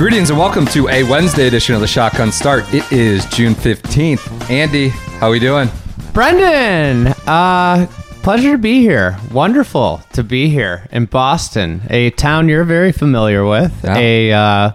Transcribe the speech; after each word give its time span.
Greetings 0.00 0.30
and 0.30 0.38
welcome 0.38 0.64
to 0.68 0.88
a 0.88 1.02
Wednesday 1.02 1.46
edition 1.46 1.74
of 1.74 1.82
the 1.82 1.86
Shotgun 1.86 2.32
Start. 2.32 2.64
It 2.72 2.90
is 2.90 3.26
June 3.26 3.52
15th. 3.54 4.48
Andy, 4.48 4.88
how 4.88 5.28
are 5.28 5.30
we 5.30 5.38
doing? 5.38 5.68
Brendan, 6.14 7.08
uh, 7.26 7.86
pleasure 8.22 8.52
to 8.52 8.58
be 8.58 8.80
here. 8.80 9.18
Wonderful 9.30 10.00
to 10.14 10.24
be 10.24 10.48
here 10.48 10.88
in 10.90 11.04
Boston, 11.04 11.82
a 11.90 12.08
town 12.12 12.48
you're 12.48 12.64
very 12.64 12.92
familiar 12.92 13.44
with. 13.44 13.78
Yeah. 13.84 13.98
A, 13.98 14.32
uh, 14.32 14.72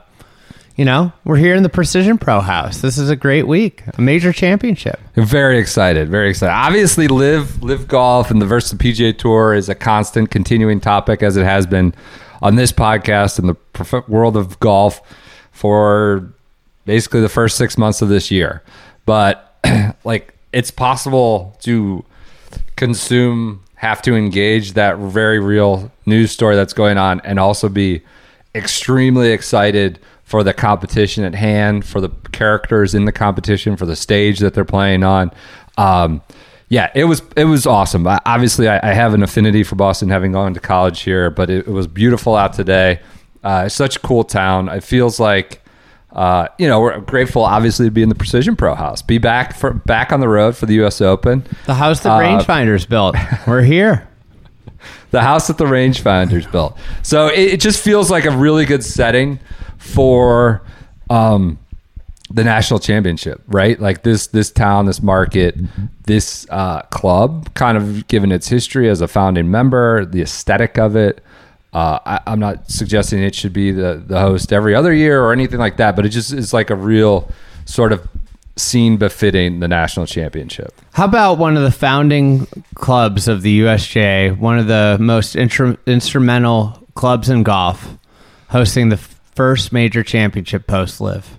you 0.76 0.86
know, 0.86 1.12
we're 1.24 1.38
here 1.38 1.55
in 1.55 1.64
the 1.64 1.70
Precision 1.70 2.20
Pro 2.20 2.40
House. 2.40 2.82
This 2.82 3.00
is 3.00 3.10
a 3.10 3.16
great 3.16 3.48
week, 3.48 3.82
a 3.98 4.02
major 4.02 4.32
championship. 4.32 5.00
Very 5.16 5.58
excited, 5.58 6.08
very 6.08 6.30
excited. 6.30 6.54
Obviously, 6.54 7.08
LIV 7.08 7.64
LIV 7.64 7.88
golf 7.88 8.30
and 8.30 8.40
the 8.40 8.46
Versa 8.46 8.76
PGA 8.76 9.18
Tour 9.18 9.55
is 9.55 9.70
a 9.70 9.76
constant, 9.76 10.30
continuing 10.30 10.80
topic 10.80 11.24
as 11.24 11.36
it 11.36 11.46
has 11.46 11.66
been 11.66 11.96
on 12.42 12.55
this 12.55 12.72
podcast 12.72 13.40
in 13.40 13.48
the 13.48 13.55
prof- 13.55 14.08
world 14.08 14.38
of 14.38 14.60
golf 14.60 15.02
for 15.56 16.34
basically 16.84 17.22
the 17.22 17.30
first 17.30 17.56
six 17.56 17.78
months 17.78 18.02
of 18.02 18.10
this 18.10 18.30
year. 18.30 18.62
But 19.06 19.58
like, 20.04 20.36
it's 20.52 20.70
possible 20.70 21.58
to 21.62 22.04
consume, 22.76 23.64
have 23.76 24.02
to 24.02 24.16
engage 24.16 24.74
that 24.74 24.98
very 24.98 25.40
real 25.40 25.92
news 26.06 26.32
story 26.32 26.58
that's 26.58 26.74
going 26.74 26.98
on, 26.98 27.22
and 27.22 27.40
also 27.40 27.70
be 27.70 28.02
extremely 28.54 29.32
excited 29.32 29.98
for 30.26 30.44
the 30.44 30.54
competition 30.54 31.24
at 31.24 31.36
hand, 31.36 31.86
for 31.86 32.02
the 32.02 32.10
characters 32.34 32.94
in 32.94 33.06
the 33.06 33.14
competition, 33.14 33.78
for 33.78 33.86
the 33.86 33.96
stage 33.96 34.40
that 34.40 34.54
they're 34.54 34.66
playing 34.66 35.04
on. 35.04 35.32
Um, 35.78 36.22
yeah, 36.68 36.92
it 36.96 37.06
was 37.06 37.22
it 37.38 37.46
was 37.46 37.66
awesome. 37.66 38.06
I, 38.06 38.20
obviously, 38.26 38.68
I, 38.68 38.92
I 38.92 38.94
have 38.94 39.14
an 39.14 39.24
affinity 39.24 39.64
for 39.64 39.76
Boston, 39.76 40.10
having 40.10 40.34
gone 40.34 40.54
to 40.54 40.60
college 40.60 41.02
here, 41.02 41.30
but 41.30 41.50
it, 41.50 41.66
it 41.66 41.72
was 41.72 41.88
beautiful 41.88 42.36
out 42.36 42.52
today. 42.52 43.00
Uh, 43.46 43.63
it's 43.68 43.76
such 43.76 43.96
a 43.96 43.99
cool 43.99 44.24
town. 44.26 44.68
It 44.70 44.84
feels 44.84 45.20
like. 45.20 45.62
Uh, 46.12 46.48
you 46.57 46.65
know, 46.65 46.79
we're 46.79 46.98
grateful, 47.01 47.43
obviously, 47.43 47.87
to 47.87 47.91
be 47.91 48.02
in 48.02 48.07
the 48.07 48.15
Precision 48.15 48.55
Pro 48.55 48.74
House, 48.74 49.02
be 49.02 49.18
back 49.18 49.54
for 49.54 49.74
back 49.74 50.13
on 50.13 50.21
the 50.21 50.29
road 50.29 50.55
for 50.55 50.65
the 50.65 50.76
U.S. 50.76 51.02
Open. 51.02 51.46
The 51.65 51.74
house 51.74 51.99
that 52.04 52.10
Uh, 52.13 52.20
Rangefinders 52.20 52.87
built. 52.87 53.18
We're 53.48 53.63
here. 53.63 54.07
the 55.12 55.21
house 55.21 55.48
that 55.48 55.57
the 55.57 55.65
rangefinders 55.65 56.49
built. 56.49 56.77
So 57.04 57.27
it, 57.27 57.40
it 57.55 57.60
just 57.60 57.84
feels 57.84 58.10
like 58.10 58.24
a 58.24 58.32
really 58.32 58.63
good 58.63 58.82
setting 58.82 59.40
for 59.77 60.62
um, 61.09 61.59
the 62.32 62.46
national 62.46 62.80
championship, 62.80 63.41
right? 63.48 63.77
Like 63.77 64.03
this 64.03 64.28
this 64.28 64.52
town, 64.52 64.85
this 64.85 65.02
market, 65.02 65.57
this 66.06 66.47
uh, 66.50 66.81
club, 66.91 67.53
kind 67.56 67.78
of 67.78 68.07
given 68.07 68.31
its 68.31 68.47
history 68.47 68.90
as 68.90 69.02
a 69.02 69.07
founding 69.09 69.52
member, 69.52 70.06
the 70.06 70.22
aesthetic 70.22 70.78
of 70.78 70.96
it. 70.96 71.22
Uh, 71.75 72.00
I, 72.06 72.22
I'm 72.28 72.40
not 72.40 72.72
suggesting 72.72 73.22
it 73.22 73.35
should 73.35 73.51
be 73.51 73.72
the 73.72 74.01
the 74.07 74.18
host 74.18 74.53
every 74.53 74.73
other 74.73 74.94
year 74.94 75.22
or 75.22 75.34
anything 75.34 75.59
like 75.59 75.75
that, 75.75 75.97
but 75.97 76.06
it 76.06 76.09
just 76.09 76.31
is 76.31 76.53
like 76.53 76.69
a 76.69 76.75
real 76.75 77.29
sort 77.66 77.91
of 77.91 78.08
scene 78.56 78.96
befitting 78.96 79.59
the 79.59 79.68
national 79.68 80.06
championship. 80.06 80.74
How 80.94 81.03
about 81.03 81.38
one 81.38 81.58
of 81.58 81.64
the 81.64 81.72
founding 81.72 82.47
clubs 82.75 83.28
of 83.28 83.41
the 83.41 83.59
USGA, 83.59 84.38
one 84.38 84.58
of 84.58 84.68
the 84.68 84.96
most 85.02 85.35
intru- 85.35 85.78
instrumental 85.85 86.81
clubs 86.96 87.30
in 87.30 87.44
golf, 87.44 87.97
hosting 88.52 88.88
the 88.88 88.96
first 88.96 89.74
major 89.74 90.02
championship 90.02 90.68
post 90.68 91.02
LIV? 91.02 91.38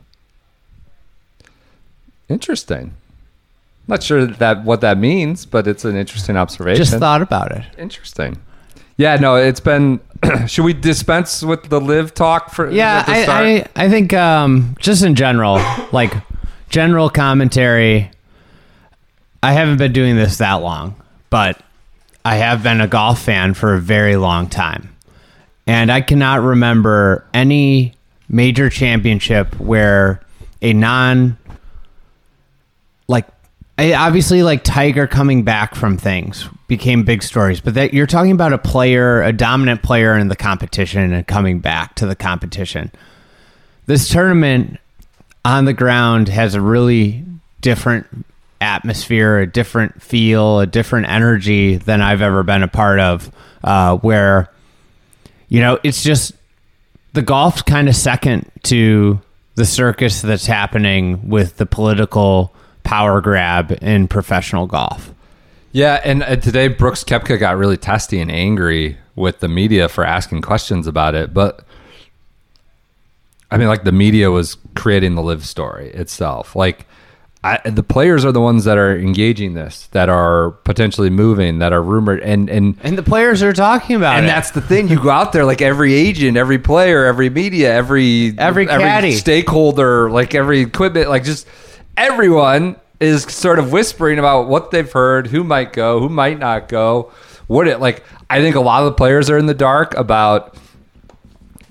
Interesting. 2.29 2.93
Not 3.89 4.03
sure 4.03 4.27
that 4.27 4.65
what 4.65 4.83
that 4.83 4.99
means, 4.99 5.47
but 5.47 5.67
it's 5.67 5.87
an 5.87 5.97
interesting 5.97 6.37
observation. 6.37 6.85
Just 6.85 6.99
thought 6.99 7.23
about 7.23 7.53
it. 7.53 7.65
Interesting. 7.79 8.37
Yeah, 8.97 9.17
no, 9.17 9.37
it's 9.37 9.61
been. 9.61 10.01
should 10.47 10.65
we 10.65 10.73
dispense 10.73 11.43
with 11.43 11.69
the 11.69 11.81
LIV 11.81 12.15
talk 12.15 12.51
for? 12.51 12.71
Yeah, 12.71 13.05
I? 13.07 13.27
I, 13.29 13.85
I 13.85 13.89
think 13.89 14.13
um, 14.15 14.75
just 14.79 15.03
in 15.03 15.15
general, 15.15 15.61
like 15.93 16.13
general 16.71 17.11
commentary. 17.11 18.11
I 19.43 19.53
haven't 19.53 19.77
been 19.77 19.93
doing 19.93 20.17
this 20.17 20.39
that 20.39 20.55
long, 20.55 21.01
but 21.31 21.61
I 22.25 22.37
have 22.37 22.63
been 22.63 22.81
a 22.81 22.89
golf 22.89 23.23
fan 23.23 23.55
for 23.55 23.75
a 23.75 23.81
very 23.81 24.17
long 24.17 24.49
time. 24.49 24.93
And 25.67 25.93
I 25.93 26.01
cannot 26.01 26.43
remember 26.43 27.25
any 27.35 27.95
major 28.29 28.71
championship 28.71 29.59
where 29.61 30.21
a 30.63 30.73
non 30.73 31.37
I- 33.79 33.95
obviously 33.95 34.43
like 34.43 34.65
Tiger 34.65 35.07
coming 35.07 35.43
back 35.43 35.75
from 35.75 35.97
things 35.99 36.49
became 36.67 37.05
big 37.05 37.23
stories, 37.23 37.61
but 37.61 37.75
that 37.75 37.95
you're 37.95 38.07
talking 38.07 38.33
about 38.33 38.53
a 38.53 38.59
player, 38.59 39.23
a 39.23 39.33
dominant 39.33 39.83
player 39.83 40.17
in 40.17 40.29
the 40.29 40.37
competition 40.37 41.13
and 41.13 41.27
coming 41.27 41.61
back 41.61 41.95
to 41.97 42.07
the 42.07 42.17
competition. 42.17 42.91
This 43.87 44.09
tournament 44.09 44.79
on 45.45 45.65
the 45.65 45.73
ground 45.73 46.29
has 46.29 46.55
a 46.55 46.61
really 46.61 47.25
different 47.61 48.07
atmosphere, 48.61 49.39
a 49.39 49.47
different 49.47 50.03
feel, 50.03 50.61
a 50.61 50.67
different 50.67 51.09
energy 51.09 51.77
than 51.77 52.01
I've 52.01 52.23
ever 52.23 52.43
been 52.43 52.63
a 52.63 52.69
part 52.69 52.99
of. 53.01 53.31
Uh, 53.63 53.97
where 53.99 54.49
you 55.49 55.61
know 55.61 55.79
it's 55.83 56.03
just 56.03 56.33
the 57.15 57.23
golf's 57.23 57.63
kind 57.63 57.89
of 57.89 57.97
second 57.97 58.51
to 58.65 59.21
the 59.57 59.65
circus 59.65 60.23
that's 60.23 60.47
happening 60.47 61.29
with 61.29 61.57
the 61.57 61.67
political 61.67 62.55
power 62.87 63.21
grab 63.21 63.77
in 63.83 64.09
professional 64.09 64.67
golf. 64.67 65.13
Yeah, 65.73 66.01
and 66.05 66.23
uh, 66.23 66.37
today 66.37 66.69
Brooks 66.69 67.05
Koepka 67.05 67.39
got 67.39 67.57
really 67.59 67.77
testy 67.77 68.21
and 68.21 68.31
angry 68.31 68.97
with 69.15 69.41
the 69.41 69.49
media 69.49 69.89
for 69.89 70.05
asking 70.05 70.43
questions 70.43 70.87
about 70.87 71.15
it, 71.15 71.35
but 71.35 71.65
I 73.51 73.57
mean, 73.59 73.69
like 73.69 73.85
the 73.85 73.93
media 73.93 74.31
was 74.31 74.57
creating 74.75 75.15
the 75.15 75.23
LIV 75.23 75.45
story 75.45 75.91
itself. 75.91 76.57
Like 76.57 76.87
I, 77.45 77.59
the 77.69 77.83
players 77.83 78.25
are 78.25 78.33
the 78.33 78.41
ones 78.41 78.65
that 78.65 78.77
are 78.77 78.97
engaging 78.99 79.55
this, 79.55 79.87
that 79.89 80.09
are 80.09 80.51
potentially 80.65 81.11
moving, 81.11 81.59
that 81.61 81.73
are 81.73 81.83
rumored, 81.83 82.21
and 82.21 82.49
and 82.51 82.77
And 82.83 82.99
the 82.99 83.03
players 83.05 83.43
are 83.43 83.53
talking 83.53 83.95
about 83.97 84.17
and 84.17 84.27
it. 84.27 84.29
that's 84.29 84.51
the 84.51 84.61
thing. 84.61 84.89
You 84.89 85.01
go 85.01 85.11
out 85.11 85.33
there, 85.33 85.45
like 85.45 85.63
every 85.63 85.95
agent, 85.95 86.37
every 86.37 86.59
player, 86.59 87.05
every 87.05 87.31
media, 87.31 87.73
every 87.75 88.35
Every 88.39 88.67
caddy. 88.67 89.13
stakeholder, 89.13 90.11
like 90.11 90.35
every 90.35 90.61
equipment, 90.61 91.09
like 91.09 91.23
just 91.25 91.47
everyone 91.97 92.77
is 93.01 93.25
sort 93.25 93.59
of 93.59 93.73
whispering 93.73 94.19
about 94.19 94.49
what 94.49 94.71
they've 94.71 94.91
heard, 94.91 95.27
who 95.27 95.45
might 95.45 95.73
go, 95.73 96.01
who 96.01 96.09
might 96.09 96.39
not 96.39 96.69
go. 96.69 97.13
Would 97.49 97.69
it 97.69 97.81
like? 97.81 98.03
I 98.29 98.41
think 98.41 98.57
a 98.57 98.61
lot 98.61 98.83
of 98.83 98.87
the 98.87 98.95
players 98.95 99.31
are 99.31 99.39
in 99.39 99.47
the 99.47 99.55
dark 99.55 99.95
about 99.95 100.57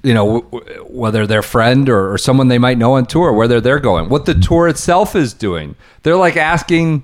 you 0.04 0.14
know 0.14 0.42
w- 0.42 0.64
w- 0.66 0.84
whether 0.88 1.26
their 1.28 1.42
friend 1.42 1.90
or, 1.90 2.14
or 2.14 2.18
someone 2.18 2.48
they 2.48 2.60
might 2.60 2.78
know 2.78 2.94
on 2.94 3.06
tour 3.08 3.34
whether 3.34 3.60
they're 3.60 3.80
going 3.80 4.08
what 4.08 4.26
the 4.26 4.36
tour 4.36 4.68
itself 4.68 5.16
is 5.16 5.34
doing 5.34 5.76
they're 6.04 6.16
like 6.16 6.38
asking 6.38 7.04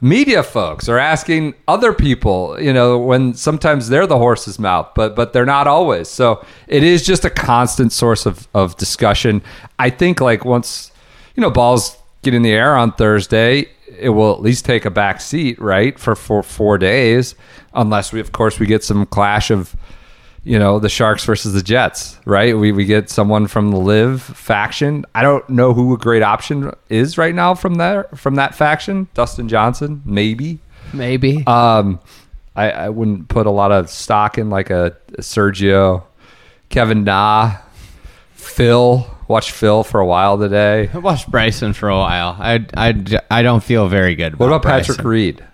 media 0.00 0.42
folks 0.42 0.88
or 0.88 0.98
asking 0.98 1.54
other 1.68 1.92
people 1.92 2.60
you 2.60 2.72
know 2.72 2.98
when 2.98 3.32
sometimes 3.32 3.88
they're 3.88 4.08
the 4.08 4.18
horse's 4.18 4.58
mouth 4.58 4.90
but 4.96 5.14
but 5.14 5.32
they're 5.32 5.46
not 5.46 5.68
always 5.68 6.08
so 6.08 6.44
it 6.66 6.82
is 6.82 7.06
just 7.06 7.24
a 7.24 7.30
constant 7.30 7.92
source 7.92 8.26
of, 8.26 8.48
of 8.52 8.76
discussion 8.76 9.40
i 9.78 9.88
think 9.88 10.20
like 10.20 10.44
once 10.44 10.90
you 11.36 11.40
know 11.40 11.50
balls 11.50 11.96
get 12.22 12.34
in 12.34 12.42
the 12.42 12.52
air 12.52 12.76
on 12.76 12.92
thursday 12.92 13.66
it 13.98 14.10
will 14.10 14.32
at 14.32 14.40
least 14.40 14.64
take 14.64 14.84
a 14.84 14.90
back 14.90 15.20
seat 15.20 15.58
right 15.60 15.98
for 15.98 16.14
for 16.14 16.42
four 16.42 16.78
days 16.78 17.34
unless 17.74 18.12
we 18.12 18.20
of 18.20 18.32
course 18.32 18.58
we 18.58 18.66
get 18.66 18.82
some 18.82 19.06
clash 19.06 19.50
of 19.50 19.76
you 20.44 20.58
know 20.58 20.78
the 20.78 20.88
sharks 20.88 21.24
versus 21.24 21.52
the 21.52 21.62
jets 21.62 22.18
right? 22.24 22.56
We, 22.56 22.72
we 22.72 22.84
get 22.84 23.08
someone 23.10 23.46
from 23.46 23.70
the 23.70 23.76
LIV 23.76 24.22
faction. 24.22 25.04
I 25.14 25.22
don't 25.22 25.48
know 25.48 25.72
who 25.72 25.94
a 25.94 25.98
great 25.98 26.22
option 26.22 26.72
is 26.88 27.16
right 27.16 27.34
now 27.34 27.54
from 27.54 27.76
there 27.76 28.04
from 28.14 28.34
that 28.36 28.54
faction. 28.54 29.08
Dustin 29.14 29.48
johnson 29.48 30.02
maybe. 30.04 30.58
Maybe. 30.92 31.44
um 31.46 32.00
i, 32.56 32.70
I 32.70 32.88
wouldn't 32.88 33.28
put 33.28 33.46
a 33.46 33.50
lot 33.50 33.72
of 33.72 33.88
stock 33.88 34.36
in 34.36 34.50
like 34.50 34.70
a, 34.70 34.96
a 35.14 35.22
sergio 35.22 36.02
kevin 36.68 37.04
na 37.04 37.56
phil 38.42 39.06
watch 39.28 39.52
phil 39.52 39.82
for 39.84 40.00
a 40.00 40.06
while 40.06 40.36
today 40.38 40.90
I 40.92 40.98
watched 40.98 41.30
Bryson 41.30 41.72
for 41.72 41.88
a 41.88 41.96
while. 41.96 42.36
I, 42.38 42.66
I, 42.76 43.04
I 43.30 43.42
don't 43.42 43.62
feel 43.62 43.88
very 43.88 44.14
good. 44.14 44.38
what 44.38 44.46
about 44.46 44.62
Bryson. 44.62 44.94
patrick 44.96 45.06
reed 45.06 45.44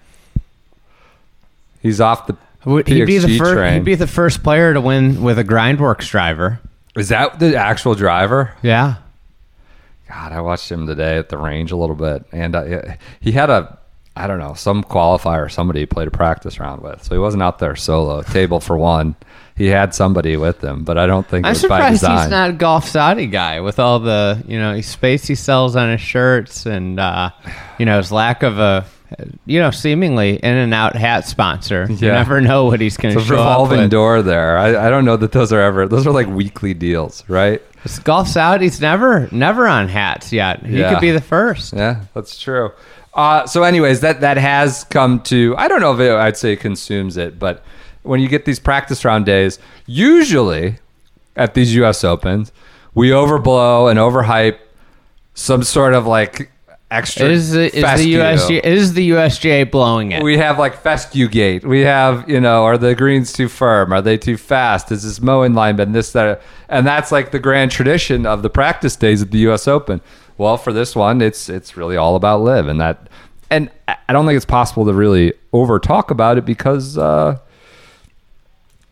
he's 1.83 2.01
off 2.01 2.27
the 2.27 2.37
Would 2.65 2.89
he'd 2.89 3.05
be 3.05 3.19
the 3.19 3.39
first? 3.39 3.53
train. 3.53 3.75
He'd 3.75 3.85
be 3.85 3.95
the 3.95 4.07
first 4.07 4.43
player 4.43 4.75
to 4.75 4.81
win 4.81 5.23
with 5.23 5.39
a 5.39 5.45
Grindworks 5.45 6.09
driver. 6.11 6.61
Is 6.97 7.11
that 7.11 7.39
the 7.39 7.57
actual 7.57 7.95
driver? 7.95 8.55
Yeah. 8.63 8.97
God, 10.09 10.33
I 10.33 10.41
watched 10.41 10.71
him 10.73 10.87
today 10.87 11.19
at 11.19 11.29
the 11.29 11.39
range 11.39 11.71
a 11.71 11.77
little 11.77 11.95
bit, 11.95 12.25
and 12.33 12.57
uh, 12.57 12.95
he 13.21 13.31
had 13.33 13.51
a, 13.51 13.79
I 14.17 14.27
don't 14.27 14.39
know, 14.39 14.55
some 14.55 14.83
qualifier 14.83 15.51
somebody 15.53 15.81
he 15.81 15.87
played 15.87 16.09
a 16.09 16.11
practice 16.11 16.59
round 16.59 16.83
with, 16.83 17.05
so 17.05 17.15
he 17.15 17.19
wasn't 17.21 17.43
out 17.43 17.59
there 17.59 17.77
solo. 17.77 18.23
Table 18.23 18.59
for 18.59 18.77
one, 18.77 19.15
he 19.59 19.67
had 19.67 19.95
somebody 19.95 20.37
with 20.37 20.63
him, 20.63 20.85
but 20.85 20.97
I 20.97 21.07
don't 21.07 21.27
think 21.29 21.45
I'm 21.45 21.51
was 21.51 21.59
by 21.63 21.63
surprised 21.63 21.93
design. 22.01 22.19
he's 22.23 22.31
not 22.31 22.51
a 22.51 22.53
golf 22.55 22.89
Saudi 22.89 23.27
guy 23.27 23.61
with 23.61 23.79
all 23.79 23.99
the 23.99 24.43
you 24.47 24.59
know 24.59 24.81
space 24.81 25.27
he 25.27 25.35
sells 25.35 25.77
on 25.77 25.91
his 25.91 26.01
shirts 26.01 26.65
and 26.65 26.99
uh, 26.99 27.31
you 27.79 27.85
know 27.85 27.99
his 27.99 28.11
lack 28.11 28.43
of 28.43 28.59
a 28.59 28.87
you 29.47 29.59
know 29.59 29.71
seemingly 29.71 30.37
in 30.37 30.55
and 30.57 30.73
out 30.73 30.95
hat 30.97 31.27
sponsor. 31.27 31.87
You 31.91 31.97
Yeah. 32.09 32.13
never 32.13 32.41
know 32.41 32.67
what 32.67 32.81
he's 32.81 32.97
going 32.97 33.15
to 33.15 33.21
It's 33.21 33.27
a 33.27 33.35
show 33.35 33.35
up 33.37 33.41
revolving 33.49 33.81
with. 33.81 33.91
door 33.91 34.23
there. 34.23 34.57
I, 34.59 34.87
I 34.87 34.91
don't 34.91 35.05
know 35.05 35.17
that 35.17 35.33
those 35.33 35.53
are 35.53 35.61
ever. 35.61 35.89
Those 35.89 36.07
are 36.07 36.13
like 36.13 36.27
weekly 36.29 36.75
deals, 36.75 37.25
right? 37.29 37.61
This 37.83 37.99
golf 37.99 38.29
Saudi's 38.29 38.81
never 38.81 39.29
never 39.33 39.67
on 39.67 39.89
hats 39.89 40.33
yet. 40.33 40.65
He 40.65 40.79
Yeah. 40.81 40.93
could 40.93 41.01
be 41.01 41.11
the 41.11 41.21
first. 41.21 41.73
Yeah, 41.73 42.03
that's 42.15 42.39
true. 42.41 42.73
Uh, 43.15 43.47
so, 43.47 43.63
anyways, 43.65 44.01
that 44.01 44.21
that 44.21 44.37
has 44.37 44.85
come 44.85 45.21
to. 45.23 45.55
I 45.59 45.67
don't 45.69 45.81
know 45.81 45.93
if 45.95 45.99
it, 46.01 46.13
I'd 46.13 46.37
say 46.37 46.55
consumes 46.55 47.17
it, 47.17 47.39
but 47.39 47.65
when 48.03 48.21
you 48.21 48.29
get 48.29 48.45
these 48.45 48.59
practice 48.59 49.05
round 49.05 49.27
days, 49.27 49.59
usually 49.87 50.79
at 51.37 51.55
these 51.55 51.75
U.S. 51.77 52.05
Opens, 52.05 52.53
we 52.95 53.11
overblow 53.11 53.91
and 53.91 53.99
overhype 53.99 54.59
some 55.35 55.63
sort 55.63 55.95
of 55.95 56.07
like 56.07 56.51
extra. 56.91 57.27
Is 57.29 57.53
the, 57.53 57.67
is 57.67 57.73
the 57.73 57.81
fescue. 57.83 58.61
Is 58.63 58.95
the 58.95 59.11
USGA 59.11 59.71
blowing 59.71 60.13
it? 60.13 60.23
We 60.23 60.39
have 60.39 60.59
like 60.59 60.77
fescue 60.77 61.29
gate. 61.29 61.65
We 61.65 61.81
have, 61.81 62.29
you 62.29 62.41
know, 62.41 62.65
are 62.65 62.79
the 62.79 62.95
greens 62.95 63.33
too 63.33 63.49
firm? 63.49 63.93
Are 63.93 64.03
they 64.03 64.19
too 64.19 64.37
fast? 64.37 64.91
Is 64.91 65.03
this 65.03 65.21
mowing 65.21 65.55
line 65.55 65.77
been 65.77 65.93
this, 65.93 66.13
that? 66.13 66.43
And 66.69 66.87
that's 66.87 67.13
like 67.13 67.31
the 67.31 67.39
grand 67.39 67.71
tradition 67.71 68.27
of 68.27 68.43
the 68.43 68.51
practice 68.51 68.97
days 68.97 69.23
at 69.23 69.31
the 69.31 69.39
U.S. 69.39 69.69
Open. 69.69 70.01
Well, 70.37 70.57
for 70.57 70.73
this 70.73 70.95
one, 70.95 71.21
it's 71.21 71.49
it's 71.49 71.77
really 71.77 71.97
all 71.97 72.15
about 72.15 72.43
LIV, 72.43 72.69
and 72.69 72.81
that, 72.81 73.09
and 73.51 73.71
I 73.89 73.97
I 74.09 74.13
don't 74.13 74.25
think 74.25 74.37
it's 74.37 74.47
possible 74.47 74.87
to 74.87 74.95
really 74.95 75.35
over 75.53 75.79
talk 75.79 76.11
about 76.11 76.39
it 76.39 76.47
because, 76.47 76.97
uh, 76.97 77.39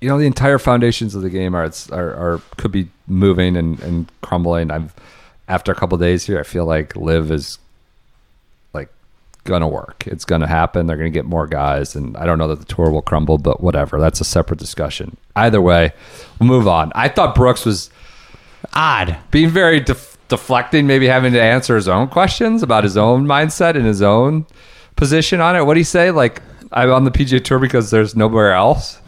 you 0.07 0.13
know, 0.13 0.19
the 0.19 0.27
entire 0.27 0.61
foundations 0.61 1.17
of 1.17 1.23
the 1.23 1.31
game 1.31 1.53
are 1.57 1.69
are, 1.91 2.15
are 2.15 2.41
could 2.59 2.71
be 2.71 2.89
moving 3.09 3.57
and 3.57 3.81
and 3.81 4.09
crumbling. 4.21 4.71
I've 4.71 4.95
after 5.49 5.73
a 5.73 5.75
couple 5.75 5.99
days 5.99 6.25
here, 6.25 6.39
I 6.39 6.45
feel 6.45 6.65
like 6.65 6.95
LIV 6.95 7.33
is 7.33 7.59
like 8.73 8.89
gonna 9.43 9.67
work. 9.67 10.05
It's 10.07 10.25
gonna 10.25 10.47
happen. 10.47 10.87
They're 10.87 10.97
gonna 10.97 11.11
get 11.11 11.25
more 11.25 11.49
guys, 11.49 11.97
and 11.97 12.17
I 12.17 12.25
don't 12.25 12.39
know 12.39 12.47
that 12.47 12.61
the 12.61 12.73
tour 12.73 12.89
will 12.89 13.03
crumble, 13.03 13.37
but 13.39 13.61
whatever. 13.61 13.99
That's 13.99 14.21
a 14.21 14.25
separate 14.25 14.61
discussion. 14.61 15.17
Either 15.35 15.61
way, 15.61 15.93
we'll 16.39 16.49
move 16.49 16.69
on. 16.69 16.93
I 16.95 17.09
thought 17.09 17.35
Brooks 17.35 17.65
was 17.65 17.91
Odd. 18.75 19.17
being 19.33 19.51
very 19.51 19.81
def- 19.81 20.17
deflecting, 20.29 20.87
maybe 20.87 21.09
having 21.09 21.33
to 21.33 21.43
answer 21.43 21.75
his 21.75 21.89
own 21.89 22.07
questions 22.07 22.63
about 22.63 22.85
his 22.85 22.97
own 22.97 23.27
mindset 23.27 23.75
and 23.75 23.85
his 23.85 24.03
own 24.03 24.47
position 24.95 25.41
on 25.41 25.57
it. 25.57 25.67
What 25.67 25.75
do 25.75 25.81
you 25.81 25.85
say? 25.85 26.13
Like, 26.13 26.43
I'm 26.71 26.93
on 26.93 27.03
the 27.03 27.11
PGA 27.11 27.43
Tour 27.43 27.59
because 27.59 27.91
there's 27.91 28.15
nowhere 28.15 28.53
else. 28.53 29.01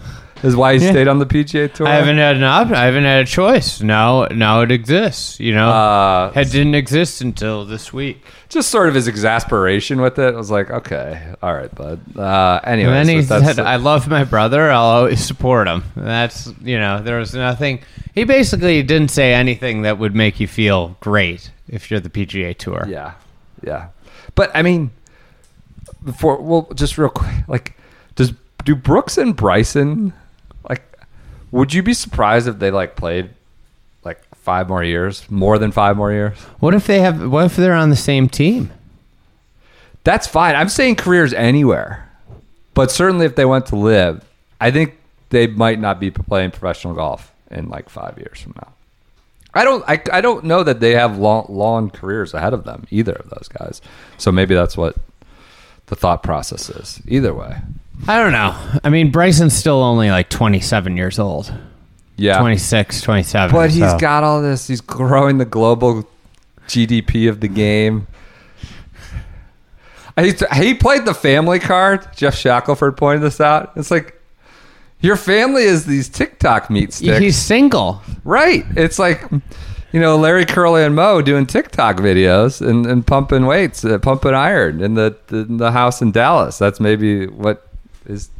Is 0.43 0.55
why 0.55 0.79
he 0.79 0.85
Yeah. 0.85 0.91
stayed 0.93 1.09
on 1.09 1.19
the 1.19 1.27
PGA 1.27 1.67
Tour. 1.73 1.89
I 1.89 1.95
haven't 1.95 2.19
had 2.19 2.37
an 2.37 2.45
op- 2.45 2.71
I 2.71 2.85
haven't 2.85 3.05
had 3.05 3.23
a 3.23 3.27
choice. 3.27 3.81
Now 3.81 4.27
now 4.31 4.61
it 4.61 4.71
exists. 4.71 5.41
You 5.41 5.53
know, 5.55 5.69
Uh, 5.69 6.33
it 6.35 6.51
didn't 6.53 6.75
exist 6.77 7.21
until 7.21 7.65
this 7.65 7.93
week. 7.93 8.25
just 8.49 8.71
sort 8.71 8.89
of 8.89 8.95
his 8.95 9.07
exasperation 9.09 10.01
with 10.01 10.19
it. 10.19 10.33
I 10.35 10.37
was 10.39 10.51
like, 10.51 10.71
okay, 10.71 11.21
all 11.43 11.53
right, 11.55 11.75
bud. 11.75 12.01
Uh, 12.17 12.61
anyway, 12.65 12.97
And 12.97 13.09
then 13.09 13.17
he 13.17 13.23
so 13.23 13.41
that's- 13.41 13.57
said, 13.57 13.67
"I 13.67 13.77
love 13.77 14.09
my 14.09 14.25
brother. 14.25 14.71
I'll 14.71 14.85
always 14.85 15.23
support 15.25 15.67
him." 15.69 15.83
That's 15.97 16.51
you 16.65 16.79
know, 16.79 17.03
there 17.03 17.19
was 17.19 17.35
nothing. 17.35 17.81
He 18.15 18.25
basically 18.25 18.83
didn't 18.83 19.11
say 19.11 19.35
anything 19.35 19.83
that 19.83 19.99
would 19.99 20.15
make 20.15 20.41
you 20.41 20.47
feel 20.47 20.97
great 21.01 21.51
if 21.69 21.91
you're 21.91 22.01
the 22.01 22.09
PGA 22.11 22.55
Tour. 22.55 22.87
Yeah, 22.89 23.13
yeah. 23.63 23.87
But 24.35 24.51
I 24.55 24.63
mean, 24.63 24.93
before 26.05 26.41
well, 26.41 26.69
just 26.75 26.97
real 26.97 27.09
quick, 27.11 27.35
like, 27.49 27.77
does 28.15 28.33
do 28.65 28.75
Brooks 28.75 29.19
and 29.19 29.35
Bryson? 29.37 30.13
Would 31.51 31.73
you 31.73 31.83
be 31.83 31.95
surprised 31.95 32.49
if 32.49 32.59
they 32.59 32.71
like 32.71 32.97
played 32.97 33.31
like 34.05 34.23
five 34.37 34.69
more 34.69 34.83
years, 34.85 35.29
more 35.31 35.59
than 35.59 35.73
five 35.73 35.97
more 35.97 36.13
years? 36.13 36.39
What 36.61 36.75
if 36.75 36.87
they 36.87 37.01
have? 37.01 37.31
What 37.31 37.47
if 37.47 37.57
they're 37.57 37.75
on 37.75 37.91
the 37.91 37.97
same 37.97 38.29
team? 38.29 38.71
That's 40.05 40.27
fine. 40.27 40.55
I'm 40.55 40.69
saying 40.69 40.97
careers 40.97 41.33
anywhere, 41.33 42.09
but 42.75 42.91
certainly 42.91 43.27
if 43.27 43.37
they 43.37 43.45
went 43.45 43.67
to 43.67 43.77
LIV, 43.77 44.25
I 44.61 44.71
think 44.71 44.97
they 45.31 45.47
might 45.47 45.79
not 45.79 46.01
be 46.01 46.11
playing 46.11 46.51
professional 46.51 46.95
golf 46.95 47.33
in 47.51 47.69
like 47.69 47.89
five 47.89 48.17
years 48.19 48.41
from 48.41 48.55
now. 48.57 48.73
I 49.55 49.65
don't. 49.65 49.85
I, 49.89 50.01
I 50.13 50.21
don't 50.21 50.45
know 50.45 50.63
that 50.63 50.81
they 50.81 50.93
have 50.93 51.19
long 51.19 51.47
long 51.49 51.91
careers 51.91 52.35
ahead 52.35 52.53
of 52.53 52.65
them. 52.65 52.87
Either 52.91 53.13
of 53.13 53.31
those 53.31 53.49
guys. 53.49 53.81
So 54.17 54.31
maybe 54.31 54.55
that's 54.55 54.77
what 54.77 54.97
the 55.87 55.97
thought 55.97 56.23
process 56.23 56.69
is. 56.71 57.03
Either 57.09 57.35
way. 57.35 57.59
I 58.07 58.19
don't 58.23 58.33
know. 58.33 58.57
I 58.85 58.91
mean, 58.91 59.11
Bryson's 59.11 59.55
still 59.55 59.83
only 59.83 60.11
like 60.11 60.29
27 60.31 60.97
years 60.97 61.19
old. 61.19 61.53
Yeah. 62.17 62.39
26, 62.41 63.01
27. 63.03 63.55
But 63.55 63.71
he's 63.71 63.81
so- 63.91 63.99
got 63.99 64.25
all 64.25 64.41
this. 64.43 64.67
He's 64.69 64.81
growing 64.81 65.39
the 65.39 65.45
global 65.45 66.09
GDP 66.67 67.29
of 67.29 67.41
the 67.41 67.49
game. 67.49 68.07
He, 70.19 70.35
he 70.57 70.75
played 70.75 71.05
the 71.05 71.15
family 71.15 71.61
card. 71.61 72.09
Geoff 72.17 72.35
Shackelford 72.35 72.97
pointed 72.97 73.23
this 73.23 73.41
out. 73.41 73.73
It's 73.77 73.91
like 73.93 74.21
your 75.01 75.15
family 75.17 75.63
is 75.63 75.87
these 75.87 76.09
TikTok 76.09 76.71
meat 76.71 76.93
sticks, 76.93 77.19
He's 77.19 77.37
single. 77.37 78.03
right? 78.25 78.65
It's 78.77 78.99
like 78.99 79.23
you 79.93 80.01
know 80.01 80.17
Larry 80.17 80.45
Curly 80.45 80.83
and 80.83 80.97
Moe 80.97 81.23
doing 81.23 81.47
TikTok 81.47 81.99
videos 81.99 82.61
and, 82.67 82.85
and 82.85 83.07
pumping 83.07 83.47
weights, 83.47 83.85
uh, 83.85 83.99
pumping 84.01 84.35
iron 84.35 84.83
in 84.83 84.95
the, 84.95 85.17
the 85.29 85.37
in 85.43 85.57
the 85.59 85.71
house 85.71 86.03
in 86.03 86.11
Dallas. 86.11 86.59
That's 86.59 86.81
maybe 86.81 87.29
what 87.29 87.68
is. 88.09 88.31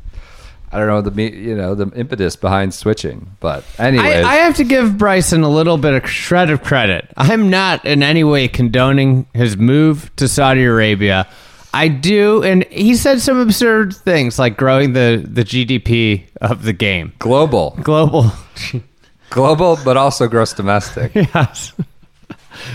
I 0.71 0.79
don't 0.79 0.89
know 0.89 1.01
the 1.01 1.23
you 1.23 1.57
know 1.57 1.75
the 1.75 1.91
impetus 1.99 2.37
behind 2.37 2.75
switching, 2.75 3.31
but 3.41 3.65
anyway, 3.79 4.23
I, 4.23 4.33
I 4.33 4.35
have 4.37 4.57
to 4.57 4.65
give 4.65 4.99
Bryson 4.99 5.43
a 5.43 5.49
little 5.49 5.79
bit 5.79 5.95
of 5.95 6.11
shred 6.11 6.51
of 6.51 6.63
credit. 6.63 7.11
I'm 7.17 7.49
not 7.49 7.87
in 7.87 8.03
any 8.03 8.23
way 8.23 8.49
condoning 8.49 9.27
his 9.33 9.57
move 9.57 10.15
to 10.17 10.29
Saudi 10.29 10.65
Arabia. 10.65 11.27
I 11.73 11.89
do, 11.89 12.43
and 12.43 12.65
he 12.65 12.97
said 12.97 13.21
some 13.21 13.39
absurd 13.39 13.95
things 13.95 14.39
like 14.39 14.57
growing 14.57 14.95
the, 14.95 15.25
the 15.27 15.45
GDP 15.45 16.25
of 16.41 16.63
the 16.63 16.73
game. 16.73 17.13
global. 17.19 17.77
Global. 17.83 18.33
global 19.31 19.79
but 19.85 19.97
also 19.97 20.27
gross 20.27 20.55
domestic 20.55 21.15
yes. 21.15 21.73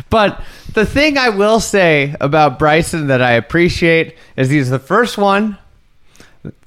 But 0.09 0.41
the 0.73 0.85
thing 0.85 1.17
I 1.17 1.29
will 1.29 1.59
say 1.59 2.15
about 2.21 2.59
Bryson 2.59 3.07
that 3.07 3.21
I 3.21 3.31
appreciate 3.31 4.15
is 4.37 4.49
he's 4.49 4.69
the 4.69 4.79
first 4.79 5.17
one, 5.17 5.57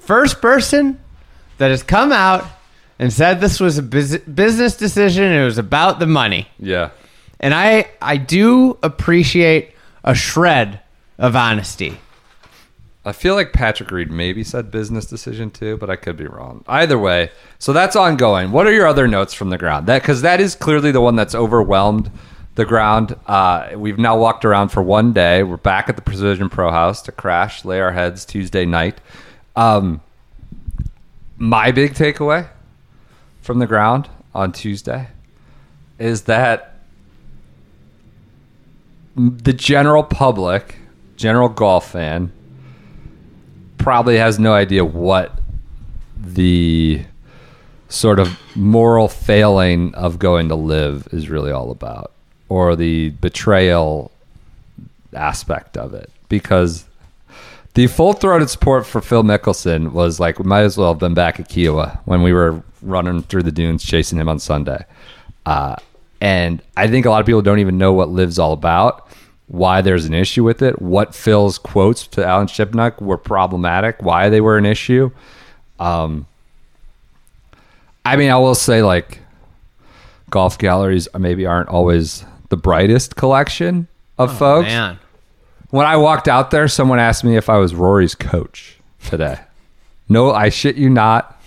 first 0.06 0.40
person 0.40 0.98
that 1.58 1.70
has 1.70 1.82
come 1.82 2.12
out 2.12 2.44
and 2.98 3.12
said 3.12 3.40
this 3.40 3.60
was 3.60 3.76
a 3.78 3.82
bus- 3.82 4.18
business 4.18 4.76
decision. 4.76 5.24
It 5.24 5.44
was 5.44 5.58
about 5.58 5.98
the 5.98 6.06
money. 6.06 6.48
yeah 6.58 6.90
And 7.40 7.52
I 7.54 7.88
I 8.00 8.16
do 8.16 8.78
appreciate 8.82 9.72
a 10.04 10.14
shred 10.14 10.80
of 11.18 11.34
honesty. 11.34 11.98
i 13.04 13.12
feel 13.12 13.34
like 13.34 13.52
patrick 13.52 13.90
reed 13.90 14.10
maybe 14.10 14.42
said 14.44 14.70
business 14.70 15.06
decision 15.06 15.50
too 15.50 15.76
but 15.78 15.88
i 15.90 15.96
could 15.96 16.16
be 16.16 16.26
wrong 16.26 16.62
either 16.68 16.98
way 16.98 17.30
so 17.58 17.72
that's 17.72 17.96
ongoing 17.96 18.50
what 18.52 18.66
are 18.66 18.72
your 18.72 18.86
other 18.86 19.06
notes 19.08 19.32
from 19.34 19.48
the 19.50 19.58
ground 19.58 19.86
that 19.86 20.02
because 20.02 20.22
that 20.22 20.40
is 20.40 20.54
clearly 20.54 20.90
the 20.92 21.00
one 21.00 21.16
that's 21.16 21.34
overwhelmed 21.34 22.10
the 22.56 22.64
ground 22.64 23.16
uh, 23.26 23.68
we've 23.76 23.98
now 23.98 24.16
walked 24.18 24.44
around 24.44 24.68
for 24.70 24.82
one 24.82 25.12
day 25.12 25.42
we're 25.42 25.56
back 25.56 25.88
at 25.88 25.96
the 25.96 26.02
precision 26.02 26.48
pro 26.50 26.70
house 26.70 27.00
to 27.02 27.12
crash 27.12 27.64
lay 27.64 27.80
our 27.80 27.92
heads 27.92 28.24
tuesday 28.24 28.64
night 28.66 28.98
um, 29.56 30.00
my 31.36 31.70
big 31.72 31.94
takeaway 31.94 32.48
from 33.42 33.58
the 33.58 33.66
ground 33.66 34.08
on 34.34 34.52
tuesday 34.52 35.08
is 35.98 36.22
that 36.22 36.76
the 39.16 39.52
general 39.52 40.02
public, 40.02 40.76
general 41.16 41.48
golf 41.48 41.92
fan, 41.92 42.30
probably 43.78 44.18
has 44.18 44.38
no 44.38 44.52
idea 44.52 44.84
what 44.84 45.38
the 46.18 47.02
sort 47.88 48.18
of 48.18 48.38
moral 48.54 49.08
failing 49.08 49.94
of 49.94 50.18
going 50.18 50.48
to 50.48 50.54
LIV 50.54 51.08
is 51.12 51.30
really 51.30 51.50
all 51.50 51.70
about, 51.70 52.12
or 52.48 52.76
the 52.76 53.10
betrayal 53.10 54.10
aspect 55.14 55.76
of 55.76 55.94
it. 55.94 56.10
Because 56.28 56.84
the 57.76 57.86
full 57.88 58.14
throated 58.14 58.48
support 58.48 58.86
for 58.86 59.02
Phil 59.02 59.22
Mickelson 59.22 59.92
was 59.92 60.18
like, 60.18 60.38
we 60.38 60.46
might 60.46 60.62
as 60.62 60.78
well 60.78 60.88
have 60.94 60.98
been 60.98 61.12
back 61.12 61.38
at 61.38 61.50
Kiawah 61.50 62.00
when 62.06 62.22
we 62.22 62.32
were 62.32 62.62
running 62.80 63.20
through 63.22 63.42
the 63.42 63.52
dunes 63.52 63.84
chasing 63.84 64.18
him 64.18 64.30
on 64.30 64.38
Sunday. 64.38 64.82
Uh, 65.44 65.76
and 66.22 66.62
I 66.78 66.88
think 66.88 67.04
a 67.04 67.10
lot 67.10 67.20
of 67.20 67.26
people 67.26 67.42
don't 67.42 67.58
even 67.58 67.76
know 67.76 67.92
what 67.92 68.08
LIV's 68.08 68.38
all 68.38 68.54
about, 68.54 69.06
why 69.48 69.82
there's 69.82 70.06
an 70.06 70.14
issue 70.14 70.42
with 70.42 70.62
it, 70.62 70.80
what 70.80 71.14
Phil's 71.14 71.58
quotes 71.58 72.06
to 72.06 72.24
Alan 72.24 72.46
Shipnuck 72.46 73.02
were 73.02 73.18
problematic, 73.18 74.00
why 74.00 74.30
they 74.30 74.40
were 74.40 74.56
an 74.56 74.64
issue. 74.64 75.10
Um, 75.78 76.26
I 78.06 78.16
mean, 78.16 78.30
I 78.30 78.38
will 78.38 78.54
say 78.54 78.82
like 78.82 79.20
golf 80.30 80.56
galleries 80.56 81.08
maybe 81.18 81.44
aren't 81.44 81.68
always 81.68 82.24
the 82.48 82.56
brightest 82.56 83.16
collection 83.16 83.86
of 84.16 84.30
folks. 84.38 84.68
Oh, 84.68 84.70
Man. 84.70 84.98
When 85.70 85.86
I 85.86 85.96
walked 85.96 86.28
out 86.28 86.50
there, 86.50 86.68
someone 86.68 86.98
asked 86.98 87.24
me 87.24 87.36
if 87.36 87.48
I 87.48 87.56
was 87.56 87.74
Rory's 87.74 88.14
coach 88.14 88.78
today. 89.04 89.40
No, 90.08 90.30
I 90.30 90.48
shit 90.48 90.76
you 90.76 90.88
not. 90.88 91.40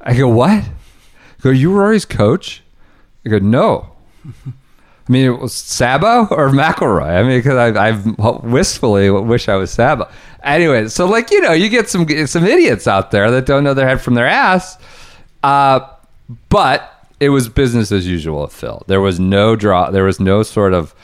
I 0.00 0.16
go, 0.16 0.28
what? 0.28 0.64
I 0.64 1.42
go, 1.42 1.50
you 1.50 1.72
Rory's 1.72 2.04
coach? 2.04 2.62
I 3.24 3.28
go, 3.28 3.38
no. 3.38 3.92
I 4.24 5.12
mean, 5.12 5.26
it 5.26 5.40
was 5.40 5.54
Sabo 5.54 6.26
or 6.34 6.50
McIlroy. 6.50 7.06
I 7.06 7.22
mean, 7.22 7.38
because 7.38 7.76
I, 7.76 7.88
I 7.88 8.38
wistfully 8.44 9.08
wish 9.10 9.48
I 9.48 9.54
was 9.54 9.70
Sabo. 9.70 10.08
Anyway, 10.42 10.88
so 10.88 11.06
like 11.06 11.30
you 11.30 11.40
know, 11.40 11.52
you 11.52 11.68
get 11.68 11.88
some 11.88 12.08
some 12.26 12.44
idiots 12.44 12.88
out 12.88 13.12
there 13.12 13.30
that 13.30 13.46
don't 13.46 13.62
know 13.62 13.74
their 13.74 13.86
head 13.86 14.00
from 14.00 14.14
their 14.14 14.26
ass. 14.26 14.78
Uh, 15.44 15.80
but 16.48 17.08
it 17.20 17.28
was 17.28 17.48
business 17.48 17.92
as 17.92 18.06
usual 18.06 18.42
with 18.42 18.52
Phil. 18.52 18.82
There 18.88 19.00
was 19.00 19.20
no 19.20 19.54
draw. 19.54 19.90
There 19.90 20.04
was 20.04 20.18
no 20.18 20.42
sort 20.42 20.72
of 20.72 20.94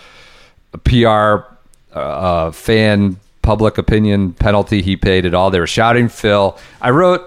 PR 0.84 1.51
uh, 1.94 2.50
fan 2.50 3.18
public 3.42 3.76
opinion 3.78 4.32
penalty 4.32 4.82
he 4.82 4.96
paid 4.96 5.26
at 5.26 5.34
all. 5.34 5.50
They 5.50 5.60
were 5.60 5.66
shouting 5.66 6.08
Phil. 6.08 6.56
I 6.80 6.90
wrote 6.90 7.22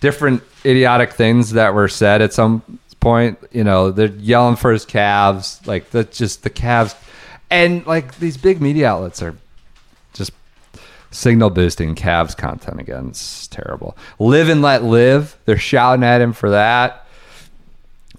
different 0.00 0.42
idiotic 0.64 1.12
things 1.12 1.52
that 1.52 1.74
were 1.74 1.88
said 1.88 2.22
at 2.22 2.32
some 2.32 2.62
point. 3.00 3.38
You 3.52 3.64
know, 3.64 3.90
they're 3.90 4.06
yelling 4.06 4.56
for 4.56 4.72
his 4.72 4.84
calves, 4.84 5.60
like 5.66 5.90
that's 5.90 6.16
just 6.16 6.42
the 6.42 6.50
calves, 6.50 6.94
and 7.50 7.86
like 7.86 8.18
these 8.18 8.36
big 8.36 8.60
media 8.60 8.88
outlets 8.88 9.22
are 9.22 9.36
just 10.14 10.32
signal 11.10 11.50
boosting 11.50 11.94
calves 11.94 12.34
content 12.34 12.80
again. 12.80 13.08
It's 13.08 13.46
terrible. 13.48 13.96
Live 14.18 14.48
and 14.48 14.62
let 14.62 14.82
live. 14.82 15.36
They're 15.44 15.58
shouting 15.58 16.04
at 16.04 16.20
him 16.20 16.32
for 16.32 16.50
that 16.50 17.02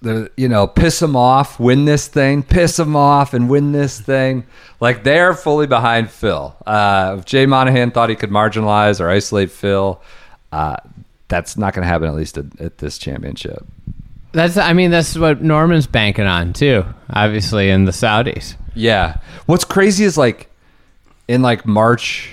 the 0.04 0.30
you 0.38 0.48
know 0.48 0.68
piss 0.68 1.00
them 1.00 1.16
off, 1.16 1.60
win 1.60 1.86
this 1.86 2.08
thing, 2.08 2.44
piss 2.44 2.78
them 2.78 2.96
off, 2.96 3.34
and 3.34 3.50
win 3.50 3.72
this 3.72 4.00
thing. 4.00 4.46
Like 4.80 5.04
they're 5.04 5.34
fully 5.34 5.66
behind 5.66 6.12
Phil. 6.12 6.56
Uh, 6.68 7.16
if 7.20 7.26
Jay 7.26 7.46
Monahan 7.46 7.92
thought 7.92 8.10
he 8.10 8.16
could 8.16 8.30
marginalize 8.30 9.00
or 9.00 9.10
isolate 9.10 9.50
Phil, 9.50 10.02
uh, 10.52 10.76
that's 11.30 11.58
not 11.58 11.74
going 11.74 11.84
to 11.84 11.88
happen 11.88 12.08
at 12.08 12.16
least 12.16 12.38
at, 12.38 12.60
at 12.60 12.78
this 12.78 12.98
championship. 12.98 13.66
That's 14.34 14.58
I 14.58 14.74
mean 14.74 14.92
that's 14.92 15.16
what 15.16 15.42
Norman's 15.42 15.88
banking 15.88 16.26
on 16.26 16.54
too. 16.54 16.86
Obviously 17.10 17.70
in 17.70 17.86
the 17.86 17.92
Saudis. 17.92 18.56
Yeah. 18.76 19.20
What's 19.46 19.64
crazy 19.64 20.04
is 20.04 20.18
like 20.18 20.50
in 21.28 21.42
like 21.42 21.66
March 21.66 22.30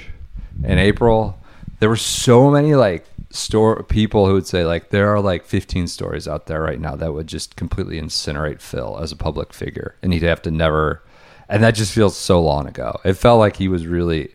and 0.64 0.80
April, 0.80 1.38
there 1.78 1.88
were 1.88 1.96
so 1.96 2.50
many 2.50 2.74
like 2.74 3.06
store 3.30 3.82
people 3.84 4.26
who 4.26 4.34
would 4.34 4.46
say 4.46 4.64
like 4.64 4.90
there 4.90 5.08
are 5.08 5.20
like 5.20 5.44
15 5.44 5.86
stories 5.86 6.26
out 6.26 6.46
there 6.46 6.60
right 6.60 6.80
now 6.80 6.96
that 6.96 7.12
would 7.12 7.28
just 7.28 7.54
completely 7.54 8.00
incinerate 8.00 8.60
Phil 8.60 8.98
as 9.00 9.12
a 9.12 9.16
public 9.16 9.52
figure 9.52 9.94
and 10.02 10.12
he'd 10.12 10.22
have 10.22 10.42
to 10.42 10.50
never 10.50 11.02
and 11.48 11.62
that 11.62 11.74
just 11.74 11.92
feels 11.92 12.16
so 12.16 12.40
long 12.40 12.68
ago. 12.68 13.00
It 13.04 13.14
felt 13.14 13.40
like 13.40 13.56
he 13.56 13.66
was 13.66 13.86
really 13.86 14.34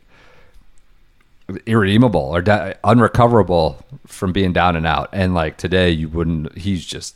irredeemable 1.65 2.21
or 2.21 2.41
unrecoverable 2.83 3.85
from 4.07 4.33
being 4.33 4.51
down 4.51 4.75
and 4.75 4.87
out 4.87 5.09
and 5.13 5.35
like 5.35 5.57
today 5.57 5.91
you 5.91 6.09
wouldn't 6.09 6.57
he's 6.57 6.83
just 6.85 7.15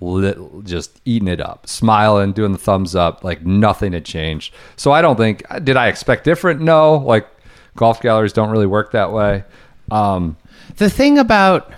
lit, 0.00 0.36
just 0.64 1.00
eating 1.04 1.28
it 1.28 1.40
up 1.40 1.66
smiling 1.68 2.32
doing 2.32 2.52
the 2.52 2.58
thumbs 2.58 2.94
up 2.96 3.22
like 3.22 3.46
nothing 3.46 3.92
had 3.92 4.04
changed. 4.04 4.52
So 4.74 4.90
i 4.90 5.00
don't 5.00 5.16
think 5.16 5.44
did 5.62 5.76
i 5.76 5.86
expect 5.86 6.24
different? 6.24 6.60
No 6.60 6.96
like 6.96 7.28
golf 7.76 8.02
galleries 8.02 8.32
don't 8.32 8.50
really 8.50 8.66
work 8.66 8.90
that 8.92 9.12
way. 9.12 9.44
Um 9.92 10.36
The 10.76 10.90
thing 10.90 11.18
about 11.18 11.72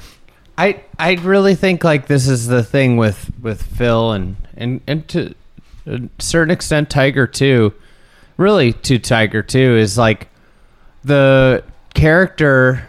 I 0.59 0.83
I 0.99 1.15
really 1.15 1.55
think 1.55 1.85
like 1.85 2.07
this 2.07 2.29
is 2.29 2.47
the 2.47 2.63
thing 2.63 2.97
with 2.97 3.31
with 3.41 3.63
Phil 3.63 4.13
and 4.13 4.37
and 4.57 4.81
and 4.87 5.07
to 5.09 5.35
a 5.87 6.01
certain 6.19 6.51
extent 6.51 6.91
Tiger 6.91 7.27
too. 7.27 7.73
Really 8.37 8.73
to 8.73 8.99
Tiger 8.99 9.43
too 9.43 9.77
is 9.77 9.99
like 9.99 10.29
the 11.05 11.65
character 11.95 12.89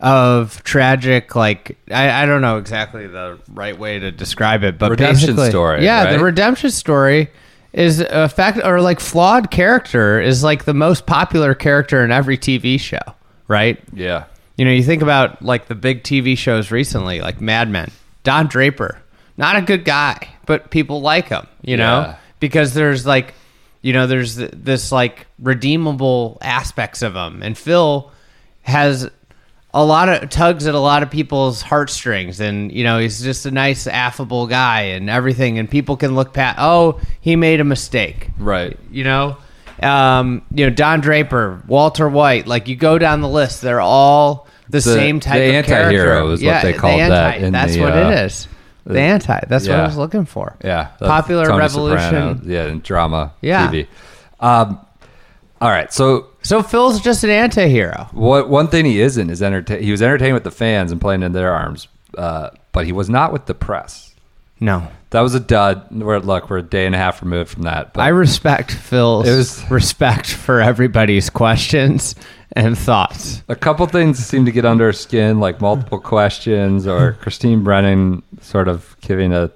of 0.00 0.62
tragic 0.64 1.34
like 1.34 1.78
I, 1.90 2.22
I 2.22 2.26
don't 2.26 2.42
know 2.42 2.58
exactly 2.58 3.06
the 3.06 3.38
right 3.48 3.78
way 3.78 3.98
to 3.98 4.10
describe 4.10 4.62
it 4.64 4.76
but 4.76 4.90
Redemption 4.90 5.38
story, 5.48 5.84
yeah 5.84 6.04
right? 6.04 6.18
the 6.18 6.22
redemption 6.22 6.70
story 6.70 7.30
is 7.72 8.00
a 8.00 8.28
fact 8.28 8.58
or 8.62 8.80
like 8.80 9.00
flawed 9.00 9.50
character 9.50 10.20
is 10.20 10.42
like 10.42 10.64
the 10.64 10.74
most 10.74 11.06
popular 11.06 11.54
character 11.54 12.04
in 12.04 12.10
every 12.10 12.36
tv 12.36 12.78
show 12.78 13.00
right 13.48 13.80
yeah 13.94 14.24
you 14.56 14.64
know, 14.64 14.70
you 14.70 14.82
think 14.82 15.02
about 15.02 15.42
like 15.42 15.66
the 15.66 15.74
big 15.74 16.02
TV 16.02 16.36
shows 16.38 16.70
recently, 16.70 17.20
like 17.20 17.40
Mad 17.40 17.68
Men. 17.68 17.90
Don 18.22 18.46
Draper, 18.46 19.00
not 19.36 19.56
a 19.56 19.62
good 19.62 19.84
guy, 19.84 20.28
but 20.46 20.70
people 20.70 21.00
like 21.02 21.28
him, 21.28 21.46
you 21.62 21.76
know, 21.76 22.00
Yeah. 22.00 22.16
because 22.40 22.72
there's 22.74 23.04
like, 23.06 23.34
you 23.82 23.92
know, 23.92 24.06
there's 24.06 24.36
this 24.36 24.90
like 24.92 25.26
redeemable 25.38 26.38
aspects 26.40 27.02
of 27.02 27.14
him. 27.14 27.42
And 27.42 27.56
Phil 27.58 28.10
has 28.62 29.10
a 29.74 29.84
lot 29.84 30.08
of 30.08 30.30
tugs 30.30 30.66
at 30.66 30.74
a 30.74 30.78
lot 30.78 31.02
of 31.02 31.10
people's 31.10 31.60
heartstrings. 31.60 32.40
And, 32.40 32.70
you 32.72 32.84
know, 32.84 32.98
he's 32.98 33.20
just 33.22 33.44
a 33.44 33.50
nice, 33.50 33.86
affable 33.86 34.46
guy 34.46 34.82
and 34.82 35.10
everything. 35.10 35.58
And 35.58 35.68
people 35.68 35.96
can 35.98 36.14
look 36.14 36.32
past, 36.32 36.58
oh, 36.60 37.00
he 37.20 37.36
made 37.36 37.60
a 37.60 37.64
mistake 37.64 38.28
right 38.38 38.78
you 38.90 39.04
know 39.04 39.36
um, 39.82 40.42
you 40.52 40.64
know 40.66 40.70
don 40.74 41.00
draper 41.00 41.62
walter 41.66 42.08
white 42.08 42.46
like 42.46 42.68
you 42.68 42.76
go 42.76 42.98
down 42.98 43.20
the 43.20 43.28
list 43.28 43.60
they're 43.62 43.80
all 43.80 44.46
the, 44.68 44.80
same 44.80 45.20
type 45.20 45.34
the 45.38 45.48
of 45.48 45.54
anti-hero 45.54 45.90
character. 45.90 46.32
is 46.32 46.40
what 46.40 46.46
yeah, 46.46 46.62
they 46.62 46.72
the 46.72 46.78
called 46.78 47.00
that 47.00 47.34
anti. 47.34 47.46
in 47.46 47.52
that's 47.52 47.74
the, 47.74 47.80
what 47.80 47.92
uh, 47.92 48.10
it 48.10 48.24
is 48.24 48.48
the 48.86 49.00
anti 49.00 49.40
that's 49.48 49.66
what 49.68 49.78
i 49.78 49.84
was 49.86 49.96
looking 49.96 50.24
for 50.24 50.56
Yeah, 50.62 50.88
popular 50.98 51.46
Tony 51.46 51.58
revolution 51.58 51.98
Soprano, 52.38 52.40
yeah, 52.44 52.64
and 52.66 52.82
drama 52.82 53.32
Yeah. 53.40 53.70
TV. 53.70 53.86
Um, 54.40 54.78
all 55.60 55.70
right, 55.70 55.90
so 55.92 56.28
so 56.42 56.62
phil's 56.62 57.00
just 57.00 57.24
an 57.24 57.30
anti-hero 57.30 58.08
what 58.12 58.48
one 58.50 58.68
thing 58.68 58.84
he 58.84 59.00
isn't 59.00 59.30
is 59.30 59.42
entertain. 59.42 59.82
He 59.82 59.90
was 59.90 60.02
entertaining 60.02 60.34
with 60.34 60.44
the 60.44 60.50
fans 60.50 60.92
and 60.92 61.00
playing 61.00 61.22
in 61.22 61.32
their 61.32 61.52
arms, 61.52 61.88
uh, 62.18 62.50
but 62.72 62.84
he 62.86 62.92
was 62.92 63.08
not 63.08 63.32
with 63.32 63.46
the 63.46 63.54
press. 63.54 64.13
No 64.64 64.86
That 65.10 65.20
was 65.20 65.34
a 65.34 65.40
dud. 65.40 65.76
We're 65.92 66.18
look, 66.18 66.50
we're 66.50 66.58
a 66.58 66.62
day 66.62 66.86
and 66.86 66.94
a 66.94 66.98
half 66.98 67.22
removed 67.22 67.50
from 67.50 67.62
that. 67.62 67.92
But 67.92 68.00
i 68.00 68.08
respect 68.08 68.70
phil's 68.72 69.28
It 69.28 69.36
was- 69.36 69.70
respect 69.70 70.26
for 70.26 70.60
everybody's 70.60 71.30
questions 71.30 72.16
and 72.56 72.76
thoughts 72.78 73.42
a 73.48 73.54
couple 73.56 73.86
things 73.86 74.18
seem 74.24 74.44
to 74.46 74.52
get 74.52 74.64
under 74.64 74.86
his 74.88 74.98
skin, 75.00 75.38
like 75.40 75.60
multiple 75.60 75.98
questions, 76.14 76.86
or 76.86 77.12
Christine 77.20 77.62
Brennan 77.64 78.22
sort 78.40 78.68
of 78.68 78.96
giving 79.00 79.32
a 79.32 79.50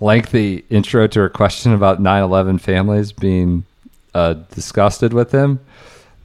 lengthy 0.00 0.64
intro 0.70 1.06
to 1.06 1.20
her 1.20 1.28
question 1.28 1.72
about 1.74 2.00
9/11 2.00 2.58
families 2.60 3.12
being 3.12 3.64
uh, 4.14 4.34
disgusted 4.54 5.12
with 5.12 5.30
him. 5.32 5.60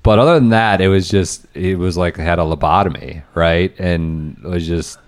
But 0.03 0.19
other 0.19 0.35
than 0.35 0.49
that, 0.49 0.81
it 0.81 0.87
was 0.87 1.09
just 1.09 1.45
it 1.53 1.77
was 1.77 1.97
like 1.97 2.15
had 2.17 2.39
a 2.39 2.43
lobotomy, 2.43 3.23
right? 3.33 3.73
And 3.79 4.37
it 4.43 4.47
was 4.47 4.65
just 4.67 4.99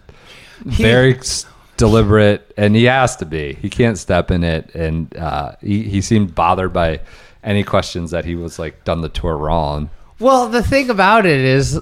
very 0.65 1.17
s- 1.17 1.45
deliberate, 1.77 2.53
and 2.57 2.75
he 2.75 2.85
has 2.85 3.15
to 3.17 3.25
be. 3.25 3.53
He 3.61 3.69
can't 3.69 3.97
step 3.97 4.31
in 4.31 4.43
it, 4.43 4.73
and 4.75 5.15
uh, 5.17 5.53
he 5.61 5.83
he 5.83 6.01
seemed 6.01 6.35
bothered 6.35 6.73
by 6.73 6.99
any 7.43 7.63
questions 7.63 8.11
that 8.11 8.25
he 8.25 8.35
was 8.35 8.59
like 8.59 8.83
done 8.83 9.01
the 9.01 9.09
tour 9.09 9.37
wrong. 9.37 9.89
Well, 10.19 10.49
the 10.49 10.63
thing 10.63 10.89
about 10.89 11.25
it 11.25 11.39
is, 11.39 11.79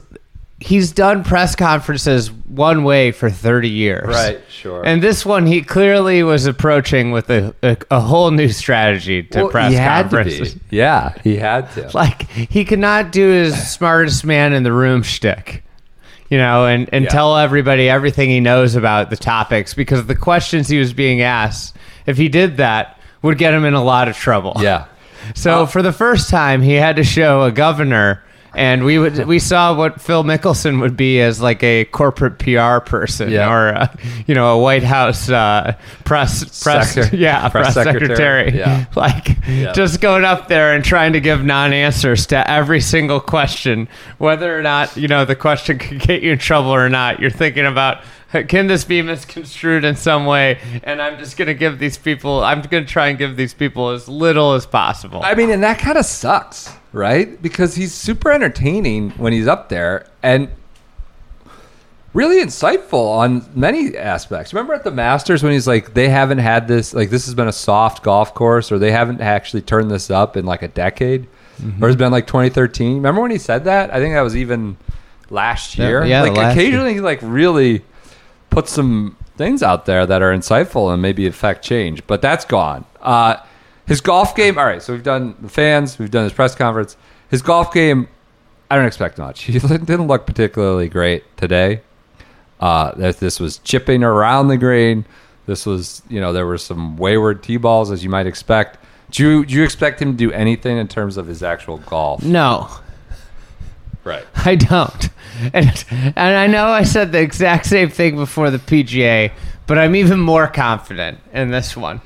he's 0.59 0.91
done 0.91 1.23
press 1.23 1.55
conferences 1.55 2.31
one 2.31 2.83
way 2.83 3.11
for 3.11 3.29
30 3.29 3.69
years. 3.69 4.07
Right, 4.07 4.41
sure. 4.49 4.85
And 4.85 5.01
this 5.01 5.25
one, 5.25 5.45
he 5.45 5.61
clearly 5.61 6.21
was 6.23 6.45
approaching 6.45 7.11
with 7.11 7.29
a, 7.29 7.55
a, 7.63 7.77
a 7.91 7.99
whole 8.01 8.31
new 8.31 8.49
strategy 8.49 9.23
to 9.23 9.43
Well, 9.43 9.49
press 9.49 9.71
he 9.71 9.77
had 9.77 10.03
to 10.09 10.17
conferences. 10.17 10.53
be. 10.55 10.77
Yeah, 10.77 11.13
he 11.23 11.37
had 11.37 11.71
to. 11.73 11.89
Like, 11.93 12.29
he 12.29 12.65
could 12.65 12.79
not 12.79 13.11
do 13.13 13.27
his 13.29 13.71
smartest 13.71 14.25
man 14.25 14.51
in 14.53 14.63
the 14.63 14.73
room 14.73 15.01
shtick. 15.01 15.63
You 16.29 16.37
know, 16.39 16.65
and, 16.65 16.89
and 16.91 17.05
Yeah. 17.05 17.09
tell 17.11 17.37
everybody 17.37 17.87
everything 17.89 18.29
he 18.29 18.39
knows 18.39 18.75
about 18.75 19.09
the 19.11 19.17
topics 19.17 19.73
because 19.75 20.05
the 20.07 20.15
questions 20.15 20.67
he 20.67 20.79
was 20.79 20.91
being 20.93 21.21
asked, 21.21 21.75
if 22.07 22.17
he 22.17 22.29
did 22.29 22.57
that, 22.57 22.99
would 23.21 23.37
get 23.37 23.53
him 23.53 23.63
in 23.65 23.73
a 23.75 23.83
lot 23.83 24.07
of 24.07 24.15
trouble. 24.17 24.53
yeah. 24.59 24.85
So 25.33 25.63
uh, 25.63 25.65
for 25.65 25.81
the 25.81 25.91
first 25.93 26.29
time, 26.29 26.61
he 26.61 26.73
had 26.73 26.95
to 26.97 27.03
show 27.03 27.43
a 27.43 27.51
governor, 27.51 28.23
and 28.55 28.83
we 28.85 28.97
would 28.97 29.25
we 29.27 29.39
saw 29.51 29.73
what 29.75 30.01
Phil 30.01 30.23
Mickelson 30.23 30.79
would 30.81 30.95
be 30.97 31.19
as 31.21 31.41
like 31.41 31.61
a 31.63 31.85
corporate 31.85 32.39
PR 32.39 32.79
person 32.79 33.29
Yeah. 33.31 33.51
or 33.51 33.67
a, 33.69 33.97
you 34.27 34.35
know 34.35 34.57
a 34.57 34.61
White 34.61 34.83
House 34.83 35.29
uh, 35.29 35.75
press 36.03 36.43
press 36.63 36.95
Secre- 36.95 37.11
yeah 37.19 37.47
press 37.49 37.73
press, 37.73 37.85
secretary. 37.85 38.51
secretary, 38.51 38.57
Yeah. 38.59 38.85
like 38.95 39.37
Yeah. 39.47 39.71
just 39.73 40.01
going 40.01 40.25
up 40.25 40.47
there 40.47 40.73
and 40.73 40.83
trying 40.83 41.13
to 41.13 41.19
give 41.21 41.43
non-answers 41.43 42.25
to 42.27 42.49
every 42.49 42.81
single 42.81 43.19
question, 43.19 43.87
whether 44.17 44.57
or 44.57 44.61
not 44.61 44.95
you 44.97 45.07
know 45.07 45.25
the 45.25 45.35
question 45.35 45.77
could 45.79 45.99
get 45.99 46.21
you 46.23 46.31
in 46.31 46.37
trouble 46.39 46.71
or 46.73 46.89
not. 46.89 47.19
You're 47.19 47.29
thinking 47.31 47.65
about. 47.65 48.01
Can 48.47 48.67
this 48.67 48.83
be 48.83 49.01
misconstrued 49.01 49.83
in 49.85 49.95
some 49.95 50.25
way? 50.25 50.59
And 50.83 51.01
I'm 51.01 51.17
just 51.17 51.37
going 51.37 51.47
to 51.47 51.53
give 51.53 51.79
these 51.79 51.97
people, 51.97 52.43
I'm 52.43 52.61
going 52.61 52.85
to 52.85 52.89
try 52.91 53.07
and 53.07 53.17
give 53.17 53.35
these 53.37 53.53
people 53.53 53.89
as 53.89 54.07
little 54.07 54.53
as 54.53 54.65
possible. 54.65 55.21
I 55.23 55.35
mean, 55.35 55.49
and 55.49 55.63
that 55.63 55.79
kind 55.79 55.97
of 55.97 56.05
sucks, 56.05 56.73
right? 56.91 57.41
Because 57.41 57.75
he's 57.75 57.93
super 57.93 58.31
entertaining 58.31 59.11
when 59.11 59.33
he's 59.33 59.47
up 59.47 59.69
there, 59.69 60.07
and 60.23 60.49
really 62.13 62.41
insightful 62.41 63.17
on 63.17 63.45
many 63.53 63.97
aspects. 63.97 64.53
Remember 64.53 64.73
at 64.73 64.83
the 64.85 64.91
Masters 64.91 65.43
when 65.43 65.51
he's 65.51 65.67
like, 65.67 65.93
they 65.93 66.07
haven't 66.07 66.37
had 66.37 66.67
this, 66.67 66.93
like, 66.93 67.09
this 67.09 67.25
has 67.25 67.35
been 67.35 67.49
a 67.49 67.53
soft 67.53 68.03
golf 68.03 68.33
course, 68.33 68.71
or 68.71 68.79
they 68.79 68.91
haven't 68.91 69.19
actually 69.21 69.61
turned 69.61 69.91
this 69.91 70.09
up 70.09 70.37
in 70.37 70.45
like 70.45 70.61
a 70.61 70.67
decade, 70.69 71.27
Mm-hmm. 71.55 71.81
or 71.81 71.87
it's 71.87 71.95
been 71.97 72.11
like 72.11 72.27
2013. 72.27 72.95
Remember 72.97 73.21
when 73.21 73.31
he 73.31 73.37
said 73.37 73.63
that? 73.63 73.89
I 73.93 73.99
think 73.99 74.13
that 74.13 74.19
was 74.23 74.35
even 74.35 74.75
last 75.29 75.77
year. 75.77 76.03
yeah, 76.03 76.21
like 76.21 76.33
last 76.33 76.57
year. 76.57 76.65
occasionally, 76.65 76.93
he 76.95 76.99
like 76.99 77.19
really 77.21 77.81
put 78.55 78.69
some 78.69 79.17
things 79.35 79.61
out 79.61 79.85
there 79.85 80.05
that 80.05 80.21
are 80.21 80.31
insightful 80.31 80.91
and 80.93 81.01
maybe 81.01 81.27
affect 81.27 81.61
change, 81.61 82.07
but 82.07 82.21
that's 82.21 82.45
gone. 82.45 82.85
Uh, 83.01 83.35
his 83.85 83.99
golf 83.99 84.33
game. 84.33 84.57
All 84.57 84.65
right, 84.65 84.81
so 84.81 84.93
we've 84.93 85.03
done 85.03 85.35
the 85.41 85.49
fans, 85.49 85.99
we've 85.99 86.09
done 86.09 86.23
his 86.23 86.31
press 86.31 86.55
conference. 86.55 86.95
His 87.29 87.41
golf 87.41 87.73
game. 87.73 88.07
I 88.71 88.77
don't 88.77 88.85
expect 88.85 89.17
much. 89.17 89.43
He 89.43 89.59
didn't 89.59 90.07
look 90.07 90.25
particularly 90.25 90.87
great 90.87 91.23
today. 91.35 91.81
Uh, 92.61 92.95
this, 92.95 93.17
this 93.17 93.39
was 93.41 93.57
chipping 93.59 94.03
around 94.03 94.47
the 94.47 94.57
green. 94.57 95.05
This 95.47 95.65
was, 95.65 96.01
you 96.09 96.21
know, 96.21 96.31
there 96.31 96.47
were 96.47 96.57
some 96.57 96.95
wayward 96.95 97.43
tee 97.43 97.57
balls 97.57 97.91
as 97.91 98.03
you 98.05 98.09
might 98.09 98.25
expect. 98.25 98.79
Do 99.11 99.21
you, 99.23 99.45
do 99.45 99.53
you 99.53 99.63
expect 99.63 100.01
him 100.01 100.13
to 100.13 100.17
do 100.17 100.31
anything 100.31 100.77
in 100.77 100.87
terms 100.87 101.17
of 101.17 101.27
his 101.27 101.43
actual 101.43 101.77
golf? 101.79 102.23
No, 102.23 102.69
Right. 104.05 104.25
I 104.45 104.55
don't. 104.55 105.09
And, 105.53 105.85
and 105.91 106.17
I 106.37 106.47
know 106.47 106.67
I 106.67 106.83
said 106.83 107.11
the 107.11 107.19
exact 107.19 107.65
same 107.65 107.89
thing 107.89 108.15
before 108.15 108.49
the 108.51 108.57
PGA, 108.57 109.31
but 109.67 109.77
I'm 109.77 109.95
even 109.95 110.19
more 110.19 110.47
confident 110.47 111.19
in 111.33 111.51
this 111.51 111.75
one. 111.75 112.01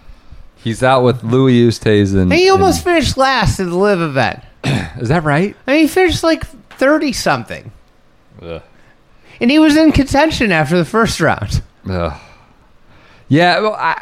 He's 0.55 0.83
out 0.83 1.03
with 1.03 1.23
Louis 1.23 1.67
Oosthuizen. 1.67 2.23
And 2.23 2.33
he 2.33 2.49
almost 2.49 2.77
and- 2.77 2.95
finished 2.95 3.17
last 3.17 3.59
in 3.59 3.69
the 3.69 3.77
LIV 3.77 4.01
event. 4.01 4.43
is 4.99 5.09
that 5.09 5.23
right? 5.23 5.55
I 5.67 5.71
mean, 5.71 5.81
he 5.81 5.87
finished 5.87 6.23
like 6.23 6.45
30 6.77 7.13
something. 7.13 7.71
Ugh. 8.41 8.61
And 9.41 9.49
he 9.49 9.59
was 9.59 9.77
in 9.77 9.91
contention 9.91 10.51
after 10.51 10.77
the 10.77 10.85
first 10.85 11.21
round. 11.21 11.61
Ugh. 11.89 12.19
Yeah, 13.29 13.59
well, 13.59 13.75
I, 13.75 14.01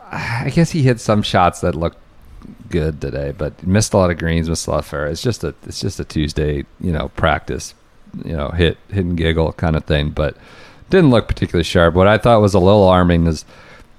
I 0.00 0.50
guess 0.54 0.70
he 0.70 0.82
hit 0.82 1.00
some 1.00 1.22
shots 1.22 1.60
that 1.62 1.74
looked 1.74 1.98
good 2.70 3.00
today, 3.00 3.32
but 3.36 3.66
missed 3.66 3.94
a 3.94 3.96
lot 3.96 4.10
of 4.10 4.18
greens, 4.18 4.48
missed 4.48 4.66
a 4.66 4.70
lot 4.70 4.78
of 4.80 4.86
fair. 4.86 5.06
It's 5.06 5.22
just 5.22 5.42
a, 5.42 5.54
it's 5.66 5.80
just 5.80 5.98
a 5.98 6.04
Tuesday, 6.04 6.64
you 6.80 6.92
know, 6.92 7.08
practice, 7.10 7.74
you 8.24 8.36
know, 8.36 8.48
hit, 8.50 8.78
hit 8.88 9.04
and 9.04 9.16
giggle 9.16 9.52
kind 9.52 9.76
of 9.76 9.84
thing. 9.84 10.10
But 10.10 10.36
didn't 10.90 11.10
look 11.10 11.28
particularly 11.28 11.64
sharp. 11.64 11.94
What 11.94 12.06
I 12.06 12.18
thought 12.18 12.40
was 12.40 12.54
a 12.54 12.58
little 12.58 12.84
alarming 12.84 13.26
is 13.26 13.44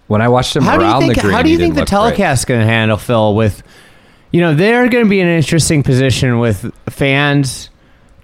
when 0.07 0.21
I 0.21 0.27
watched 0.27 0.55
him 0.55 0.63
How 0.63 0.77
around 0.77 1.01
think? 1.01 1.15
the 1.15 1.21
green. 1.21 1.33
How 1.33 1.41
do 1.41 1.49
you 1.49 1.57
think 1.57 1.75
the 1.75 1.81
didn't 1.81 1.91
look 1.93 2.01
great. 2.01 2.17
telecast 2.17 2.41
is 2.41 2.45
going 2.45 2.61
to 2.61 2.67
handle 2.67 2.97
Phil? 2.97 3.35
With, 3.35 3.63
you 4.31 4.41
know, 4.41 4.53
they're 4.53 4.87
going 4.89 5.03
to 5.03 5.09
be 5.09 5.19
in 5.19 5.27
an 5.27 5.37
interesting 5.37 5.83
position 5.83 6.39
with 6.39 6.73
fans 6.89 7.69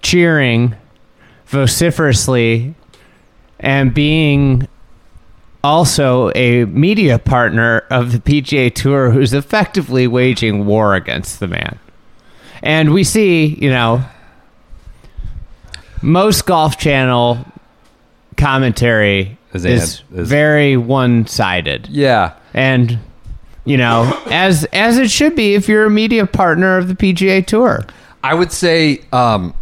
cheering 0.00 0.74
vociferously 1.46 2.74
and 3.60 3.92
being 3.94 4.66
also 5.64 6.32
a 6.34 6.64
media 6.64 7.18
partner 7.18 7.84
of 7.90 8.12
the 8.12 8.18
PGA 8.18 8.74
Tour, 8.74 9.10
who's 9.10 9.32
effectively 9.32 10.06
waging 10.06 10.66
war 10.66 10.94
against 10.94 11.40
the 11.40 11.46
man. 11.46 11.78
And 12.62 12.92
we 12.92 13.04
see, 13.04 13.58
you 13.60 13.70
know, 13.70 14.04
most 16.02 16.46
Golf 16.46 16.76
Channel 16.78 17.44
commentary 18.36 19.38
Is 19.52 19.64
is, 19.64 20.02
is- 20.12 20.28
very 20.28 20.76
one-sided 20.76 21.88
Yeah, 21.88 22.34
and 22.54 22.98
you 23.64 23.76
know 23.76 24.20
as 24.26 24.64
as 24.72 24.98
it 24.98 25.10
should 25.10 25.36
be 25.36 25.54
if 25.54 25.68
you're 25.68 25.86
a 25.86 25.90
media 25.90 26.26
partner 26.26 26.76
of 26.78 26.88
the 26.88 26.94
PGA 26.94 27.44
Tour. 27.46 27.84
I 28.24 28.34
would 28.34 28.52
say 28.52 29.00
um, 29.12 29.54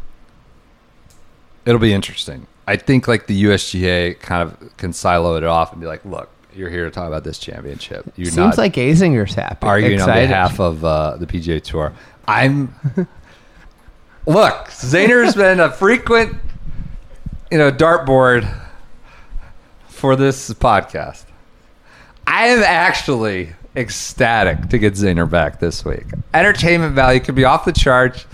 it'll 1.66 1.80
be 1.80 1.92
interesting. 1.92 2.46
I 2.66 2.76
think 2.76 3.08
like 3.08 3.26
the 3.26 3.44
USGA 3.44 4.18
kind 4.20 4.42
of 4.42 4.76
can 4.76 4.92
silo 4.92 5.36
it 5.36 5.44
off 5.44 5.72
and 5.72 5.80
be 5.80 5.86
like, 5.86 6.04
look, 6.04 6.28
you're 6.54 6.70
here 6.70 6.84
to 6.84 6.90
talk 6.90 7.08
about 7.08 7.24
this 7.24 7.38
championship. 7.38 8.04
You're 8.16 8.26
Seems 8.26 8.36
not 8.36 8.58
like 8.58 8.74
Azinger's 8.74 9.34
happy. 9.34 9.66
arguing 9.66 9.94
excited. 9.94 10.22
on 10.24 10.28
behalf 10.28 10.60
of 10.60 10.84
uh, 10.84 11.16
the 11.16 11.26
PGA 11.26 11.62
Tour. 11.62 11.92
I'm 12.28 12.74
look. 14.26 14.68
Zinger's 14.68 15.34
been 15.34 15.60
a 15.60 15.70
frequent, 15.70 16.36
you 17.50 17.58
know, 17.58 17.70
dartboard 17.70 18.52
for 19.88 20.16
this 20.16 20.50
podcast. 20.54 21.24
I 22.26 22.48
am 22.48 22.62
actually 22.62 23.50
ecstatic 23.76 24.68
to 24.68 24.78
get 24.78 24.94
Zinger 24.94 25.28
back 25.28 25.60
this 25.60 25.84
week. 25.84 26.06
Entertainment 26.34 26.94
value 26.94 27.20
could 27.20 27.34
be 27.34 27.44
off 27.44 27.64
the 27.64 27.72
charts. 27.72 28.26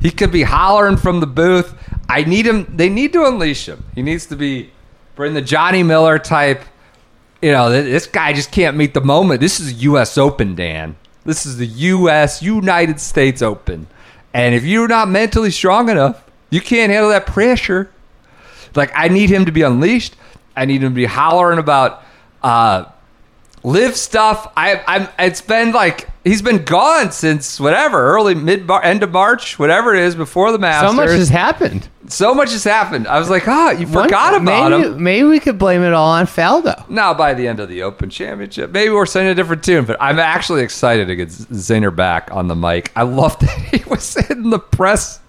He 0.00 0.10
could 0.10 0.32
be 0.32 0.42
hollering 0.42 0.96
from 0.96 1.20
the 1.20 1.26
booth. 1.26 1.74
I 2.08 2.24
need 2.24 2.46
him. 2.46 2.66
They 2.76 2.88
need 2.88 3.12
to 3.14 3.24
unleash 3.24 3.66
him. 3.66 3.84
He 3.94 4.02
needs 4.02 4.26
to 4.26 4.36
be 4.36 4.70
bring 5.14 5.34
the 5.34 5.42
Johnny 5.42 5.82
Miller 5.82 6.18
type 6.18 6.64
you 7.44 7.52
know, 7.52 7.70
this 7.70 8.06
guy 8.06 8.32
just 8.32 8.50
can't 8.50 8.74
meet 8.74 8.94
the 8.94 9.02
moment. 9.02 9.38
This 9.38 9.60
is 9.60 9.82
U.S. 9.82 10.16
Open, 10.16 10.54
Dan. 10.54 10.96
This 11.26 11.44
is 11.44 11.58
the 11.58 11.66
U.S. 11.66 12.42
United 12.42 12.98
States 12.98 13.42
Open, 13.42 13.86
and 14.34 14.54
if 14.54 14.64
you're 14.64 14.88
not 14.88 15.08
mentally 15.08 15.50
strong 15.52 15.88
enough, 15.88 16.22
you 16.50 16.60
can't 16.60 16.92
handle 16.92 17.10
that 17.10 17.26
pressure. 17.26 17.88
Like 18.74 18.92
I 18.94 19.08
need 19.08 19.30
him 19.30 19.46
to 19.46 19.52
be 19.52 19.62
unleashed. 19.62 20.16
I 20.56 20.64
need 20.66 20.82
him 20.82 20.90
to 20.90 20.94
be 20.94 21.04
hollering 21.04 21.58
about 21.58 22.02
uh, 22.42 22.84
LIV 23.64 23.96
stuff. 23.96 24.52
I, 24.56 24.82
I'm. 24.86 25.08
It's 25.18 25.40
been 25.40 25.72
like 25.72 26.08
he's 26.22 26.42
been 26.42 26.64
gone 26.64 27.12
since 27.12 27.58
whatever 27.58 27.98
early 28.14 28.34
mid 28.34 28.70
end 28.70 29.02
of 29.02 29.10
March, 29.10 29.58
whatever 29.58 29.94
it 29.94 30.02
is 30.02 30.14
before 30.14 30.52
the 30.52 30.58
Masters. 30.58 30.90
So 30.90 30.96
much 30.96 31.10
has 31.10 31.28
happened. 31.30 31.88
So 32.06 32.34
much 32.34 32.52
has 32.52 32.62
happened. 32.62 33.08
I 33.08 33.18
was 33.18 33.30
like, 33.30 33.48
ah, 33.48 33.70
you 33.70 33.86
One- 33.86 34.04
forgot 34.04 34.34
about 34.40 34.70
maybe, 34.70 34.82
him. 34.88 35.02
Maybe 35.02 35.26
we 35.28 35.40
could 35.40 35.58
blame 35.58 35.82
it 35.82 35.94
all 35.94 36.10
on 36.10 36.26
Faldo. 36.26 36.86
Now, 36.90 37.14
by 37.14 37.32
the 37.32 37.48
end 37.48 37.58
of 37.58 37.70
the 37.70 37.82
Open 37.82 38.10
Championship, 38.10 38.70
maybe 38.70 38.90
we're 38.92 39.06
singing 39.06 39.30
a 39.30 39.34
different 39.34 39.64
tune. 39.64 39.86
But 39.86 39.96
I'm 39.98 40.18
actually 40.18 40.62
excited 40.62 41.06
to 41.08 41.16
get 41.16 41.30
Z- 41.30 41.46
Zinger 41.50 41.94
back 41.94 42.30
on 42.32 42.48
the 42.48 42.54
mic. 42.56 42.92
I 42.94 43.04
love 43.04 43.38
that 43.40 43.48
he 43.58 43.82
was 43.88 44.16
in 44.30 44.50
the 44.50 44.58
press, 44.58 45.20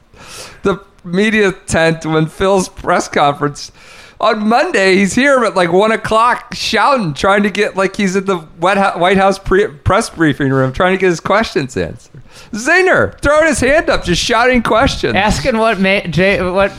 the 0.64 0.84
media 1.06 1.54
tent 1.54 2.06
when 2.06 2.26
Phil's 2.26 2.68
press 2.68 3.08
conference 3.08 3.72
on 4.20 4.48
Monday. 4.48 4.96
He's 4.96 5.14
here 5.14 5.44
at 5.44 5.56
like 5.56 5.72
one 5.72 5.92
o'clock, 5.92 6.54
shouting, 6.54 7.14
trying 7.14 7.44
to 7.44 7.50
get 7.50 7.76
like 7.76 7.96
he's 7.96 8.16
at 8.16 8.26
the 8.26 8.38
White 8.38 9.18
House, 9.18 9.40
pre- 9.40 9.68
press 9.68 10.10
briefing 10.10 10.52
room, 10.52 10.74
trying 10.74 10.94
to 10.94 10.98
get 11.00 11.08
his 11.08 11.20
questions 11.20 11.76
answered. 11.78 12.22
Zinger 12.52 13.20
throwing 13.22 13.48
his 13.48 13.60
hand 13.60 13.90
up, 13.90 14.04
just 14.04 14.22
shouting 14.22 14.64
questions. 14.64 15.16
Asking 15.16 15.58
what 15.58 15.80
Ma- 15.80 16.02
Jay, 16.02 16.42
what 16.42 16.72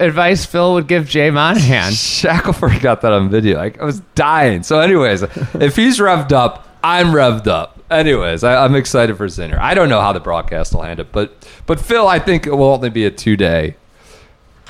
advice 0.00 0.44
Phil 0.44 0.74
would 0.74 0.88
give 0.88 1.08
Jay 1.08 1.30
Monahan. 1.30 1.92
Shackelford 1.94 2.80
got 2.80 3.00
that 3.02 3.12
on 3.12 3.30
video. 3.30 3.56
Like 3.58 3.80
I 3.80 3.84
was 3.84 4.00
dying. 4.14 4.62
So, 4.62 4.80
anyways, 4.80 5.22
if 5.22 5.76
he's 5.76 5.98
revved 5.98 6.32
up, 6.32 6.66
I'm 6.82 7.06
revved 7.08 7.46
up. 7.46 7.80
Anyways, 7.90 8.42
I, 8.44 8.64
I'm 8.64 8.74
excited 8.74 9.16
for 9.16 9.26
Zinner. 9.26 9.58
I 9.58 9.74
don't 9.74 9.88
know 9.88 10.00
how 10.00 10.12
the 10.12 10.20
broadcast 10.20 10.74
will 10.74 10.82
handle 10.82 11.06
it, 11.06 11.12
but 11.12 11.46
but 11.66 11.78
Phil, 11.78 12.08
I 12.08 12.18
think 12.18 12.46
it 12.46 12.52
will 12.52 12.72
only 12.72 12.90
be 12.90 13.04
a 13.04 13.10
two 13.10 13.36
day 13.36 13.76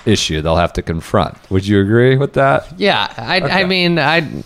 issue. 0.07 0.40
They'll 0.43 0.57
have 0.57 0.73
to 0.75 0.83
confront. 0.83 1.37
Would 1.51 1.67
you 1.67 1.81
agree 1.81 2.17
with 2.17 2.33
that? 2.35 2.79
Yeah, 2.79 3.12
I, 3.17 3.40
Okay. 3.40 3.53
I 3.53 3.64
mean, 3.64 3.99
I 3.99 4.43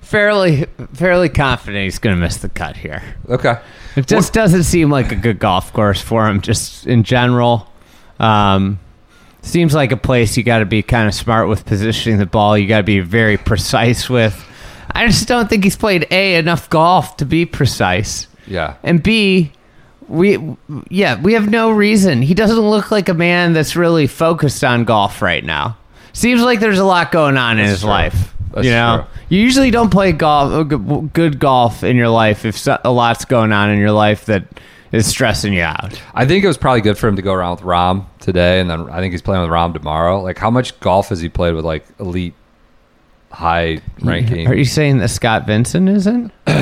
fairly 0.00 0.66
fairly 0.94 1.28
confident 1.28 1.84
he's 1.84 1.98
going 1.98 2.16
to 2.16 2.20
miss 2.20 2.38
the 2.38 2.48
cut 2.48 2.76
here. 2.76 3.02
Okay. 3.28 3.58
It 3.96 4.06
just 4.06 4.32
doesn't 4.32 4.62
seem 4.64 4.90
like 4.90 5.12
a 5.12 5.16
good 5.16 5.38
golf 5.38 5.72
course 5.72 6.00
for 6.00 6.26
him, 6.28 6.40
just 6.40 6.86
in 6.86 7.02
general. 7.02 7.70
Um, 8.20 8.78
seems 9.42 9.74
like 9.74 9.92
a 9.92 9.96
place 9.96 10.36
you 10.36 10.42
got 10.42 10.58
to 10.60 10.66
be 10.66 10.82
kind 10.82 11.08
of 11.08 11.14
smart 11.14 11.48
with 11.48 11.64
positioning 11.66 12.18
the 12.18 12.26
ball. 12.26 12.56
You 12.56 12.68
got 12.68 12.78
to 12.78 12.82
be 12.84 13.00
very 13.00 13.36
precise 13.36 14.08
with. 14.08 14.44
I 14.90 15.06
just 15.06 15.28
don't 15.28 15.48
think 15.50 15.64
he's 15.64 15.76
played 15.76 16.06
a 16.10 16.36
enough 16.36 16.70
golf 16.70 17.16
to 17.18 17.26
be 17.26 17.44
precise, 17.44 18.26
Yeah. 18.46 18.76
and 18.82 19.02
b 19.02 19.52
we 20.08 20.56
yeah 20.88 21.20
we 21.20 21.34
have 21.34 21.48
no 21.50 21.70
reason. 21.70 22.22
He 22.22 22.34
doesn't 22.34 22.58
look 22.58 22.90
like 22.90 23.08
a 23.08 23.14
man 23.14 23.52
that's 23.52 23.76
really 23.76 24.06
focused 24.06 24.64
on 24.64 24.84
golf 24.84 25.22
right 25.22 25.44
now. 25.44 25.76
Seems 26.12 26.42
like 26.42 26.60
there's 26.60 26.78
a 26.78 26.84
lot 26.84 27.12
going 27.12 27.36
on 27.36 27.58
in 27.58 27.66
his 27.66 27.80
true. 27.80 27.90
life. 27.90 28.34
That's 28.52 28.66
you 28.66 28.72
know, 28.72 29.06
true. 29.06 29.20
you 29.36 29.42
usually 29.42 29.70
don't 29.70 29.90
play 29.90 30.12
golf 30.12 30.52
uh, 30.52 30.62
good- 30.62 31.12
good 31.12 31.38
golf 31.38 31.84
in 31.84 31.96
your 31.96 32.08
life 32.08 32.44
if 32.44 32.66
a 32.66 32.90
lot's 32.90 33.24
going 33.24 33.52
on 33.52 33.70
in 33.70 33.78
your 33.78 33.92
life 33.92 34.24
that 34.26 34.44
is 34.90 35.06
stressing 35.06 35.52
you 35.52 35.62
out. 35.62 36.00
I 36.14 36.26
think 36.26 36.44
it 36.44 36.48
was 36.48 36.56
probably 36.56 36.80
good 36.80 36.96
for 36.96 37.08
him 37.08 37.16
to 37.16 37.22
go 37.22 37.32
around 37.32 37.56
with 37.56 37.64
Rahm 37.64 38.06
today, 38.20 38.60
and 38.60 38.70
then 38.70 38.88
I 38.90 39.00
think 39.00 39.12
he's 39.12 39.22
playing 39.22 39.42
with 39.42 39.50
Rahm 39.50 39.74
tomorrow. 39.74 40.22
Like, 40.22 40.38
how 40.38 40.50
much 40.50 40.78
golf 40.80 41.10
has 41.10 41.20
he 41.20 41.28
played 41.28 41.54
with 41.54 41.64
like 41.64 41.84
elite, 42.00 42.34
high 43.30 43.80
ranking? 44.02 44.46
Are 44.48 44.54
you 44.54 44.64
saying 44.64 44.98
that 44.98 45.08
Scott 45.08 45.46
Vincent 45.46 45.88
isn't? 45.88 46.32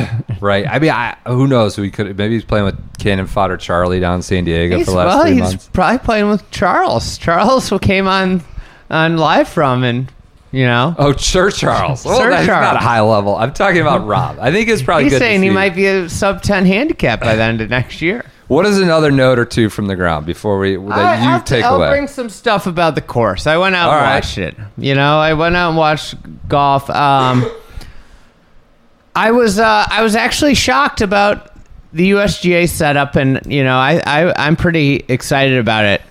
Right. 0.40 0.66
I 0.68 0.78
mean, 0.80 0.90
I, 0.90 1.16
who 1.26 1.46
knows 1.46 1.76
he 1.76 1.90
could? 1.90 2.16
Maybe 2.18 2.34
he's 2.34 2.44
playing 2.44 2.66
with 2.66 2.98
Cannon 2.98 3.26
Fodder 3.26 3.56
Charlie 3.56 4.00
down 4.00 4.16
in 4.16 4.22
San 4.22 4.44
Diego 4.44 4.76
He's, 4.76 4.84
for 4.86 4.90
the 4.90 4.96
last 4.98 5.06
well, 5.14 5.22
three 5.22 5.32
he's 5.32 5.40
months. 5.40 5.70
probably 5.72 5.98
playing 5.98 6.28
with 6.28 6.50
Charles. 6.50 7.16
Charles 7.16 7.68
who 7.70 7.78
came 7.78 8.06
on 8.06 8.42
on 8.90 9.16
LIV 9.16 9.48
from 9.48 9.82
and 9.82 10.12
you 10.52 10.64
know 10.66 10.94
Oh, 10.98 11.12
Sir 11.16 11.50
Charles. 11.50 12.04
Well, 12.04 12.18
Sir 12.18 12.28
that's 12.30 12.46
not 12.46 12.60
Charles. 12.64 12.76
a 12.76 12.84
high 12.84 13.00
level. 13.00 13.34
I'm 13.36 13.54
talking 13.54 13.80
about 13.80 14.06
Rob. 14.06 14.38
I 14.38 14.52
think 14.52 14.68
it's 14.68 14.82
probably 14.82 15.04
he's 15.04 15.14
good. 15.14 15.20
saying 15.20 15.42
he 15.42 15.48
might 15.50 15.74
be 15.74 15.86
a 15.86 16.08
sub 16.10 16.42
ten 16.42 16.66
handicap 16.66 17.20
by 17.20 17.34
the 17.34 17.42
end 17.42 17.62
of 17.62 17.70
next 17.70 18.02
year. 18.02 18.24
What 18.48 18.64
is 18.64 18.78
another 18.78 19.10
note 19.10 19.38
or 19.40 19.44
two 19.44 19.68
from 19.68 19.86
the 19.86 19.96
ground 19.96 20.24
before 20.24 20.58
we 20.58 20.76
that 20.76 20.92
I- 20.98 21.24
you 21.24 21.30
I'll, 21.30 21.40
take 21.42 21.64
I'll 21.64 21.76
away? 21.76 21.90
bring 21.90 22.06
some 22.06 22.28
stuff 22.28 22.66
about 22.66 22.94
the 22.94 23.00
course. 23.00 23.46
I 23.46 23.56
went 23.56 23.74
out 23.74 23.88
All 23.88 23.94
and 23.94 24.02
right. 24.02 24.14
watched 24.16 24.38
it. 24.38 24.56
You 24.78 24.94
know, 24.94 25.18
I 25.18 25.32
went 25.34 25.56
out 25.56 25.70
and 25.70 25.76
watched 25.78 26.14
golf. 26.48 26.88
Um, 26.90 27.50
I 29.16 29.30
was 29.30 29.58
uh, 29.58 29.86
I 29.88 30.02
was 30.02 30.14
actually 30.14 30.54
shocked 30.54 31.00
about 31.00 31.52
the 31.92 32.10
USGA 32.10 32.68
setup, 32.68 33.16
and 33.16 33.40
you 33.46 33.64
know, 33.64 33.76
I, 33.76 34.00
I 34.06 34.46
I'm 34.46 34.56
pretty 34.56 35.04
excited 35.08 35.58
about 35.58 35.84
it. 35.86 36.02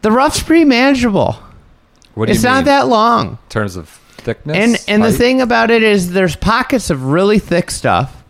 The 0.00 0.10
rough's 0.10 0.42
pretty 0.42 0.64
manageable. 0.64 1.36
what 2.14 2.26
do 2.26 2.32
It's 2.32 2.42
you 2.42 2.48
not 2.48 2.56
mean? 2.56 2.64
that 2.66 2.88
long. 2.88 3.28
in 3.32 3.38
terms 3.50 3.76
of 3.76 3.88
thickness. 3.88 4.56
And 4.56 4.84
and 4.88 5.04
the 5.04 5.16
thing 5.16 5.40
about 5.40 5.70
it 5.70 5.82
is 5.82 6.10
there's 6.12 6.34
pockets 6.34 6.90
of 6.90 7.04
really 7.04 7.38
thick 7.38 7.70
stuff 7.70 8.24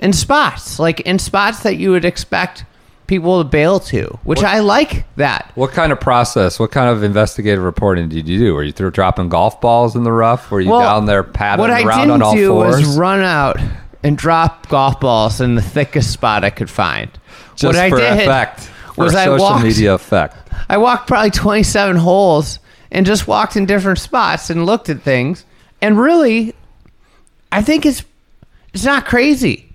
and 0.00 0.14
spots, 0.16 0.78
like 0.78 1.00
in 1.00 1.18
spots 1.18 1.62
that 1.62 1.76
you 1.76 1.90
would 1.90 2.04
expect 2.04 2.64
people 3.12 3.42
to 3.42 3.48
bail 3.48 3.78
to, 3.78 4.18
which 4.24 4.42
I 4.42 4.60
like 4.60 5.04
that. 5.16 5.52
What 5.54 5.72
kind 5.72 5.92
of 5.92 6.00
process? 6.00 6.58
What 6.58 6.70
kind 6.70 6.88
of 6.88 7.02
investigative 7.02 7.62
reporting 7.62 8.08
did 8.08 8.26
you 8.26 8.38
do? 8.38 8.54
Were 8.54 8.62
you 8.62 8.72
through 8.72 8.92
dropping 8.92 9.28
golf 9.28 9.60
balls 9.60 9.94
in 9.94 10.02
the 10.02 10.12
rough? 10.12 10.50
Were 10.50 10.62
you 10.62 10.70
down 10.70 11.04
there 11.04 11.22
paddling 11.22 11.68
what 11.70 11.78
I 11.78 11.82
around 11.82 11.98
didn't 11.98 12.10
on 12.12 12.22
all 12.22 12.34
do 12.34 12.54
was 12.54 12.96
run 12.96 13.20
out 13.20 13.58
and 14.02 14.16
drop 14.16 14.68
golf 14.70 14.98
balls 14.98 15.42
in 15.42 15.56
the 15.56 15.60
thickest 15.62 16.10
spot 16.10 16.42
I 16.42 16.48
could 16.48 16.70
find. 16.70 17.10
Just 17.54 17.64
what 17.64 17.76
I 17.76 17.90
for 17.90 17.98
did 17.98 18.20
effect, 18.20 18.60
for 18.94 19.04
was 19.04 19.14
I 19.14 19.26
social 19.26 19.44
walked- 19.44 19.62
media 19.64 19.92
effect. 19.92 20.36
I 20.70 20.78
walked 20.78 21.06
probably 21.06 21.30
27 21.30 21.96
holes 21.96 22.60
and 22.90 23.04
just 23.04 23.28
walked 23.28 23.56
in 23.56 23.66
different 23.66 23.98
spots 23.98 24.48
and 24.48 24.64
looked 24.64 24.88
at 24.88 25.02
things. 25.02 25.44
And 25.82 25.98
really, 25.98 26.54
I 27.50 27.60
think 27.60 27.84
it's 27.84 28.04
it's 28.72 28.84
not 28.84 29.04
crazy. 29.04 29.68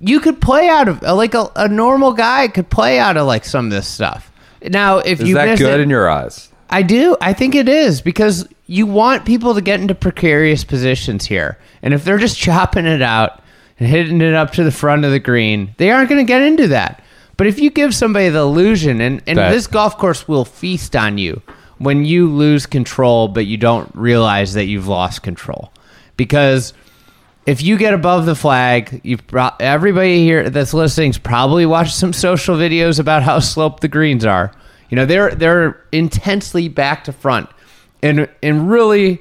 You 0.00 0.20
could 0.20 0.40
play 0.40 0.68
out 0.68 0.88
of 0.88 1.02
like 1.02 1.34
a, 1.34 1.50
a 1.56 1.68
normal 1.68 2.12
guy 2.12 2.48
could 2.48 2.70
play 2.70 2.98
out 2.98 3.16
of 3.16 3.26
like 3.26 3.44
some 3.44 3.66
of 3.66 3.70
this 3.70 3.88
stuff. 3.88 4.30
Now, 4.62 4.98
if 4.98 5.20
Is 5.20 5.28
you 5.28 5.34
that 5.34 5.58
good 5.58 5.80
it, 5.80 5.82
in 5.82 5.90
your 5.90 6.08
eyes? 6.08 6.48
I 6.70 6.82
do. 6.82 7.16
I 7.20 7.32
think 7.32 7.54
it 7.54 7.68
is 7.68 8.00
because 8.00 8.46
you 8.66 8.86
want 8.86 9.24
people 9.24 9.54
to 9.54 9.60
get 9.60 9.80
into 9.80 9.94
precarious 9.94 10.64
positions 10.64 11.24
here. 11.26 11.58
And 11.82 11.94
if 11.94 12.04
they're 12.04 12.18
just 12.18 12.38
chopping 12.40 12.86
it 12.86 13.02
out 13.02 13.42
and 13.78 13.88
hitting 13.88 14.20
it 14.20 14.34
up 14.34 14.52
to 14.52 14.64
the 14.64 14.70
front 14.70 15.04
of 15.04 15.10
the 15.10 15.20
green, 15.20 15.74
they 15.78 15.90
aren't 15.90 16.08
going 16.08 16.24
to 16.24 16.30
get 16.30 16.42
into 16.42 16.68
that. 16.68 17.02
But 17.36 17.46
if 17.46 17.60
you 17.60 17.70
give 17.70 17.94
somebody 17.94 18.28
the 18.28 18.40
illusion, 18.40 19.00
and, 19.00 19.22
and 19.26 19.38
That- 19.38 19.52
this 19.52 19.66
golf 19.66 19.96
course 19.96 20.26
will 20.26 20.44
feast 20.44 20.94
on 20.96 21.18
you 21.18 21.40
when 21.78 22.04
you 22.04 22.28
lose 22.28 22.66
control, 22.66 23.28
but 23.28 23.46
you 23.46 23.56
don't 23.56 23.90
realize 23.94 24.54
that 24.54 24.64
you've 24.66 24.88
lost 24.88 25.22
control. 25.22 25.72
Because 26.16 26.72
if 27.48 27.62
you 27.62 27.78
get 27.78 27.94
above 27.94 28.26
the 28.26 28.34
flag, 28.34 29.00
you've 29.02 29.26
pro- 29.26 29.48
everybody 29.58 30.22
here 30.22 30.50
that's 30.50 30.74
listening's 30.74 31.16
probably 31.16 31.64
watched 31.64 31.94
some 31.94 32.12
social 32.12 32.56
videos 32.56 33.00
about 33.00 33.22
how 33.22 33.38
sloped 33.40 33.80
the 33.80 33.88
greens 33.88 34.26
are. 34.26 34.52
You 34.90 34.96
know, 34.96 35.06
they're 35.06 35.34
they're 35.34 35.82
intensely 35.90 36.68
back 36.68 37.04
to 37.04 37.12
front, 37.12 37.48
and 38.02 38.28
and 38.42 38.70
really, 38.70 39.20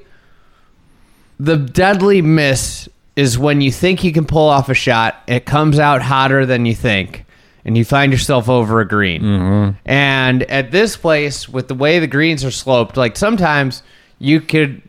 the 1.39 1.55
deadly 1.55 2.21
miss 2.21 2.89
is 3.15 3.39
when 3.39 3.61
you 3.61 3.71
think 3.71 4.03
you 4.03 4.11
can 4.11 4.25
pull 4.25 4.49
off 4.49 4.67
a 4.67 4.73
shot, 4.73 5.23
it 5.27 5.45
comes 5.45 5.79
out 5.79 6.01
hotter 6.01 6.45
than 6.45 6.65
you 6.65 6.75
think, 6.75 7.25
and 7.63 7.77
you 7.77 7.85
find 7.85 8.11
yourself 8.11 8.49
over 8.49 8.81
a 8.81 8.87
green. 8.87 9.21
Mm-hmm. 9.21 9.77
And 9.85 10.43
at 10.43 10.71
this 10.71 10.97
place, 10.97 11.47
with 11.47 11.69
the 11.69 11.75
way 11.75 11.99
the 11.99 12.07
greens 12.07 12.43
are 12.43 12.51
sloped, 12.51 12.97
like 12.97 13.15
sometimes 13.15 13.83
you 14.19 14.41
could 14.41 14.81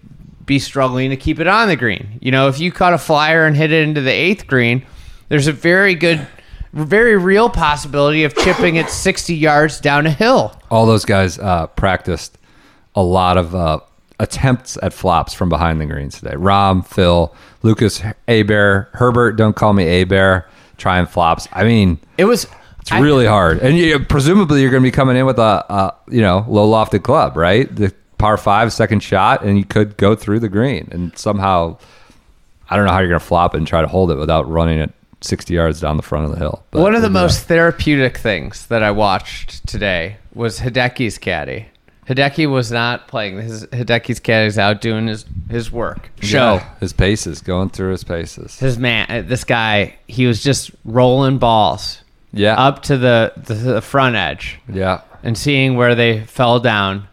be 0.48 0.58
struggling 0.58 1.10
to 1.10 1.16
keep 1.16 1.38
it 1.38 1.46
on 1.46 1.68
the 1.68 1.76
green. 1.76 2.18
You 2.20 2.32
know, 2.32 2.48
if 2.48 2.58
you 2.58 2.72
caught 2.72 2.92
a 2.94 2.98
flyer 2.98 3.46
and 3.46 3.54
hit 3.56 3.70
it 3.70 3.86
into 3.86 4.00
the 4.00 4.10
eighth 4.10 4.48
green, 4.48 4.84
there's 5.28 5.46
a 5.46 5.52
very 5.52 5.94
good, 5.94 6.26
very 6.72 7.16
real 7.16 7.48
possibility 7.48 8.24
of 8.24 8.34
chipping 8.34 8.74
it 8.76 8.88
60 8.90 9.34
yards 9.34 9.80
down 9.80 10.06
a 10.06 10.10
hill. 10.10 10.60
All 10.70 10.86
those 10.86 11.04
guys 11.04 11.38
uh, 11.38 11.68
practiced 11.68 12.36
a 12.96 13.02
lot 13.02 13.36
of 13.36 13.54
uh, 13.54 13.78
attempts 14.18 14.76
at 14.82 14.92
flops 14.92 15.32
from 15.34 15.48
behind 15.48 15.80
the 15.80 15.86
greens 15.86 16.18
today. 16.18 16.34
Rahm, 16.34 16.84
Phil, 16.84 17.32
Lucas, 17.62 18.02
Abear, 18.26 18.88
Herbert. 18.94 19.32
Don't 19.36 19.54
call 19.54 19.72
me 19.72 20.02
Abear. 20.02 20.48
Trying 20.78 21.06
flops. 21.06 21.46
I 21.52 21.64
mean, 21.64 21.98
It 22.16 22.24
was. 22.24 22.46
it's 22.80 22.92
really 22.92 23.26
hard. 23.26 23.58
And 23.58 23.76
you, 23.76 23.98
presumably, 23.98 24.60
you're 24.62 24.70
going 24.70 24.82
to 24.82 24.86
be 24.86 24.92
coming 24.92 25.16
in 25.16 25.26
with 25.26 25.38
a, 25.38 25.64
a 25.68 25.94
you 26.08 26.20
know 26.22 26.44
low 26.48 26.70
lofted 26.70 27.02
club, 27.02 27.36
right? 27.36 27.72
The 27.74 27.92
par 28.18 28.36
five 28.36 28.72
second 28.72 29.00
shot, 29.02 29.42
and 29.44 29.56
you 29.58 29.64
could 29.64 29.96
go 29.96 30.14
through 30.14 30.40
the 30.40 30.48
green 30.48 30.88
and 30.92 31.16
somehow. 31.18 31.78
I 32.70 32.76
don't 32.76 32.84
know 32.84 32.92
how 32.92 32.98
you're 32.98 33.08
going 33.08 33.20
to 33.20 33.24
flop 33.24 33.54
it 33.54 33.58
and 33.58 33.66
try 33.66 33.80
to 33.80 33.86
hold 33.88 34.10
it 34.10 34.16
without 34.18 34.46
running 34.46 34.78
it 34.78 34.92
60 35.22 35.54
yards 35.54 35.80
down 35.80 35.96
the 35.96 36.02
front 36.02 36.26
of 36.26 36.32
the 36.32 36.36
hill. 36.38 36.62
But 36.70 36.82
One 36.82 36.94
of 36.94 37.00
the 37.00 37.08
most 37.08 37.44
therapeutic 37.44 38.18
things 38.18 38.66
that 38.66 38.82
I 38.82 38.90
watched 38.90 39.66
today 39.66 40.18
was 40.34 40.60
Hideki's 40.60 41.16
caddy. 41.16 41.68
Hideki 42.06 42.50
was 42.50 42.70
not 42.70 43.08
playing. 43.08 43.38
His 43.40 43.64
Hideki's 43.66 44.20
caddy's 44.20 44.58
out 44.58 44.80
doing 44.82 45.06
his 45.06 45.24
his 45.50 45.72
work. 45.72 46.10
Show 46.20 46.54
Yeah, 46.56 46.68
his 46.80 46.92
paces, 46.92 47.40
going 47.40 47.70
through 47.70 47.92
his 47.92 48.04
paces. 48.04 48.58
his 48.58 48.78
man. 48.78 49.06
uh, 49.10 49.22
This 49.26 49.44
guy, 49.44 49.96
he 50.06 50.26
was 50.26 50.42
just 50.42 50.70
rolling 50.84 51.38
balls 51.38 52.02
Yeah, 52.32 52.54
up 52.54 52.82
to 52.84 52.98
the, 52.98 53.32
the 53.36 53.54
the 53.54 53.80
front 53.82 54.16
edge 54.16 54.58
yeah. 54.70 55.00
and 55.22 55.36
seeing 55.38 55.76
where 55.76 55.94
they 55.94 56.20
fell 56.24 56.60
down. 56.60 57.08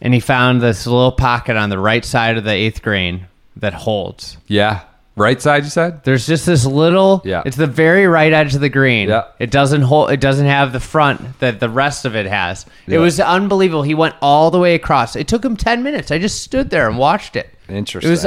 And 0.00 0.14
he 0.14 0.20
found 0.20 0.60
this 0.62 0.86
little 0.86 1.12
pocket 1.12 1.56
on 1.56 1.68
the 1.70 1.78
right 1.78 2.04
side 2.04 2.36
of 2.38 2.44
the 2.44 2.52
eighth 2.52 2.82
green 2.82 3.26
that 3.56 3.74
holds. 3.74 4.38
Yeah. 4.46 4.82
Right 5.16 5.42
side, 5.42 5.64
you 5.64 5.70
said? 5.70 6.04
There's 6.04 6.26
just 6.26 6.46
this 6.46 6.64
little. 6.64 7.20
Yeah. 7.24 7.42
It's 7.44 7.56
the 7.56 7.66
very 7.66 8.06
right 8.06 8.32
edge 8.32 8.54
of 8.54 8.62
the 8.62 8.70
green. 8.70 9.08
Yeah. 9.10 9.24
It 9.38 9.50
doesn't 9.50 9.82
hold. 9.82 10.10
It 10.10 10.20
doesn't 10.20 10.46
have 10.46 10.72
the 10.72 10.80
front 10.80 11.38
that 11.40 11.60
the 11.60 11.68
rest 11.68 12.06
of 12.06 12.16
it 12.16 12.24
has. 12.26 12.64
It 12.86 12.98
was 12.98 13.20
unbelievable. 13.20 13.82
He 13.82 13.94
went 13.94 14.14
all 14.22 14.50
the 14.50 14.58
way 14.58 14.74
across. 14.74 15.16
It 15.16 15.28
took 15.28 15.44
him 15.44 15.56
ten 15.56 15.82
minutes. 15.82 16.10
I 16.10 16.18
just 16.18 16.42
stood 16.42 16.70
there 16.70 16.88
and 16.88 16.96
watched 16.96 17.36
it. 17.36 17.50
Interesting. 17.68 18.08
It 18.08 18.12
was 18.12 18.24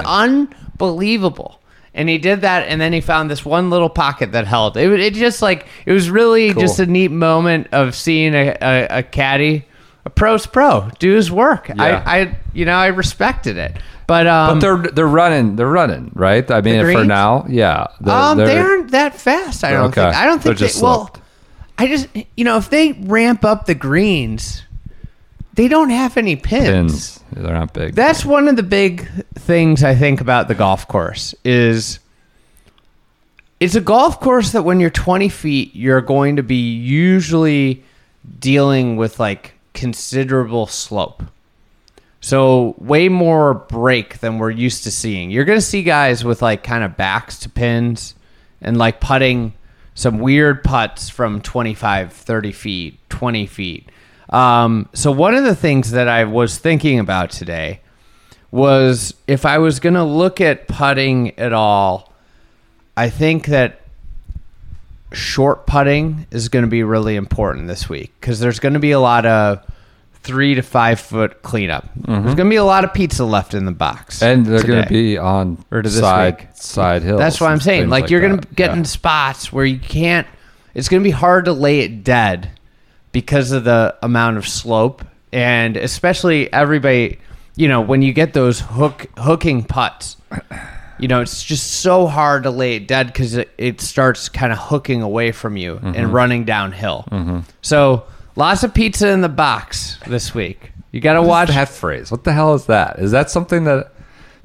unbelievable. 0.77 1.59
And 1.95 2.09
he 2.09 2.17
did 2.17 2.41
that, 2.41 2.67
and 2.67 2.81
then 2.81 2.91
he 2.91 3.01
found 3.01 3.29
this 3.29 3.45
one 3.45 3.69
little 3.69 3.89
pocket 3.89 4.31
that 4.31 4.47
held. 4.47 4.77
It, 4.77 4.99
it 4.99 5.13
just 5.13 5.41
like 5.43 5.67
it 5.86 5.91
was 5.93 6.09
really 6.09 6.51
Cool. 6.53 6.62
just 6.62 6.79
a 6.79 6.88
neat 6.88 7.12
moment 7.12 7.67
of 7.71 7.95
seeing 7.95 8.33
a, 8.33 8.57
a, 8.62 8.88
a 8.99 9.03
caddy, 9.03 9.65
a 10.06 10.10
pro's 10.10 10.46
pro, 10.46 10.89
do 11.00 11.12
his 11.13 11.32
work. 11.32 11.70
Yeah. 11.70 12.04
I, 12.06 12.20
I, 12.20 12.38
you 12.54 12.66
know, 12.66 12.74
I 12.76 12.88
respected 12.88 13.58
it. 13.58 13.78
But 14.06 14.28
um, 14.28 14.60
But 14.60 14.60
they're 14.60 14.92
they're 14.92 15.08
running. 15.08 15.56
They're 15.56 15.66
running, 15.68 16.12
right? 16.13 16.50
I 16.52 16.60
mean, 16.62 16.82
for 16.94 17.06
now, 17.06 17.46
yeah. 17.48 17.88
They're- 18.02 18.13
um, 18.13 18.38
they 18.38 18.46
they're- 18.46 18.63
aren't 18.63 18.92
that 18.92 19.16
fast. 19.16 19.63
I 19.63 19.72
don't 19.72 19.86
Okay. 19.88 20.02
think. 20.04 20.16
I 20.16 20.26
don't 20.26 20.42
They're 20.44 20.54
think. 20.56 20.72
they, 20.74 20.82
well, 20.82 21.06
sloped. 21.08 21.22
I 21.78 21.88
just 21.88 22.08
you 22.36 22.44
know 22.44 22.58
if 22.58 22.70
they 22.70 22.92
ramp 22.92 23.46
up 23.46 23.66
the 23.66 23.76
greens, 23.76 24.62
they 25.54 25.68
don't 25.70 25.89
have 25.89 26.18
any 26.18 26.36
pins. 26.36 26.68
pins. 26.68 27.20
They're 27.32 27.54
not 27.54 27.74
big. 27.74 27.96
That's 27.96 28.26
one 28.26 28.48
of 28.50 28.58
the 28.58 28.63
big 28.63 29.08
things 29.36 29.84
I 29.86 29.96
think 29.96 30.20
about 30.20 30.50
the 30.50 30.54
golf 30.56 30.86
course 30.88 31.34
is 31.46 32.00
it's 33.60 33.76
a 33.76 33.82
golf 33.82 34.20
course 34.20 34.52
that 34.52 34.63
when 34.63 34.80
you're 34.80 34.89
20 34.89 35.30
feet, 35.30 35.74
you're 35.74 36.02
going 36.02 36.36
to 36.36 36.44
be 36.44 36.74
usually 36.76 37.84
dealing 38.39 38.98
with 38.98 39.20
like 39.20 39.54
considerable 39.73 40.67
slope. 40.67 41.23
So 42.21 42.75
way 42.77 43.09
more 43.09 43.53
break 43.53 44.19
than 44.19 44.38
we're 44.38 44.51
used 44.51 44.83
to 44.86 44.91
seeing. 44.91 45.29
You're 45.29 45.45
going 45.45 45.57
to 45.57 45.65
see 45.65 45.83
guys 45.83 46.23
with 46.23 46.41
like 46.41 46.63
kind 46.63 46.83
of 46.83 46.95
backs 46.95 47.38
to 47.39 47.49
pins 47.49 48.15
and 48.62 48.77
like 48.77 49.01
putting 49.01 49.53
some 49.93 50.19
weird 50.19 50.63
putts 50.63 51.09
from 51.09 51.41
25, 51.41 52.13
30 52.13 52.51
feet, 52.51 52.99
20 53.09 53.45
feet. 53.45 53.89
Um, 54.29 54.89
so 54.93 55.12
one 55.12 55.36
of 55.36 55.43
the 55.43 55.55
things 55.55 55.91
that 55.91 56.07
I 56.07 56.23
was 56.23 56.57
thinking 56.57 56.97
about 56.97 57.29
today 57.29 57.81
was 58.51 59.13
if 59.27 59.45
I 59.45 59.57
was 59.57 59.79
going 59.79 59.95
to 59.95 60.03
look 60.03 60.39
at 60.39 60.67
putting 60.67 61.38
at 61.38 61.53
all, 61.53 62.13
I 62.95 63.09
think 63.09 63.47
that 63.47 63.81
short 65.13 65.65
putting 65.67 66.26
is 66.32 66.49
going 66.49 66.63
to 66.65 66.69
be 66.69 66.84
really 66.84 67.15
important 67.15 67.67
this 67.67 67.88
week 67.88 68.13
because 68.19 68.39
there's 68.39 68.60
going 68.60 68.73
to 68.73 68.80
be 68.80 68.91
a 68.91 68.99
lot 68.99 69.26
of 69.26 69.63
three 70.23 70.56
to 70.56 70.62
five 70.62 70.99
foot 70.99 71.41
cleanup. 71.43 71.88
There's 71.95 72.23
going 72.23 72.38
to 72.38 72.49
be 72.49 72.56
a 72.56 72.63
lot 72.63 72.84
of 72.84 72.93
pizza 72.93 73.26
left 73.26 73.54
in 73.54 73.65
the 73.65 73.71
box, 73.71 74.19
Mm-hmm. 74.19 74.26
and 74.26 74.45
they're 74.45 74.63
going 74.63 74.84
to 74.84 74.89
be 74.89 75.17
on 75.17 75.63
Or 75.71 75.82
to 75.82 75.89
side 75.89 76.39
week. 76.39 76.47
side 76.56 77.04
hills. 77.04 77.19
That's 77.19 77.39
what 77.41 77.52
I'm 77.52 77.60
saying. 77.60 77.82
things 77.84 77.91
Like, 77.91 78.10
you're 78.10 78.21
going 78.21 78.39
to 78.39 78.47
get 78.56 78.71
Yeah. 78.71 78.78
in 78.78 78.86
spots 78.86 79.52
where 79.54 79.65
you 79.65 79.80
can't. 79.80 80.26
It's 80.73 80.89
going 80.89 81.02
to 81.02 81.08
be 81.08 81.12
hard 81.12 81.45
to 81.45 81.54
lay 81.54 81.82
it 81.82 82.04
dead 82.04 82.49
because 83.12 83.52
of 83.52 83.63
the 83.65 83.95
amount 84.02 84.38
of 84.38 84.47
slope, 84.47 85.04
and 85.32 85.78
especially 85.78 86.52
everybody. 86.52 87.19
You 87.56 87.67
know, 87.67 87.82
when 87.82 88.02
you 88.02 88.13
get 88.13 88.34
those 88.34 88.62
hook 88.62 89.06
hooking 89.17 89.63
putts, 89.63 90.17
you 90.99 91.08
know 91.08 91.21
it's 91.21 91.43
just 91.43 91.82
so 91.82 92.08
hard 92.08 92.43
to 92.43 92.51
lay 92.51 92.75
it 92.75 92.88
dead 92.88 93.08
because 93.08 93.36
it, 93.36 93.49
it 93.58 93.82
starts 93.82 94.29
kind 94.29 94.51
of 94.53 94.60
hooking 94.60 95.01
away 95.01 95.32
from 95.32 95.58
you 95.58 95.75
Mm-hmm. 95.75 95.95
and 95.95 96.13
running 96.13 96.45
downhill. 96.45 97.06
So 97.62 98.03
lots 98.36 98.63
of 98.63 98.73
pizza 98.73 99.10
in 99.10 99.21
the 99.21 99.29
box 99.29 99.97
this 100.08 100.34
week. 100.34 100.71
You 100.91 100.99
got 101.01 101.13
to 101.13 101.21
watch 101.23 101.49
that 101.49 101.69
phrase. 101.69 102.12
What 102.12 102.23
the 102.23 102.34
hell 102.34 102.53
is 102.53 102.67
that? 102.67 102.99
Is 102.99 103.12
that 103.12 103.32
something 103.32 103.63
that 103.63 103.91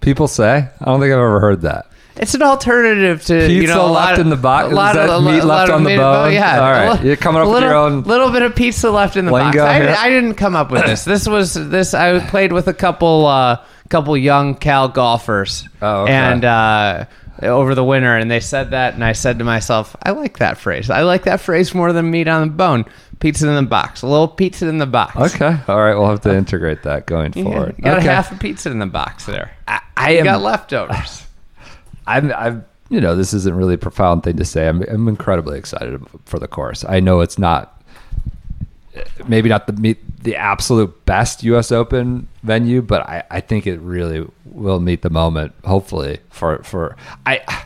people 0.00 0.28
say? 0.28 0.68
I 0.80 0.84
don't 0.84 1.00
think 1.00 1.12
I've 1.12 1.18
ever 1.18 1.40
heard 1.40 1.61
that. 1.62 1.87
it's 2.16 2.34
an 2.34 2.42
alternative 2.42 3.22
to 3.26 3.52
you 3.52 3.61
Pizza 3.61 3.74
know 3.74 3.82
a 3.82 3.92
left 3.92 3.94
lot 3.94 4.14
of- 4.14 4.20
in 4.20 4.30
the 4.30 4.37
box? 4.37 4.72
a 4.72 4.74
lot 4.74 4.96
Is 4.96 5.11
of- 5.11 5.22
a 5.26 5.30
meat 5.30 5.44
lot 5.44 5.46
left 5.58 5.68
of 5.70 5.74
on 5.76 5.84
the 5.84 5.90
meat- 5.90 5.96
bone? 5.98 6.32
Yeah, 6.32 6.61
All 6.64 6.70
right. 6.72 7.00
A 7.00 7.06
You're 7.06 7.16
coming 7.16 7.42
up 7.42 7.46
a 7.46 7.50
with 7.50 7.54
little, 7.56 7.68
your 7.68 7.78
own 7.78 8.02
little 8.04 8.30
bit 8.30 8.42
of 8.42 8.56
pizza 8.56 8.90
left 8.90 9.16
in 9.16 9.26
the 9.26 9.30
box. 9.30 9.56
I. 9.58 9.94
I 9.94 10.08
didn't 10.08 10.34
come 10.34 10.56
up 10.56 10.70
with 10.70 10.84
this. 10.87 11.04
This 11.04 11.28
was 11.28 11.52
this. 11.54 11.92
I 11.94 12.18
played 12.28 12.52
with 12.52 12.66
a 12.66 12.74
couple 12.74 13.26
uh, 13.26 13.58
couple 13.88 14.16
young 14.16 14.55
Cal 14.55 14.88
golfers, 14.88 15.68
Oh, 15.83 16.03
okay. 16.03 16.12
and 16.12 16.44
uh, 16.44 17.05
over 17.42 17.74
the 17.74 17.85
winter, 17.85 18.16
and 18.16 18.31
they 18.31 18.40
said 18.40 18.70
that, 18.72 18.94
and 18.94 19.05
I 19.05 19.12
said 19.12 19.38
to 19.38 19.44
myself, 19.44 19.94
I 20.03 20.11
like 20.11 20.38
that 20.38 20.59
phrase. 20.59 20.90
I 20.90 21.03
like 21.03 21.24
that 21.24 21.40
phrase 21.40 21.74
more 21.74 21.92
than 21.92 22.11
meat 22.11 22.29
on 22.29 22.48
the 22.48 22.55
bone. 22.55 22.85
Pizza 23.20 23.48
in 23.48 23.55
the 23.57 23.62
box, 23.68 24.03
a 24.03 24.07
little 24.07 24.29
pizza 24.29 24.68
in 24.68 24.79
the 24.79 24.87
box. 24.87 25.16
Okay. 25.35 25.59
All 25.66 25.81
right. 25.81 25.94
We'll 25.96 26.09
have 26.09 26.20
to 26.20 26.33
integrate 26.37 26.85
that 26.85 27.07
going 27.07 27.33
Yeah, 27.35 27.42
forward. 27.42 27.74
you 27.77 27.83
got 27.85 27.98
okay. 27.98 28.07
a 28.07 28.12
half 28.12 28.31
a 28.31 28.37
pizza 28.37 28.70
in 28.70 28.79
the 28.79 28.87
box 28.87 29.27
there. 29.27 29.51
I, 29.66 29.81
I 29.96 30.11
You 30.12 30.18
am. 30.20 30.24
got 30.24 30.42
leftovers. 30.42 31.27
I'm, 32.07 32.31
I'm, 32.33 32.64
you 32.90 33.01
know, 33.01 33.16
this 33.16 33.35
isn't 33.35 33.57
really 33.57 33.74
a 33.74 33.79
profound 33.79 34.22
thing 34.22 34.37
to 34.37 34.44
say. 34.44 34.68
I'm, 34.68 34.83
I'm 34.83 35.09
incredibly 35.09 35.59
excited 35.59 36.01
for 36.27 36.38
the 36.38 36.46
course. 36.46 36.85
I 36.88 37.01
know 37.01 37.20
it's 37.20 37.38
not, 37.40 37.83
maybe 39.27 39.48
not 39.48 39.66
the 39.66 39.72
meet 39.74 39.98
the 40.22 40.37
absolute 40.37 41.04
best 41.07 41.42
U.S. 41.44 41.70
Open 41.70 42.28
venue, 42.42 42.83
but 42.83 43.02
I, 43.02 43.22
I 43.31 43.40
think 43.40 43.66
it 43.66 43.78
really 43.81 44.26
will 44.44 44.81
meet 44.81 45.02
the 45.02 45.11
moment. 45.11 45.54
Hopefully 45.64 46.18
for 46.31 46.62
for 46.62 46.96
I 47.24 47.64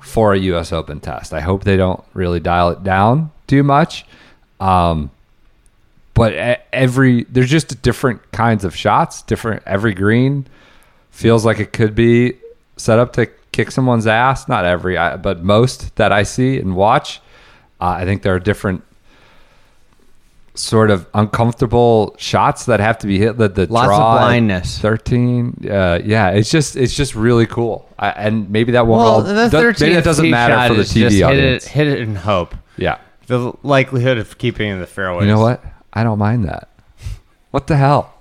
for 0.00 0.32
a 0.32 0.38
U.S. 0.38 0.72
Open 0.72 1.00
test. 1.00 1.32
I 1.32 1.40
hope 1.40 1.64
they 1.64 1.76
don't 1.76 2.02
really 2.14 2.40
dial 2.40 2.70
it 2.70 2.82
down 2.82 3.30
too 3.46 3.62
much. 3.62 4.04
Um, 4.60 5.10
but 6.14 6.32
every 6.72 7.24
there's 7.24 7.50
just 7.50 7.80
different 7.82 8.32
kinds 8.32 8.64
of 8.64 8.74
shots. 8.74 9.22
Different 9.22 9.62
every 9.66 9.94
green 9.94 10.46
feels 11.10 11.44
like 11.44 11.58
it 11.58 11.72
could 11.72 11.94
be 11.94 12.34
set 12.76 12.98
up 12.98 13.12
to 13.14 13.26
kick 13.52 13.70
someone's 13.70 14.06
ass. 14.06 14.48
Not 14.48 14.64
every, 14.64 14.96
but 14.96 15.42
most 15.42 15.94
that 15.96 16.12
I 16.12 16.24
see 16.24 16.58
and 16.58 16.74
watch. 16.74 17.20
Uh, 17.80 17.90
I 17.90 18.04
think 18.04 18.22
there 18.22 18.34
are 18.34 18.40
different 18.40 18.82
sort 20.58 20.90
of 20.90 21.06
uncomfortable 21.14 22.14
shots 22.18 22.66
that 22.66 22.80
have 22.80 22.98
to 22.98 23.06
be 23.06 23.18
hit. 23.18 23.36
The, 23.38 23.48
the 23.48 23.66
Lots 23.66 23.84
of 23.84 23.88
draw 23.88 24.16
at 24.16 24.20
blindness. 24.20 24.78
Thirteen, 24.78 25.66
uh, 25.70 26.00
yeah, 26.04 26.30
it's 26.30 26.50
just 26.50 26.76
it's 26.76 26.94
just 26.96 27.14
really 27.14 27.46
cool. 27.46 27.88
I, 27.98 28.10
and 28.10 28.50
maybe 28.50 28.72
that 28.72 28.86
won't. 28.86 29.00
Well, 29.00 29.08
all, 29.08 29.22
the 29.22 29.34
maybe 29.34 29.56
13th 29.56 29.94
that 29.94 30.04
doesn't 30.04 30.30
matter 30.30 30.74
for 30.74 30.78
the 30.78 30.84
TV 30.84 31.10
hit 31.10 31.22
audience. 31.22 31.66
it, 31.66 31.70
hit 31.70 31.86
it 31.88 32.00
and 32.00 32.16
hope. 32.18 32.54
Yeah, 32.76 32.98
The 33.26 33.52
likelihood 33.62 34.18
of 34.18 34.38
keeping 34.38 34.70
in 34.70 34.78
the 34.80 34.86
fairway. 34.86 35.24
you 35.24 35.30
know 35.30 35.40
what? 35.40 35.64
I 35.92 36.04
don't 36.04 36.18
mind 36.18 36.44
that. 36.44 36.68
What 37.50 37.66
the 37.66 37.76
hell? 37.76 38.14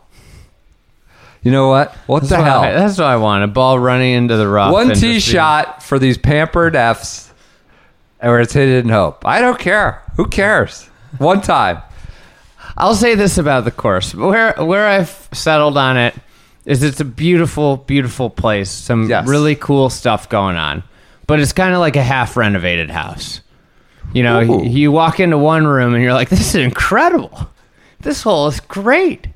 You 1.44 1.52
know 1.52 1.70
what? 1.70 1.94
What 2.08 2.22
That's 2.22 2.32
the 2.32 2.38
what 2.38 2.46
hell? 2.46 2.62
I, 2.62 2.72
that's 2.74 2.98
what 2.98 3.08
I 3.08 3.18
want. 3.18 3.44
A 3.44 3.48
ball 3.48 3.78
running 3.80 4.14
into 4.14 4.36
the 4.36 4.48
rough. 4.48 4.74
One 4.74 4.94
tee 4.96 5.20
shot 5.20 5.84
for 5.84 6.00
these 6.00 6.18
pampered 6.18 6.76
Fs, 6.76 7.32
where 8.20 8.40
it's 8.40 8.54
hit 8.54 8.68
in 8.68 8.90
hope. 8.90 9.26
I 9.26 9.40
don't 9.40 9.60
care. 9.60 10.02
Who 10.16 10.28
cares? 10.28 10.86
One 11.20 11.42
time. 11.42 11.82
I'll 12.78 12.96
say 12.96 13.16
this 13.16 13.38
about 13.38 13.66
the 13.66 13.72
course. 13.72 14.14
Where 14.14 14.54
where 14.54 14.88
I've 14.88 15.28
settled 15.34 15.78
on 15.78 15.98
it 15.98 16.14
is 16.66 16.84
it's 16.84 17.00
a 17.00 17.06
beautiful, 17.06 17.78
beautiful 17.78 18.30
place. 18.30 18.70
Some 18.70 19.10
Yes. 19.10 19.28
really 19.28 19.56
cool 19.56 19.90
stuff 19.90 20.30
going 20.30 20.56
on. 20.58 20.84
But 21.26 21.40
it's 21.40 21.54
kind 21.54 21.74
of 21.74 21.80
like 21.80 21.96
a 21.96 22.04
half 22.04 22.38
renovated 22.38 22.90
house. 22.90 23.42
You 24.14 24.24
know, 24.24 24.42
Ooh. 24.42 24.64
you, 24.64 24.70
you 24.70 24.92
walk 24.92 25.20
into 25.20 25.38
one 25.38 25.66
room 25.68 25.94
and 25.94 26.04
you're 26.04 26.14
like, 26.14 26.30
this 26.30 26.50
is 26.50 26.56
incredible. 26.56 27.50
This 28.02 28.22
hole 28.22 28.48
is 28.48 28.60
great. 28.60 29.28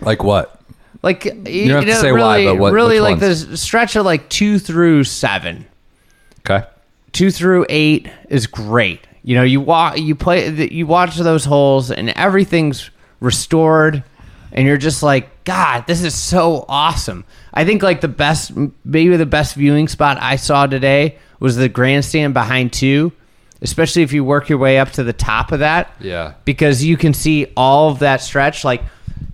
Like 0.00 0.22
what? 0.22 0.60
Like 1.02 1.24
you, 1.24 1.68
don't 1.68 1.76
have 1.76 1.84
to 1.84 1.90
know, 1.90 2.00
say 2.00 2.12
why, 2.12 2.44
but 2.44 2.58
what- 2.58 2.72
really 2.72 3.00
like 3.00 3.18
the 3.18 3.56
stretch 3.56 3.96
of 3.96 4.04
like 4.04 4.28
two 4.28 4.58
through 4.58 5.04
seven. 5.04 5.66
Okay. 6.46 6.66
two 7.12 7.30
through 7.30 7.66
eight 7.68 8.08
is 8.28 8.46
great. 8.46 9.00
You 9.24 9.34
know, 9.36 9.42
you 9.42 9.60
walk, 9.60 9.98
you 9.98 10.14
play, 10.14 10.68
you 10.70 10.86
watch 10.86 11.16
those 11.16 11.44
holes, 11.44 11.90
and 11.90 12.10
everything's 12.10 12.90
restored, 13.20 14.04
and 14.52 14.66
you're 14.66 14.76
just 14.76 15.02
like, 15.02 15.44
God, 15.44 15.86
this 15.86 16.04
is 16.04 16.14
so 16.14 16.64
awesome. 16.68 17.24
I 17.52 17.64
think 17.64 17.82
like 17.82 18.00
the 18.02 18.08
best, 18.08 18.52
maybe 18.84 19.16
the 19.16 19.26
best 19.26 19.54
viewing 19.54 19.88
spot 19.88 20.18
I 20.20 20.36
saw 20.36 20.66
today 20.66 21.18
was 21.40 21.56
the 21.56 21.68
grandstand 21.68 22.34
behind 22.34 22.72
two, 22.72 23.12
especially 23.62 24.02
if 24.02 24.12
you 24.12 24.24
work 24.24 24.48
your 24.48 24.58
way 24.58 24.78
up 24.78 24.90
to 24.92 25.02
the 25.02 25.12
top 25.12 25.52
of 25.52 25.60
that. 25.60 25.90
Yeah. 26.00 26.34
because 26.44 26.84
you 26.84 26.96
can 26.96 27.14
see 27.14 27.46
all 27.56 27.90
of 27.90 28.00
that 28.00 28.20
stretch, 28.20 28.62
like 28.64 28.82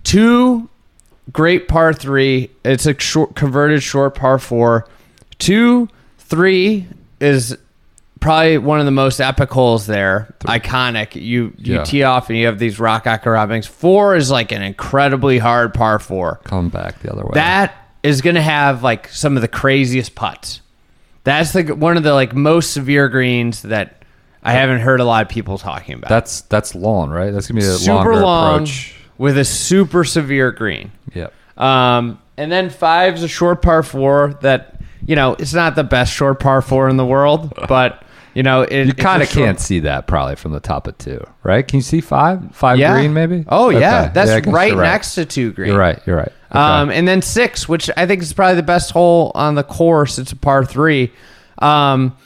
two 0.03 0.69
great 1.31 1.67
par 1.67 1.93
three. 1.93 2.49
It's 2.63 2.85
a 2.85 2.97
short 2.99 3.35
converted 3.35 3.83
short 3.83 4.15
par 4.15 4.39
four. 4.39 4.87
Two, 5.37 5.89
three 6.17 6.87
is 7.19 7.57
probably 8.21 8.57
one 8.57 8.79
of 8.79 8.85
the 8.85 8.91
most 8.91 9.19
epic 9.19 9.49
holes 9.51 9.85
there. 9.87 10.33
Iconic. 10.45 11.15
You 11.15 11.53
you 11.57 11.75
Yeah. 11.75 11.83
tee 11.83 12.03
off 12.03 12.29
and 12.29 12.37
you 12.37 12.45
have 12.45 12.57
these 12.59 12.79
rock 12.79 13.05
acrobatics. 13.07 13.67
Four 13.67 14.15
is 14.15 14.31
like 14.31 14.53
an 14.53 14.61
incredibly 14.61 15.37
hard 15.39 15.73
par 15.73 15.99
four. 15.99 16.39
Come 16.45 16.69
back 16.69 16.99
the 17.01 17.11
other 17.11 17.23
way. 17.23 17.31
That 17.33 17.75
is 18.03 18.21
going 18.21 18.35
to 18.35 18.41
have 18.41 18.81
like 18.83 19.09
some 19.09 19.35
of 19.35 19.41
the 19.41 19.47
craziest 19.49 20.15
putts. 20.15 20.61
That's 21.23 21.51
the 21.51 21.63
one 21.75 21.97
of 21.97 22.03
the 22.03 22.13
like 22.13 22.33
most 22.33 22.71
severe 22.71 23.09
greens 23.09 23.61
that 23.63 24.03
I 24.43 24.53
haven't 24.53 24.79
heard 24.79 24.99
a 24.99 25.05
lot 25.05 25.21
of 25.23 25.29
people 25.29 25.57
talking 25.59 25.95
about. 25.95 26.09
that's 26.09 26.41
that's 26.41 26.73
long, 26.73 27.09
right? 27.11 27.31
That's 27.31 27.47
gonna 27.47 27.59
be 27.59 27.65
a 27.67 27.71
super 27.73 27.93
longer 27.93 28.15
long 28.15 28.53
approach. 28.55 28.95
with 29.19 29.37
a 29.37 29.45
super 29.45 30.03
severe 30.03 30.51
green. 30.51 30.91
Yep. 31.13 31.31
Um, 31.57 32.17
and 32.37 32.51
then 32.51 32.71
five's 32.71 33.21
a 33.21 33.27
short 33.27 33.61
par 33.61 33.83
four 33.83 34.33
that 34.41 34.81
you 35.05 35.15
know 35.15 35.33
it's 35.37 35.53
not 35.53 35.75
the 35.75 35.83
best 35.83 36.11
short 36.11 36.39
par 36.39 36.63
four 36.63 36.89
in 36.89 36.97
the 36.97 37.05
world, 37.05 37.53
but 37.67 38.03
you 38.33 38.43
know 38.43 38.61
it, 38.61 38.87
You 38.87 38.93
kind 38.93 39.21
of 39.21 39.29
can't 39.29 39.59
see 39.59 39.81
that 39.81 40.07
probably 40.07 40.35
from 40.35 40.51
the 40.51 40.59
top 40.59 40.87
of 40.87 40.97
two, 40.97 41.25
right? 41.43 41.67
Can 41.67 41.77
you 41.77 41.83
see 41.83 42.01
five? 42.01 42.55
Five 42.55 42.77
Yeah. 42.79 42.93
green, 42.93 43.13
maybe? 43.13 43.45
Oh 43.47 43.69
yeah, 43.69 44.09
that's 44.09 44.31
I 44.31 44.39
guess 44.41 44.53
right 44.53 44.75
next 44.75 45.15
to 45.15 45.25
two 45.25 45.51
green. 45.51 45.69
You're 45.69 45.79
right. 45.79 45.99
You're 46.05 46.17
right. 46.17 46.31
Okay. 46.51 46.59
Um, 46.59 46.89
and 46.89 47.07
then 47.07 47.21
six, 47.21 47.69
which 47.69 47.89
I 47.95 48.05
think 48.05 48.21
is 48.21 48.33
probably 48.33 48.55
the 48.55 48.63
best 48.63 48.91
hole 48.91 49.31
on 49.35 49.55
the 49.55 49.63
course. 49.63 50.19
It's 50.19 50.31
a 50.31 50.35
par 50.35 50.65
three. 50.65 51.11
Um, 51.59 52.17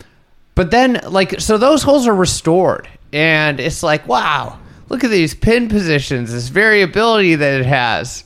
but 0.56 0.72
then, 0.72 1.02
like, 1.08 1.41
so 1.41 1.58
those 1.58 1.84
holes 1.84 2.08
are 2.08 2.15
restored, 2.15 2.88
and 3.12 3.60
it's 3.60 3.84
like, 3.84 4.08
wow, 4.08 4.58
look 4.89 5.04
at 5.04 5.10
these 5.10 5.36
pin 5.36 5.68
positions, 5.68 6.32
this 6.32 6.48
variability 6.48 7.36
that 7.36 7.60
it 7.60 7.65
has. 7.65 8.24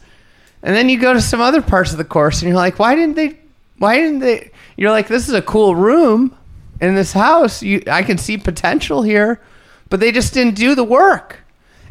And 0.62 0.76
then 0.76 0.90
you 0.90 1.00
go 1.00 1.14
to 1.14 1.22
some 1.22 1.42
other 1.42 1.62
parts 1.62 1.92
of 1.92 1.98
the 1.98 2.04
course, 2.04 2.42
and 2.42 2.50
you're 2.50 2.56
like, 2.58 2.78
why 2.80 2.96
didn't 2.96 3.16
they? 3.16 3.40
Why 3.80 3.98
didn't 3.98 4.20
they? 4.20 4.52
You're 4.78 4.92
like, 4.92 5.08
this 5.08 5.28
is 5.28 5.34
a 5.34 5.42
cool 5.42 5.76
room 5.76 6.36
in 6.82 6.96
this 6.96 7.14
house. 7.14 7.62
You, 7.62 7.82
I 7.88 8.04
can 8.04 8.18
see 8.18 8.38
potential 8.38 9.02
here, 9.02 9.42
but 9.90 10.00
they 10.00 10.12
just 10.12 10.34
didn't 10.34 10.56
do 10.56 10.76
the 10.76 10.84
work. 10.84 11.40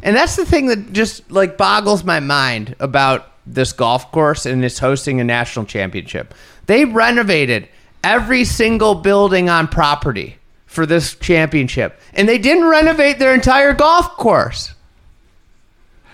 And 0.01 0.15
that's 0.15 0.35
the 0.35 0.45
thing 0.45 0.67
that 0.67 0.93
just 0.93 1.29
like 1.31 1.57
boggles 1.57 2.03
my 2.03 2.19
mind 2.19 2.75
about 2.79 3.31
this 3.45 3.73
golf 3.73 4.11
course 4.11 4.45
and 4.45 4.63
it's 4.63 4.79
hosting 4.79 5.19
a 5.19 5.23
national 5.23 5.65
championship. 5.65 6.33
They 6.67 6.85
renovated 6.85 7.67
every 8.03 8.45
single 8.45 8.95
building 8.95 9.49
on 9.49 9.67
property 9.67 10.37
for 10.65 10.85
this 10.85 11.15
championship, 11.15 11.99
and 12.13 12.29
they 12.29 12.37
didn't 12.37 12.65
renovate 12.65 13.17
their 13.17 13.33
entire 13.33 13.73
golf 13.73 14.11
course. 14.17 14.75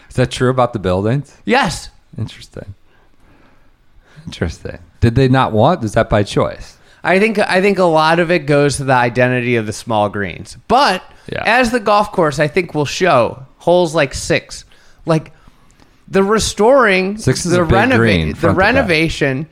Is 0.09 0.15
that 0.15 0.31
true 0.31 0.49
about 0.49 0.71
the 0.71 0.79
buildings? 0.79 1.37
Yes. 1.43 1.89
Interesting. 2.17 2.73
Interesting. 4.25 4.79
Did 5.01 5.15
they 5.15 5.27
not 5.27 5.51
want? 5.51 5.83
Is 5.83 5.93
that 5.93 6.09
by 6.09 6.23
choice? 6.23 6.74
I 7.05 7.19
think 7.19 7.37
I 7.39 7.61
think 7.61 7.77
a 7.77 7.83
lot 7.85 8.19
of 8.19 8.31
it 8.31 8.39
goes 8.47 8.77
to 8.77 8.83
the 8.83 8.93
identity 8.93 9.55
of 9.57 9.65
the 9.65 9.73
small 9.73 10.09
greens. 10.09 10.57
But 10.67 11.03
Yeah. 11.31 11.43
as 11.45 11.71
the 11.71 11.79
golf 11.79 12.11
course 12.11 12.39
I 12.39 12.47
think 12.47 12.73
will 12.73 12.85
show, 12.85 13.45
holes 13.59 13.93
like 13.95 14.13
6, 14.13 14.65
like 15.05 15.31
the 16.07 16.23
restoring 16.23 17.17
Six 17.17 17.45
is 17.45 17.51
the 17.51 17.63
green, 17.63 18.29
the 18.29 18.35
front 18.35 18.41
to 18.41 18.47
back. 18.47 18.57
renovation 18.57 19.47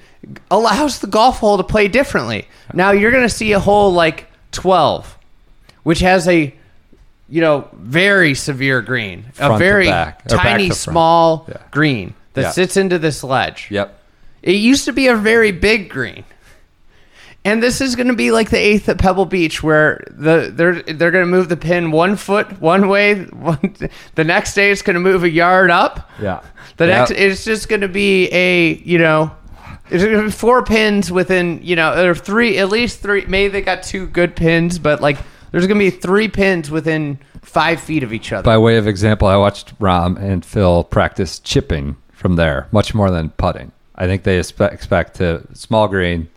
allows 0.51 0.99
the 0.99 1.07
golf 1.07 1.39
hole 1.39 1.57
to 1.57 1.63
play 1.63 1.87
differently. 1.87 2.47
Now 2.73 2.91
you're 2.91 3.11
going 3.11 3.23
to 3.23 3.29
see 3.29 3.51
a 3.53 3.59
hole 3.59 3.93
like 3.93 4.27
12 4.51 5.17
which 5.83 5.99
has 5.99 6.27
a 6.27 6.53
you 7.29 7.41
know 7.41 7.67
very 7.73 8.33
severe 8.35 8.81
green, 8.81 9.25
Front 9.33 9.55
a 9.55 9.57
very 9.57 9.87
back 9.87 10.25
tiny 10.27 10.69
small 10.69 11.45
Yeah. 11.49 11.57
green 11.71 12.13
that 12.33 12.41
Yeah. 12.41 12.51
sits 12.51 12.77
into 12.77 12.97
this 12.99 13.23
ledge. 13.23 13.67
Yep. 13.69 13.99
It 14.43 14.55
used 14.55 14.85
to 14.85 14.91
be 14.93 15.07
a 15.07 15.15
very 15.15 15.51
big 15.51 15.89
green. 15.89 16.23
And 17.45 17.61
this 17.61 17.81
is 17.81 17.95
going 17.97 18.07
to 18.07 18.15
be 18.15 18.31
like 18.31 18.49
the 18.51 18.57
eighth 18.57 18.87
at 18.87 18.97
Pebble 18.97 19.25
Beach, 19.25 19.61
where 19.61 20.01
the 20.09 20.49
they're 20.53 20.81
they're 20.81 21.11
going 21.11 21.25
to 21.25 21.29
move 21.29 21.49
the 21.49 21.57
pin 21.57 21.91
one 21.91 22.15
foot 22.15 22.61
one 22.61 22.87
way. 22.87 23.15
One, 23.33 23.75
the 24.15 24.23
next 24.23 24.53
day, 24.53 24.71
it's 24.71 24.81
going 24.81 24.93
to 24.93 24.99
move 25.01 25.23
a 25.23 25.29
yard 25.29 25.69
up. 25.69 26.09
Yeah. 26.21 26.41
The 26.77 26.87
Yep. 26.87 26.97
next, 27.09 27.11
it's 27.11 27.43
just 27.43 27.67
going 27.67 27.81
to 27.81 27.89
be 27.89 28.29
a 28.31 28.75
you 28.75 28.97
know, 28.97 29.29
there's 29.89 30.03
going 30.03 30.17
to 30.17 30.23
be 30.23 30.31
four 30.31 30.63
pins 30.63 31.11
within 31.11 31.59
you 31.61 31.75
know, 31.75 32.05
or 32.09 32.15
three 32.15 32.57
at 32.59 32.69
least 32.69 33.01
three. 33.01 33.25
Maybe 33.27 33.51
they 33.51 33.61
got 33.61 33.83
two 33.83 34.07
good 34.07 34.35
pins, 34.37 34.79
but 34.79 35.01
like 35.01 35.17
there's 35.51 35.67
going 35.67 35.77
to 35.77 35.83
be 35.85 35.89
three 35.91 36.29
pins 36.29 36.71
within 36.71 37.19
five 37.41 37.81
feet 37.81 38.03
of 38.03 38.13
each 38.13 38.31
other. 38.31 38.43
By 38.45 38.57
way 38.57 38.77
of 38.77 38.87
example, 38.87 39.27
I 39.27 39.35
watched 39.35 39.77
Rahm 39.79 40.17
and 40.17 40.45
Phil 40.45 40.85
practice 40.85 41.39
chipping 41.39 41.97
from 42.13 42.37
there, 42.37 42.67
much 42.71 42.93
more 42.95 43.11
than 43.11 43.31
putting. 43.31 43.73
I 43.95 44.07
think 44.07 44.23
they 44.23 44.39
expect 44.39 45.15
to 45.17 45.45
small 45.53 45.87
green, 45.89 46.29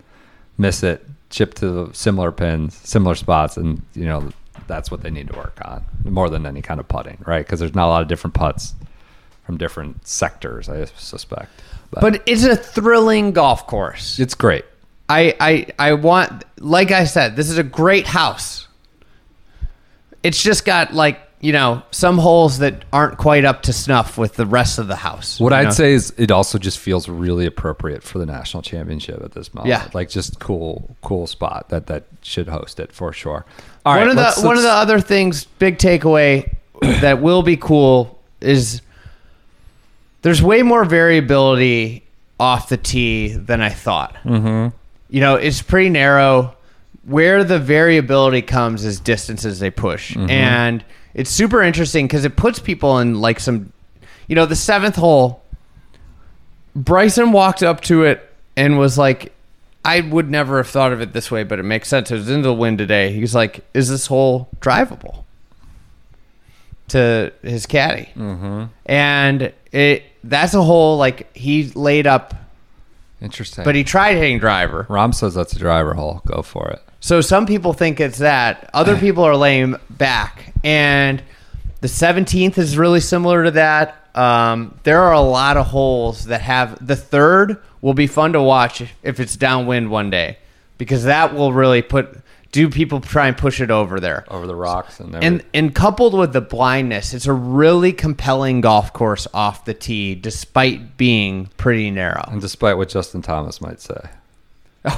miss 0.58 0.82
it, 0.82 1.06
chip 1.30 1.54
to 1.54 1.90
similar 1.92 2.32
pins, 2.32 2.74
similar 2.74 3.14
spots, 3.14 3.56
and 3.56 3.82
you 3.94 4.04
know 4.04 4.30
that's 4.66 4.90
what 4.90 5.02
they 5.02 5.10
need 5.10 5.28
to 5.28 5.36
work 5.36 5.58
on 5.64 5.84
more 6.04 6.28
than 6.28 6.46
any 6.46 6.62
kind 6.62 6.80
of 6.80 6.88
putting, 6.88 7.22
right? 7.26 7.44
Because 7.44 7.60
there's 7.60 7.74
not 7.74 7.86
a 7.86 7.90
lot 7.90 8.02
of 8.02 8.08
different 8.08 8.34
putts 8.34 8.74
from 9.44 9.56
different 9.56 10.06
sectors, 10.06 10.68
I 10.68 10.86
suspect. 10.96 11.50
But 11.92 12.22
it's 12.26 12.44
a 12.44 12.56
thrilling 12.56 13.32
golf 13.32 13.66
course. 13.66 14.18
it's 14.18 14.34
great. 14.34 14.64
I, 15.08 15.36
I 15.38 15.66
I 15.78 15.92
want 15.92 16.44
like 16.58 16.90
I 16.90 17.04
said, 17.04 17.36
this 17.36 17.48
is 17.48 17.58
a 17.58 17.62
great 17.62 18.06
house. 18.06 18.66
It's 20.22 20.42
just 20.42 20.64
got 20.64 20.92
like, 20.92 21.20
you 21.46 21.52
know, 21.52 21.80
some 21.92 22.18
holes 22.18 22.58
that 22.58 22.84
aren't 22.92 23.18
quite 23.18 23.44
up 23.44 23.62
to 23.62 23.72
snuff 23.72 24.18
with 24.18 24.34
the 24.34 24.44
rest 24.44 24.80
of 24.80 24.88
the 24.88 24.96
house. 24.96 25.38
What 25.38 25.52
I'd 25.52 25.66
know? 25.66 25.70
say 25.70 25.92
is 25.92 26.12
it 26.18 26.32
also 26.32 26.58
just 26.58 26.76
feels 26.76 27.08
really 27.08 27.46
appropriate 27.46 28.02
for 28.02 28.18
the 28.18 28.26
national 28.26 28.64
championship 28.64 29.22
at 29.22 29.30
this 29.30 29.54
moment. 29.54 29.68
Yeah. 29.68 29.88
like 29.94 30.08
just 30.08 30.40
cool, 30.40 30.96
cool 31.02 31.28
spot 31.28 31.68
that 31.68 31.86
that 31.86 32.02
should 32.20 32.48
host 32.48 32.80
it 32.80 32.90
for 32.90 33.12
sure. 33.12 33.46
All 33.84 33.92
one 33.92 33.98
right, 33.98 34.08
of 34.08 34.16
the 34.16 34.22
let's- 34.22 34.42
one 34.42 34.56
of 34.56 34.64
the 34.64 34.72
other 34.72 34.98
things, 34.98 35.44
big 35.44 35.78
takeaway 35.78 36.52
that 36.80 37.22
will 37.22 37.44
be 37.44 37.56
cool 37.56 38.20
is 38.40 38.82
there's 40.22 40.42
way 40.42 40.62
more 40.62 40.84
variability 40.84 42.02
off 42.40 42.70
the 42.70 42.76
tee 42.76 43.28
than 43.28 43.60
I 43.60 43.68
thought. 43.68 44.16
Mm-hmm. 44.24 44.74
You 45.10 45.20
know, 45.20 45.36
it's 45.36 45.62
pretty 45.62 45.90
narrow. 45.90 46.56
Where 47.04 47.44
the 47.44 47.60
variability 47.60 48.42
comes 48.42 48.84
is 48.84 48.98
distances 48.98 49.60
they 49.60 49.70
push, 49.70 50.16
and 50.16 50.84
it's 51.16 51.30
super 51.30 51.62
interesting 51.62 52.06
because 52.06 52.26
it 52.26 52.36
puts 52.36 52.58
people 52.58 52.98
in 52.98 53.20
like 53.22 53.40
some, 53.40 53.72
you 54.28 54.36
know, 54.36 54.44
the 54.44 54.54
seventh 54.54 54.96
hole. 54.96 55.42
Bryson 56.76 57.32
walked 57.32 57.62
up 57.62 57.80
to 57.82 58.04
it 58.04 58.30
and 58.54 58.78
was 58.78 58.98
like, 58.98 59.32
I 59.82 60.02
would 60.02 60.30
never 60.30 60.58
have 60.58 60.68
thought 60.68 60.92
of 60.92 61.00
it 61.00 61.14
this 61.14 61.30
way, 61.30 61.42
but 61.42 61.58
it 61.58 61.62
makes 61.62 61.88
sense. 61.88 62.10
It 62.10 62.16
was 62.16 62.28
into 62.28 62.48
the 62.48 62.54
wind 62.54 62.76
today. 62.76 63.12
He's 63.12 63.34
like, 63.34 63.64
Is 63.72 63.88
this 63.88 64.06
hole 64.08 64.50
drivable? 64.60 65.24
To 66.88 67.32
his 67.42 67.64
caddy. 67.64 68.10
Mm-hmm. 68.14 68.64
And 68.84 69.52
it 69.72 70.04
that's 70.22 70.52
a 70.52 70.62
hole 70.62 70.98
like 70.98 71.34
he 71.34 71.70
laid 71.70 72.06
up, 72.06 72.34
interesting. 73.22 73.64
but 73.64 73.74
he 73.74 73.84
tried 73.84 74.16
hitting 74.16 74.38
driver. 74.38 74.84
Rahm 74.90 75.14
says 75.14 75.34
that's 75.34 75.54
a 75.54 75.58
driver 75.58 75.94
hole. 75.94 76.20
Go 76.26 76.42
for 76.42 76.68
it. 76.68 76.82
So 77.06 77.20
some 77.20 77.46
people 77.46 77.72
think 77.72 78.00
it's 78.00 78.18
that. 78.18 78.68
Other 78.74 78.98
people 78.98 79.22
are 79.22 79.36
laying 79.36 79.76
back. 79.88 80.52
And 80.64 81.22
the 81.80 81.86
17th 81.86 82.58
is 82.58 82.76
really 82.76 82.98
similar 82.98 83.44
to 83.44 83.52
that. 83.52 84.08
Um, 84.16 84.76
there 84.82 85.00
are 85.02 85.12
a 85.12 85.20
lot 85.20 85.56
of 85.56 85.66
holes 85.66 86.24
that 86.24 86.40
have 86.40 86.84
the 86.84 86.96
third 86.96 87.62
will 87.80 87.94
be 87.94 88.08
fun 88.08 88.32
to 88.32 88.42
watch 88.42 88.82
if 89.04 89.20
it's 89.20 89.36
downwind 89.36 89.88
one 89.88 90.10
day 90.10 90.38
because 90.78 91.04
that 91.04 91.32
will 91.32 91.52
really 91.52 91.80
put 91.80 92.22
do 92.50 92.68
people 92.68 93.00
try 93.00 93.28
and 93.28 93.36
push 93.36 93.60
it 93.60 93.70
over 93.70 94.00
there. 94.00 94.24
Over 94.28 94.48
the 94.48 94.56
rocks 94.56 94.98
and 94.98 95.14
And 95.14 95.44
and 95.54 95.72
coupled 95.72 96.14
with 96.14 96.32
the 96.32 96.40
blindness, 96.40 97.14
it's 97.14 97.26
a 97.26 97.32
really 97.32 97.92
compelling 97.92 98.62
golf 98.62 98.92
course 98.92 99.28
off 99.32 99.64
the 99.64 99.74
tee 99.74 100.16
despite 100.16 100.96
being 100.96 101.50
pretty 101.56 101.92
narrow. 101.92 102.28
and 102.32 102.40
despite 102.40 102.76
what 102.76 102.88
Justin 102.88 103.22
Thomas 103.22 103.60
might 103.60 103.80
say. 103.80 104.08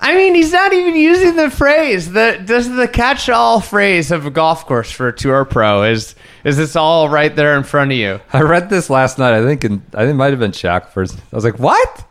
I 0.00 0.14
mean, 0.14 0.34
he's 0.34 0.52
not 0.52 0.72
even 0.72 0.94
using 0.94 1.34
the 1.36 1.50
phrase. 1.50 2.12
The 2.12 2.40
does 2.44 2.70
the 2.70 2.86
catch-all 2.86 3.60
phrase 3.60 4.10
of 4.12 4.26
a 4.26 4.30
golf 4.30 4.64
course 4.64 4.90
for 4.90 5.08
a 5.08 5.12
tour 5.12 5.44
pro 5.44 5.82
is 5.82 6.14
is 6.44 6.56
this 6.56 6.76
all 6.76 7.08
right 7.08 7.34
there 7.34 7.56
in 7.56 7.64
front 7.64 7.90
of 7.90 7.98
you? 7.98 8.20
I 8.32 8.42
read 8.42 8.70
this 8.70 8.88
last 8.90 9.18
night. 9.18 9.34
I 9.34 9.42
think, 9.44 9.64
in, 9.64 9.82
I 9.94 10.00
think 10.02 10.10
it 10.10 10.14
might 10.14 10.30
have 10.30 10.38
been 10.38 10.52
first. 10.52 11.18
I 11.32 11.36
was 11.36 11.44
like, 11.44 11.58
"What? 11.58 12.04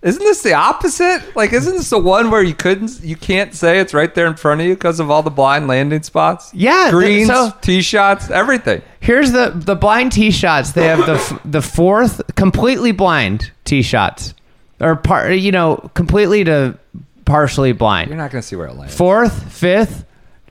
Isn't 0.00 0.22
this 0.22 0.42
the 0.42 0.52
opposite? 0.54 1.34
Like, 1.34 1.52
isn't 1.52 1.74
this 1.74 1.90
the 1.90 1.98
one 1.98 2.30
where 2.30 2.42
you 2.42 2.54
couldn't, 2.54 3.00
you 3.02 3.16
can't 3.16 3.52
say 3.52 3.80
it's 3.80 3.92
right 3.92 4.14
there 4.14 4.28
in 4.28 4.36
front 4.36 4.60
of 4.60 4.66
you 4.68 4.74
because 4.74 5.00
of 5.00 5.10
all 5.10 5.24
the 5.24 5.30
blind 5.30 5.66
landing 5.66 6.04
spots? 6.04 6.54
Yeah, 6.54 6.90
greens, 6.92 7.26
so- 7.28 7.52
tee 7.62 7.82
shots, 7.82 8.30
everything. 8.30 8.82
Here's 9.00 9.32
the 9.32 9.50
the 9.54 9.74
blind 9.74 10.12
tee 10.12 10.30
shots. 10.30 10.72
They 10.72 10.86
have 10.86 11.04
the 11.06 11.14
f- 11.14 11.40
the 11.44 11.62
fourth 11.62 12.20
completely 12.36 12.92
blind 12.92 13.50
tee 13.64 13.82
shots, 13.82 14.34
or 14.80 14.96
part 14.96 15.32
you 15.38 15.52
know 15.52 15.90
completely 15.94 16.44
to 16.44 16.78
partially 17.24 17.72
blind. 17.72 18.08
You're 18.08 18.16
not 18.16 18.30
going 18.30 18.42
to 18.42 18.46
see 18.46 18.56
where 18.56 18.68
it 18.68 18.74
lands. 18.76 18.94
Fourth, 18.96 19.52
fifth, 19.52 20.04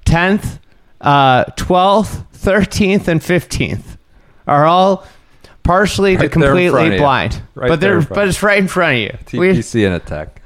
tenth, 0.06 0.60
uh, 1.02 1.46
twelfth, 1.56 2.24
thirteenth, 2.34 3.08
and 3.08 3.24
fifteenth 3.24 3.98
are 4.48 4.66
all 4.66 5.06
partially 5.64 6.16
to 6.16 6.24
Right 6.24 6.32
front 6.32 6.44
completely 6.44 6.98
blind. 6.98 7.42
Right 7.56 7.68
but 7.70 7.82
they're 7.82 8.02
but 8.02 8.28
it's 8.28 8.42
right 8.42 8.58
in 8.58 8.68
front 8.68 8.96
of 9.12 9.34
you. 9.34 9.40
We- 9.40 9.50
TPC 9.50 9.86
and 9.86 9.96
a 9.96 10.00
tech. 10.00 10.42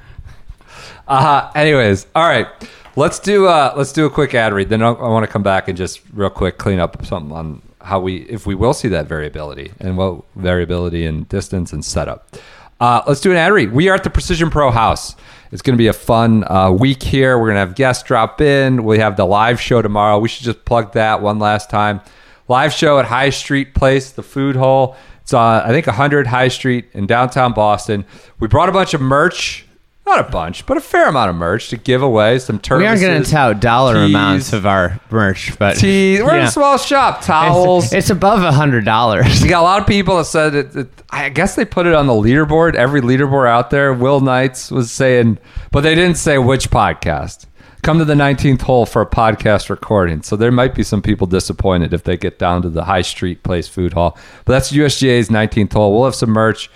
Uh, 1.06 1.50
anyways, 1.54 2.06
all 2.14 2.26
right. 2.26 2.46
Let's 2.94 3.18
do 3.18 3.46
uh, 3.46 3.72
let's 3.76 3.92
do 3.92 4.04
a 4.06 4.10
quick 4.10 4.34
ad 4.34 4.52
read. 4.52 4.68
Then 4.68 4.82
I, 4.82 4.88
I 4.88 5.08
want 5.08 5.24
to 5.24 5.30
come 5.32 5.42
back 5.42 5.68
and 5.68 5.76
just 5.76 6.00
real 6.12 6.30
quick 6.30 6.58
clean 6.58 6.78
up 6.78 7.04
something 7.06 7.32
on 7.32 7.62
how 7.80 7.98
we 8.00 8.18
if 8.22 8.46
we 8.46 8.54
will 8.54 8.74
see 8.74 8.88
that 8.88 9.06
variability 9.06 9.72
and 9.80 9.96
what 9.96 10.22
variability 10.36 11.04
in 11.06 11.24
distance 11.24 11.72
and 11.72 11.84
setup. 11.84 12.36
Uh, 12.82 13.00
let's 13.06 13.20
do 13.20 13.30
an 13.30 13.36
ad 13.36 13.52
read. 13.52 13.72
We 13.72 13.88
are 13.90 13.94
at 13.94 14.02
the 14.02 14.10
Precision 14.10 14.50
Pro 14.50 14.72
House. 14.72 15.14
It's 15.52 15.62
going 15.62 15.76
to 15.76 15.78
be 15.78 15.86
a 15.86 15.92
fun 15.92 16.42
uh, 16.50 16.72
week 16.72 17.00
here. 17.00 17.38
We're 17.38 17.46
going 17.46 17.54
to 17.54 17.60
have 17.60 17.76
guests 17.76 18.02
drop 18.02 18.40
in. 18.40 18.82
We 18.82 18.98
have 18.98 19.16
the 19.16 19.24
live 19.24 19.60
show 19.60 19.82
tomorrow. 19.82 20.18
We 20.18 20.28
should 20.28 20.42
just 20.42 20.64
plug 20.64 20.94
that 20.94 21.22
one 21.22 21.38
last 21.38 21.70
time. 21.70 22.00
Live 22.48 22.72
show 22.72 22.98
at 22.98 23.04
High 23.04 23.30
Street 23.30 23.76
Place, 23.76 24.10
the 24.10 24.24
food 24.24 24.56
hall. 24.56 24.96
It's 25.20 25.32
on, 25.32 25.62
I 25.62 25.68
think 25.68 25.86
100 25.86 26.26
High 26.26 26.48
Street 26.48 26.88
in 26.92 27.06
downtown 27.06 27.52
Boston. 27.52 28.04
We 28.40 28.48
brought 28.48 28.68
a 28.68 28.72
bunch 28.72 28.94
of 28.94 29.00
merch, 29.00 29.64
not 30.04 30.20
a 30.28 30.30
bunch, 30.30 30.66
but 30.66 30.76
a 30.76 30.80
fair 30.80 31.08
amount 31.08 31.30
of 31.30 31.36
merch 31.36 31.68
to 31.68 31.76
give 31.76 32.02
away. 32.02 32.38
Some 32.40 32.58
turkey. 32.58 32.82
we 32.82 32.86
aren't 32.88 33.00
going 33.00 33.22
to 33.22 33.30
tout 33.30 33.60
dollar 33.60 33.94
teas, 33.94 34.10
amounts 34.10 34.52
of 34.52 34.66
our 34.66 34.98
merch, 35.10 35.56
but 35.58 35.76
teas. 35.76 36.20
We're 36.22 36.38
in 36.38 36.44
a 36.44 36.50
small 36.50 36.76
shop. 36.76 37.22
Towels. 37.22 37.84
It's, 37.86 37.92
it's 37.94 38.10
above 38.10 38.42
a 38.42 38.52
hundred 38.52 38.84
dollars. 38.84 39.40
We 39.42 39.48
got 39.48 39.60
a 39.60 39.62
lot 39.62 39.80
of 39.80 39.86
people 39.86 40.16
that 40.18 40.24
said 40.24 40.54
it, 40.54 40.74
it- 40.76 40.88
I 41.10 41.28
guess 41.28 41.54
they 41.54 41.64
put 41.64 41.86
it 41.86 41.94
on 41.94 42.06
the 42.06 42.12
leaderboard. 42.14 42.74
Every 42.74 43.00
leaderboard 43.00 43.48
out 43.48 43.70
there. 43.70 43.92
Will 43.94 44.20
Knights 44.20 44.70
was 44.70 44.90
saying, 44.90 45.38
but 45.70 45.82
they 45.82 45.94
didn't 45.94 46.16
say 46.16 46.38
which 46.38 46.70
podcast. 46.70 47.46
Come 47.82 47.98
to 47.98 48.04
the 48.04 48.14
19th 48.14 48.62
hole 48.62 48.86
for 48.86 49.02
a 49.02 49.06
podcast 49.06 49.68
recording. 49.68 50.22
So 50.22 50.36
there 50.36 50.52
might 50.52 50.72
be 50.74 50.82
some 50.84 51.02
people 51.02 51.26
disappointed 51.26 51.92
if 51.92 52.04
they 52.04 52.16
get 52.16 52.38
down 52.38 52.62
to 52.62 52.70
the 52.70 52.84
High 52.84 53.02
Street 53.02 53.42
Place 53.42 53.66
Food 53.66 53.92
Hall. 53.92 54.16
But 54.44 54.52
that's 54.52 54.70
USGA's 54.72 55.28
19th 55.30 55.72
hole. 55.72 55.92
We'll 55.92 56.04
have 56.04 56.14
some 56.14 56.30
merch. 56.30 56.70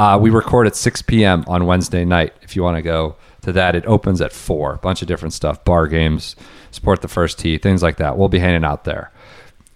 Uh, 0.00 0.16
we 0.18 0.30
record 0.30 0.66
at 0.66 0.74
6 0.74 1.02
p.m. 1.02 1.44
on 1.46 1.66
Wednesday 1.66 2.04
night. 2.06 2.32
If 2.40 2.56
you 2.56 2.62
want 2.62 2.76
to 2.76 2.82
go 2.82 3.16
to 3.42 3.52
that, 3.52 3.74
it 3.74 3.84
opens 3.84 4.20
at 4.22 4.32
4. 4.32 4.74
A 4.74 4.78
bunch 4.78 5.02
of 5.02 5.08
different 5.08 5.34
stuff, 5.34 5.62
bar 5.64 5.86
games, 5.86 6.36
support 6.70 7.02
the 7.02 7.08
first 7.08 7.38
tee, 7.38 7.58
things 7.58 7.82
like 7.82 7.98
that. 7.98 8.16
We'll 8.16 8.28
be 8.30 8.38
hanging 8.38 8.64
out 8.64 8.84
there. 8.84 9.10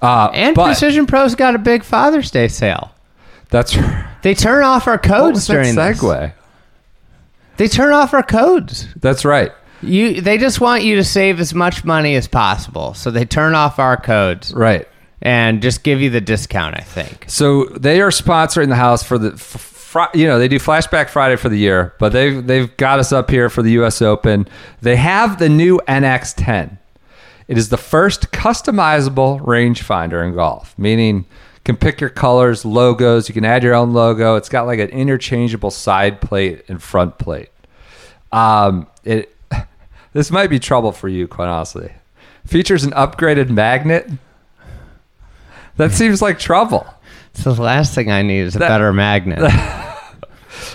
Uh, 0.00 0.30
And 0.32 0.54
but 0.56 0.64
Precision 0.66 1.06
Pro's 1.06 1.34
got 1.34 1.54
a 1.54 1.58
big 1.58 1.82
Father's 1.84 2.30
Day 2.30 2.48
sale. 2.48 2.92
that's 3.50 3.76
They 4.22 4.34
turn 4.34 4.64
off 4.64 4.87
our 4.87 4.96
codes 4.98 5.34
was 5.34 5.46
that 5.48 5.52
during 5.52 5.74
this. 5.74 5.98
segue? 6.00 6.32
They 7.58 7.68
turn 7.68 7.92
off 7.92 8.14
our 8.14 8.22
codes. 8.22 8.88
That's 8.96 9.24
right. 9.26 9.52
You 9.82 10.22
they 10.22 10.38
just 10.38 10.60
want 10.60 10.82
you 10.84 10.96
to 10.96 11.04
save 11.04 11.38
as 11.40 11.52
much 11.52 11.84
money 11.84 12.14
as 12.16 12.26
possible. 12.26 12.94
So 12.94 13.10
they 13.10 13.26
turn 13.26 13.54
off 13.54 13.78
our 13.78 13.98
codes 14.00 14.54
Right. 14.54 14.88
and 15.20 15.60
just 15.60 15.82
give 15.82 16.00
you 16.00 16.08
the 16.08 16.22
discount, 16.22 16.74
I 16.76 16.80
think. 16.82 17.26
So 17.28 17.66
they 17.66 18.00
are 18.00 18.08
sponsoring 18.08 18.68
the 18.70 18.76
house 18.76 19.02
for 19.02 19.18
the, 19.18 19.32
f- 19.34 19.73
fr- 19.94 20.16
you 20.18 20.26
know, 20.26 20.38
they 20.40 20.48
do 20.48 20.59
Flashback 20.59 21.09
Friday 21.09 21.37
for 21.37 21.48
the 21.48 21.57
year, 21.57 21.94
but 22.00 22.12
they've 22.12 22.44
they've 22.44 22.76
got 22.76 22.98
us 22.98 23.12
up 23.12 23.30
here 23.30 23.48
for 23.48 23.62
the 23.62 23.70
U.S. 23.72 24.02
Open. 24.02 24.48
They 24.83 24.96
have 24.96 25.38
the 25.38 25.48
new 25.48 25.78
NX10. 25.87 26.78
It 27.46 27.57
is 27.59 27.68
the 27.68 27.76
first 27.76 28.30
customizable 28.33 29.40
rangefinder 29.40 30.26
in 30.26 30.35
golf, 30.35 30.74
meaning 30.78 31.18
you 31.18 31.24
can 31.64 31.76
pick 31.76 32.00
your 32.00 32.11
colors, 32.11 32.64
logos. 32.64 33.28
You 33.28 33.35
can 33.35 33.44
add 33.44 33.62
your 33.62 33.74
own 33.74 33.92
logo. 33.92 34.35
It's 34.37 34.48
got 34.48 34.66
like 34.66 34.80
an 34.80 34.88
interchangeable 34.88 35.70
side 35.70 36.20
plate 36.20 36.64
and 36.68 36.83
front 36.83 37.18
plate. 37.18 37.50
Um, 38.33 38.87
it 39.04 39.35
this 40.12 40.30
might 40.30 40.48
be 40.50 40.59
trouble 40.59 40.90
for 40.92 41.09
you, 41.09 41.28
quite 41.28 41.48
honestly. 41.48 41.92
Features 42.46 42.83
an 42.85 42.90
upgraded 42.92 43.48
magnet. 43.50 44.11
That 45.76 45.92
seems 45.92 46.20
like 46.20 46.38
trouble. 46.38 46.87
So 47.35 47.52
the 47.52 47.62
last 47.62 47.94
thing 47.94 48.10
I 48.12 48.23
need 48.23 48.40
is 48.42 48.54
a 48.56 48.60
That- 48.60 48.68
better 48.68 48.92
magnet. 48.92 49.40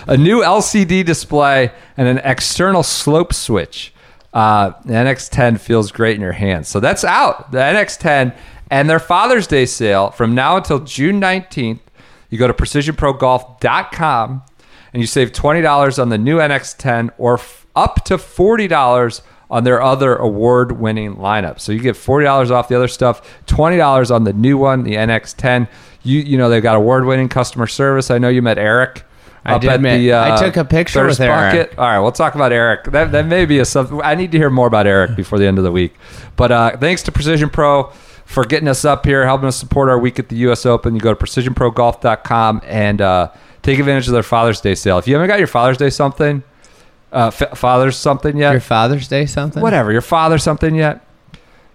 a 0.06 0.16
new 0.16 0.40
LCD 0.40 1.04
display, 1.04 1.72
and 1.96 2.08
an 2.08 2.18
external 2.18 2.82
slope 2.82 3.32
switch. 3.32 3.92
Uh, 4.32 4.72
the 4.84 4.92
NX10 4.92 5.58
feels 5.58 5.90
great 5.90 6.14
in 6.14 6.20
your 6.20 6.32
hands. 6.32 6.68
So 6.68 6.80
that's 6.80 7.04
out. 7.04 7.50
The 7.50 7.58
NX10 7.58 8.34
and 8.70 8.88
their 8.88 9.00
Father's 9.00 9.46
Day 9.46 9.66
sale 9.66 10.10
from 10.10 10.34
now 10.34 10.56
until 10.56 10.78
June 10.80 11.20
19th. 11.20 11.80
You 12.28 12.38
go 12.38 12.46
to 12.46 12.54
precisionprogolf.com 12.54 14.42
and 14.92 15.00
you 15.00 15.06
save 15.06 15.32
$20 15.32 16.00
on 16.00 16.08
the 16.08 16.18
new 16.18 16.38
NX10 16.38 17.10
or 17.18 17.34
f- 17.34 17.66
up 17.74 18.04
to 18.04 18.16
$40 18.16 19.22
on 19.50 19.64
their 19.64 19.82
other 19.82 20.14
award 20.14 20.72
winning 20.78 21.16
lineup. 21.16 21.58
So 21.58 21.72
you 21.72 21.80
get 21.80 21.96
$40 21.96 22.50
off 22.50 22.68
the 22.68 22.76
other 22.76 22.88
stuff, 22.88 23.42
$20 23.46 24.14
on 24.14 24.24
the 24.24 24.32
new 24.32 24.56
one, 24.56 24.84
the 24.84 24.94
NX10. 24.94 25.68
You 26.02 26.20
you 26.20 26.38
know 26.38 26.48
they've 26.48 26.62
got 26.62 26.76
award 26.76 27.04
winning 27.04 27.28
customer 27.28 27.66
service. 27.66 28.10
I 28.10 28.18
know 28.18 28.28
you 28.30 28.40
met 28.40 28.56
Eric 28.56 29.04
I 29.44 29.58
did 29.58 29.80
ma- 29.80 29.96
the. 29.96 30.12
Uh, 30.12 30.34
I 30.36 30.42
took 30.44 30.56
a 30.56 30.64
picture 30.64 31.06
with 31.06 31.20
Eric. 31.20 31.68
bucket. 31.68 31.78
All 31.78 31.86
right, 31.86 31.98
we'll 31.98 32.12
talk 32.12 32.34
about 32.34 32.52
Eric. 32.52 32.84
That 32.84 33.12
that 33.12 33.26
may 33.26 33.46
be 33.46 33.58
a 33.58 33.64
sub. 33.64 33.92
I 34.02 34.14
need 34.14 34.32
to 34.32 34.38
hear 34.38 34.50
more 34.50 34.66
about 34.66 34.86
Eric 34.86 35.16
before 35.16 35.38
the 35.38 35.46
end 35.46 35.58
of 35.58 35.64
the 35.64 35.72
week. 35.72 35.94
But 36.36 36.52
uh, 36.52 36.76
thanks 36.76 37.02
to 37.04 37.12
Precision 37.12 37.48
Pro 37.50 37.84
for 38.26 38.44
getting 38.44 38.68
us 38.68 38.84
up 38.84 39.04
here, 39.06 39.24
helping 39.24 39.48
us 39.48 39.56
support 39.56 39.88
our 39.88 39.98
week 39.98 40.18
at 40.18 40.28
the 40.28 40.36
U.S. 40.36 40.64
Open. 40.66 40.94
You 40.94 41.00
go 41.00 41.12
to 41.14 41.24
precisionprogolf.com 41.24 42.60
and 42.64 43.00
uh, 43.00 43.30
take 43.62 43.78
advantage 43.78 44.06
of 44.08 44.12
their 44.14 44.22
Father's 44.22 44.60
Day 44.60 44.74
sale. 44.74 44.98
If 44.98 45.08
you 45.08 45.14
haven't 45.14 45.28
got 45.28 45.38
your 45.38 45.48
Father's 45.48 45.78
Day 45.78 45.90
something, 45.90 46.42
uh, 47.12 47.30
f- 47.34 47.58
Father's 47.58 47.96
something 47.96 48.36
yet, 48.36 48.52
Your 48.52 48.60
Father's 48.60 49.08
Day 49.08 49.26
something? 49.26 49.62
whatever, 49.62 49.90
your 49.90 50.00
father 50.00 50.38
something 50.38 50.74
yet, 50.76 51.04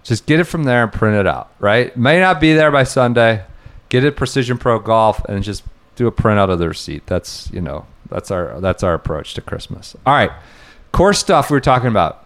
just 0.02 0.24
get 0.26 0.40
it 0.40 0.44
from 0.44 0.64
there 0.64 0.82
and 0.84 0.92
print 0.92 1.16
it 1.16 1.26
out, 1.26 1.50
right? 1.58 1.94
May 1.96 2.20
not 2.20 2.40
be 2.40 2.54
there 2.54 2.70
by 2.70 2.84
Sunday. 2.84 3.44
Get 3.88 4.02
it 4.04 4.16
Precision 4.16 4.56
Pro 4.56 4.78
Golf 4.78 5.24
and 5.26 5.44
just 5.44 5.62
do 5.96 6.06
a 6.06 6.12
printout 6.12 6.50
of 6.50 6.58
the 6.58 6.68
receipt. 6.68 7.06
That's, 7.06 7.50
you 7.52 7.60
know, 7.60 7.86
that's 8.08 8.30
our 8.30 8.60
that's 8.60 8.82
our 8.82 8.94
approach 8.94 9.34
to 9.34 9.40
Christmas. 9.40 9.96
All 10.06 10.14
right. 10.14 10.30
Core 10.92 11.12
stuff 11.12 11.50
we 11.50 11.56
were 11.56 11.60
talking 11.60 11.88
about. 11.88 12.24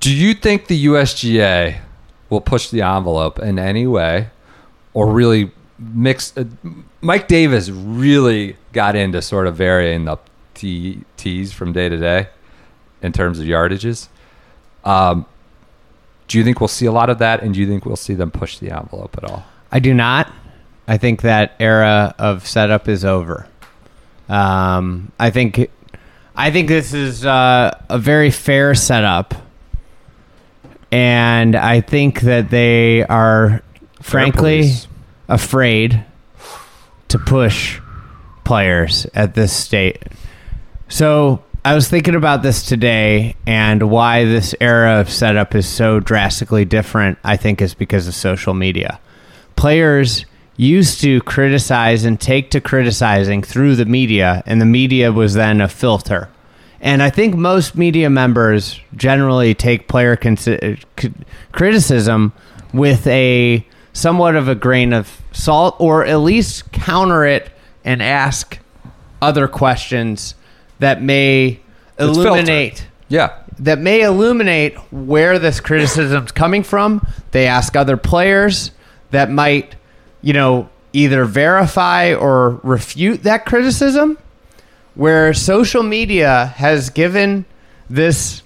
Do 0.00 0.14
you 0.14 0.34
think 0.34 0.66
the 0.66 0.86
USGA 0.86 1.78
will 2.28 2.40
push 2.40 2.68
the 2.68 2.82
envelope 2.82 3.38
in 3.38 3.58
any 3.58 3.86
way 3.86 4.28
or 4.92 5.10
really 5.10 5.50
mix 5.78 6.36
uh, 6.36 6.44
Mike 7.00 7.28
Davis 7.28 7.68
really 7.68 8.56
got 8.72 8.96
into 8.96 9.20
sort 9.22 9.46
of 9.46 9.56
varying 9.56 10.04
the 10.04 10.16
T, 10.54 11.02
T's 11.16 11.52
from 11.52 11.72
day 11.72 11.88
to 11.88 11.96
day 11.96 12.28
in 13.02 13.12
terms 13.12 13.38
of 13.38 13.46
yardages. 13.46 14.08
Um, 14.84 15.26
do 16.28 16.38
you 16.38 16.44
think 16.44 16.60
we'll 16.60 16.68
see 16.68 16.86
a 16.86 16.92
lot 16.92 17.10
of 17.10 17.18
that, 17.18 17.42
and 17.42 17.52
do 17.52 17.60
you 17.60 17.66
think 17.66 17.84
we'll 17.84 17.96
see 17.96 18.14
them 18.14 18.30
push 18.30 18.58
the 18.58 18.70
envelope 18.70 19.16
at 19.18 19.24
all? 19.24 19.44
I 19.70 19.78
do 19.78 19.92
not. 19.92 20.32
I 20.86 20.98
think 20.98 21.22
that 21.22 21.54
era 21.58 22.14
of 22.18 22.46
setup 22.46 22.88
is 22.88 23.04
over. 23.04 23.48
Um, 24.28 25.12
I 25.18 25.30
think, 25.30 25.70
I 26.36 26.50
think 26.50 26.68
this 26.68 26.92
is 26.92 27.24
uh, 27.24 27.78
a 27.88 27.98
very 27.98 28.30
fair 28.30 28.74
setup, 28.74 29.34
and 30.90 31.56
I 31.56 31.80
think 31.80 32.20
that 32.20 32.50
they 32.50 33.04
are, 33.04 33.62
frankly, 34.00 34.70
afraid 35.28 36.04
to 37.08 37.18
push 37.18 37.80
players 38.44 39.06
at 39.14 39.34
this 39.34 39.52
state. 39.52 40.02
So 40.88 41.42
I 41.64 41.74
was 41.74 41.88
thinking 41.88 42.14
about 42.14 42.42
this 42.42 42.64
today, 42.66 43.36
and 43.46 43.90
why 43.90 44.24
this 44.24 44.54
era 44.60 45.00
of 45.00 45.08
setup 45.08 45.54
is 45.54 45.66
so 45.66 45.98
drastically 45.98 46.66
different. 46.66 47.18
I 47.24 47.36
think 47.38 47.62
is 47.62 47.74
because 47.74 48.06
of 48.06 48.14
social 48.14 48.52
media. 48.52 49.00
Players 49.56 50.26
used 50.56 51.00
to 51.00 51.20
criticize 51.22 52.04
and 52.04 52.20
take 52.20 52.50
to 52.50 52.60
criticizing 52.60 53.42
through 53.42 53.76
the 53.76 53.84
media, 53.84 54.42
and 54.46 54.60
the 54.60 54.66
media 54.66 55.12
was 55.12 55.34
then 55.34 55.60
a 55.60 55.68
filter. 55.68 56.28
And 56.80 57.02
I 57.02 57.10
think 57.10 57.34
most 57.34 57.76
media 57.76 58.10
members 58.10 58.78
generally 58.94 59.54
take 59.54 59.88
player 59.88 60.16
consi- 60.16 60.78
uh, 60.78 60.80
c- 61.00 61.12
criticism 61.52 62.32
with 62.72 63.06
a 63.06 63.66
somewhat 63.92 64.36
of 64.36 64.48
a 64.48 64.54
grain 64.54 64.92
of 64.92 65.22
salt, 65.32 65.76
or 65.78 66.04
at 66.04 66.16
least 66.16 66.70
counter 66.72 67.24
it 67.24 67.50
and 67.84 68.02
ask 68.02 68.58
other 69.22 69.48
questions 69.48 70.34
that 70.80 71.00
may 71.00 71.60
filtered. 71.96 72.26
illuminate 72.26 72.86
Yeah, 73.08 73.38
that 73.60 73.78
may 73.78 74.02
illuminate 74.02 74.76
where 74.92 75.38
this 75.38 75.60
criticism's 75.60 76.32
coming 76.32 76.62
from. 76.62 77.06
They 77.30 77.46
ask 77.46 77.76
other 77.76 77.96
players 77.96 78.72
that 79.10 79.30
might, 79.30 79.76
you 80.24 80.32
know, 80.32 80.70
either 80.94 81.26
verify 81.26 82.14
or 82.14 82.58
refute 82.62 83.24
that 83.24 83.44
criticism. 83.44 84.16
Where 84.94 85.34
social 85.34 85.82
media 85.82 86.46
has 86.56 86.88
given 86.88 87.44
this 87.90 88.42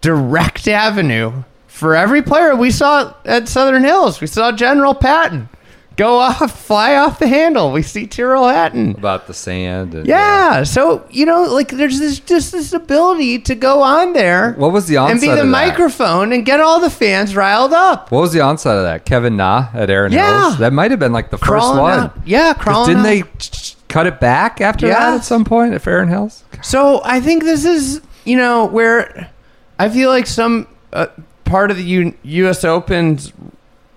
direct 0.00 0.66
avenue 0.66 1.42
for 1.66 1.94
every 1.94 2.22
player. 2.22 2.54
We 2.54 2.70
saw 2.70 3.12
at 3.24 3.48
Southern 3.48 3.82
Hills, 3.84 4.20
we 4.20 4.28
saw 4.28 4.52
General 4.52 4.94
Patton 4.94 5.48
go 5.96 6.18
off, 6.18 6.58
fly 6.66 6.94
off 6.96 7.18
the 7.18 7.26
handle. 7.28 7.72
We 7.72 7.82
see 7.82 8.06
Tyrrell 8.06 8.48
Hatton. 8.48 8.92
about 8.92 9.26
the 9.26 9.34
sand. 9.34 9.94
And, 9.94 10.06
Yeah, 10.06 10.62
so 10.62 11.04
you 11.10 11.26
know, 11.26 11.42
like 11.44 11.68
there's 11.68 11.98
this 11.98 12.20
just 12.20 12.52
this 12.52 12.72
ability 12.72 13.40
to 13.40 13.54
go 13.54 13.82
on 13.82 14.12
there. 14.14 14.52
What 14.54 14.72
was 14.72 14.86
the 14.86 14.96
onset 14.96 15.12
and 15.12 15.20
be 15.20 15.40
the 15.40 15.44
microphone 15.46 16.32
and 16.32 16.44
get 16.46 16.60
all 16.60 16.80
the 16.80 16.90
fans 16.90 17.36
riled 17.36 17.72
up. 17.72 18.10
What 18.10 18.20
was 18.20 18.32
the 18.32 18.40
onset 18.40 18.76
of 18.76 18.82
that? 18.84 19.04
Kevin 19.04 19.36
Na 19.36 19.66
at 19.74 19.90
Erin 19.90 20.12
Yeah. 20.12 20.40
Hills. 20.42 20.58
That 20.58 20.72
might 20.72 20.90
have 20.90 21.00
been 21.00 21.12
like 21.12 21.30
the 21.30 21.38
first 21.38 21.68
one. 21.74 22.00
out. 22.00 22.16
Yeah, 22.24 22.54
crawling 22.54 22.88
Didn't 22.96 23.00
out. 23.00 23.38
they 23.40 23.50
cut 23.88 24.06
it 24.06 24.20
back 24.20 24.60
after 24.60 24.86
that 24.88 25.14
at 25.14 25.24
some 25.24 25.44
point 25.44 25.74
at 25.74 25.86
Erin 25.86 26.08
Hills? 26.08 26.44
So 26.62 27.02
I 27.04 27.20
think 27.20 27.42
this 27.44 27.64
is 27.64 28.00
you 28.24 28.36
know 28.36 28.66
where 28.66 29.30
I 29.78 29.88
feel 29.88 30.08
like 30.10 30.26
some 30.26 30.66
uh, 30.92 31.06
part 31.44 31.70
of 31.70 31.76
the 31.76 31.82
U- 31.84 32.14
U.S. 32.22 32.64
Open's 32.64 33.32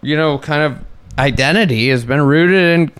you 0.01 0.15
know 0.17 0.37
kind 0.39 0.63
of 0.63 0.79
identity 1.17 1.89
has 1.89 2.05
been 2.05 2.21
rooted 2.21 2.55
in. 2.55 2.91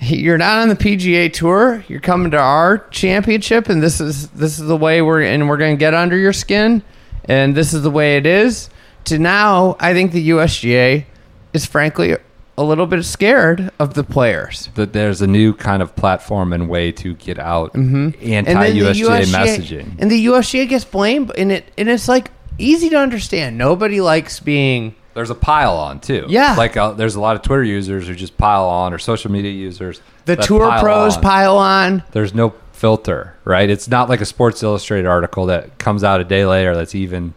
You're 0.00 0.38
not 0.38 0.58
on 0.60 0.68
the 0.68 0.76
PGA 0.76 1.32
Tour. 1.32 1.84
You're 1.88 2.00
coming 2.00 2.30
to 2.30 2.38
our 2.38 2.78
championship, 2.90 3.68
and 3.68 3.82
this 3.82 4.00
is 4.00 4.28
this 4.30 4.58
is 4.58 4.66
the 4.66 4.76
way 4.76 5.02
we're 5.02 5.22
and 5.22 5.48
we're 5.48 5.56
going 5.56 5.76
to 5.76 5.78
get 5.78 5.92
under 5.92 6.16
your 6.16 6.32
skin, 6.32 6.82
and 7.24 7.56
this 7.56 7.74
is 7.74 7.82
the 7.82 7.90
way 7.90 8.16
it 8.16 8.26
is. 8.26 8.70
To 9.06 9.18
now, 9.18 9.76
I 9.80 9.94
think 9.94 10.12
the 10.12 10.28
USGA 10.30 11.04
is 11.52 11.66
frankly 11.66 12.16
a 12.58 12.62
little 12.62 12.86
bit 12.86 13.04
scared 13.04 13.70
of 13.78 13.94
the 13.94 14.04
players. 14.04 14.68
That 14.74 14.92
there's 14.92 15.22
a 15.22 15.26
new 15.26 15.54
kind 15.54 15.80
of 15.80 15.94
platform 15.96 16.52
and 16.52 16.68
way 16.68 16.92
to 16.92 17.14
get 17.14 17.38
out 17.38 17.72
mm-hmm. 17.72 18.10
then 18.10 18.20
the 18.20 18.34
anti-USGA 18.34 19.26
messaging. 19.32 19.96
And 19.98 20.10
the 20.10 20.26
USGA 20.26 20.68
gets 20.68 20.84
blamed, 20.84 21.32
and 21.36 21.50
it 21.50 21.64
and 21.76 21.88
it's 21.88 22.08
like 22.08 22.30
easy 22.58 22.90
to 22.90 22.96
understand. 22.98 23.58
Nobody 23.58 24.00
likes 24.00 24.40
being 24.40 24.94
There's 25.18 25.30
a 25.30 25.34
pile 25.34 25.76
on 25.76 25.98
too. 25.98 26.26
Yeah. 26.28 26.54
like 26.54 26.76
uh, 26.76 26.92
there's 26.92 27.16
a 27.16 27.20
lot 27.20 27.34
of 27.34 27.42
Twitter 27.42 27.64
users 27.64 28.06
who 28.06 28.14
just 28.14 28.38
pile 28.38 28.66
on, 28.66 28.94
or 28.94 28.98
social 28.98 29.32
media 29.32 29.50
users. 29.50 30.00
the 30.26 30.36
tour 30.36 30.68
pile 30.70 30.80
pros 30.80 31.16
on. 31.16 31.22
pile 31.24 31.58
on. 31.58 32.04
There's 32.12 32.32
no 32.34 32.54
filter, 32.72 33.34
right? 33.44 33.68
It's 33.68 33.88
not 33.88 34.08
like 34.08 34.20
a 34.20 34.24
Sports 34.24 34.62
Illustrated 34.62 35.06
article 35.08 35.46
that 35.46 35.76
comes 35.78 36.04
out 36.04 36.20
a 36.20 36.24
day 36.24 36.46
later 36.46 36.76
that's 36.76 36.94
even, 36.94 37.34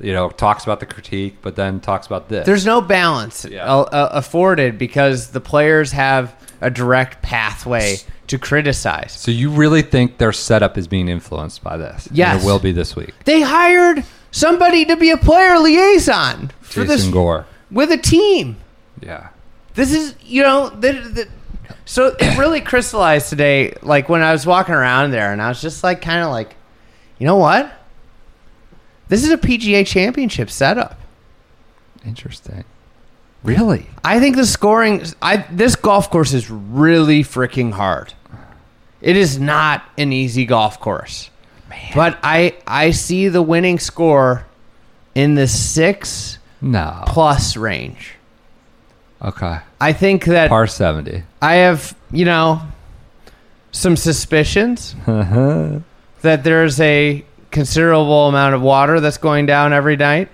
you 0.00 0.12
know, 0.12 0.30
talks 0.30 0.64
about 0.64 0.80
the 0.80 0.86
critique, 0.86 1.36
but 1.42 1.54
then 1.54 1.78
talks 1.78 2.08
about 2.08 2.28
this. 2.28 2.44
There's 2.44 2.66
no 2.66 2.80
balance 2.80 3.44
Yeah. 3.48 3.66
uh, 3.72 3.82
uh, 3.82 4.08
afforded 4.10 4.76
because 4.78 5.28
the 5.28 5.40
players 5.40 5.92
have 5.92 6.34
a 6.60 6.70
direct 6.70 7.22
pathway 7.22 7.98
to 8.26 8.38
criticize. 8.38 9.12
so 9.12 9.30
you 9.30 9.50
really 9.50 9.82
think 9.82 10.18
their 10.18 10.32
setup 10.32 10.76
is 10.76 10.88
being 10.88 11.08
influenced 11.08 11.62
by 11.62 11.76
this? 11.76 12.06
And 12.08 12.16
Yes. 12.16 12.42
it 12.42 12.46
will 12.46 12.58
be 12.58 12.72
this 12.72 12.96
week. 12.96 13.14
They 13.24 13.42
hired 13.42 14.02
somebody 14.32 14.84
to 14.86 14.96
be 14.96 15.10
a 15.10 15.16
player 15.16 15.58
liaison 15.60 16.50
for 16.60 16.80
Jason 16.80 16.86
this 16.88 17.06
Gore. 17.08 17.46
with 17.70 17.92
a 17.92 17.96
team. 17.98 18.56
Yeah. 19.00 19.28
this 19.74 19.92
is 19.92 20.14
you 20.22 20.42
know 20.42 20.68
the, 20.70 20.92
the, 20.92 21.28
so 21.84 22.14
it 22.18 22.38
really 22.38 22.60
crystallized 22.60 23.28
today 23.30 23.74
like 23.82 24.08
when 24.08 24.22
i 24.22 24.30
was 24.32 24.46
walking 24.46 24.74
around 24.74 25.10
there 25.10 25.32
and 25.32 25.42
i 25.42 25.48
was 25.48 25.60
just 25.60 25.82
like 25.82 26.00
kind 26.02 26.22
of 26.22 26.30
like 26.30 26.54
you 27.18 27.26
know 27.26 27.36
what 27.36 27.72
this 29.08 29.24
is 29.24 29.30
a 29.30 29.36
pga 29.38 29.86
championship 29.86 30.50
setup 30.50 30.98
Interesting. 32.04 32.64
Really? 33.42 33.86
i 34.04 34.20
think 34.20 34.36
the 34.36 34.46
scoring 34.46 35.02
i 35.20 35.38
this 35.50 35.74
golf 35.74 36.08
course 36.10 36.32
is 36.32 36.48
really 36.48 37.24
freaking 37.24 37.72
hard 37.72 38.14
it 39.00 39.16
is 39.16 39.36
not 39.40 39.82
an 39.98 40.12
easy 40.12 40.46
golf 40.46 40.78
course 40.78 41.28
but 41.94 42.18
i 42.22 42.54
i 42.66 42.90
see 42.90 43.28
the 43.28 43.42
winning 43.42 43.78
score 43.78 44.44
in 45.14 45.34
the 45.34 45.46
six 45.46 46.38
No. 46.60 47.02
plus 47.06 47.56
range 47.56 48.14
Okay. 49.22 49.58
i 49.80 49.92
think 49.92 50.24
that 50.24 50.48
Par 50.48 50.66
70. 50.66 51.22
I 51.40 51.54
have, 51.56 51.96
you 52.10 52.24
know, 52.24 52.60
some 53.70 53.96
suspicions 53.96 54.94
that 55.06 56.44
there's 56.44 56.80
a 56.80 57.24
considerable 57.50 58.28
amount 58.28 58.54
of 58.54 58.62
water 58.62 59.00
that's 59.00 59.18
going 59.18 59.46
down 59.46 59.72
every 59.72 59.96
night. 59.96 60.28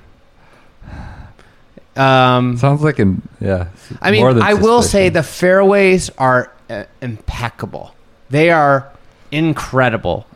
Um, 1.96 2.56
Sounds 2.58 2.80
like 2.82 2.98
an 3.00 3.22
yeah. 3.40 3.68
I 4.00 4.10
mean, 4.12 4.24
I 4.40 4.54
will 4.54 4.82
say 4.82 5.08
the 5.08 5.22
fairways 5.22 6.10
are 6.16 6.52
uh, 6.70 6.84
impeccable. 7.02 7.92
They 8.30 8.50
are 8.50 8.90
incredible. 9.32 10.26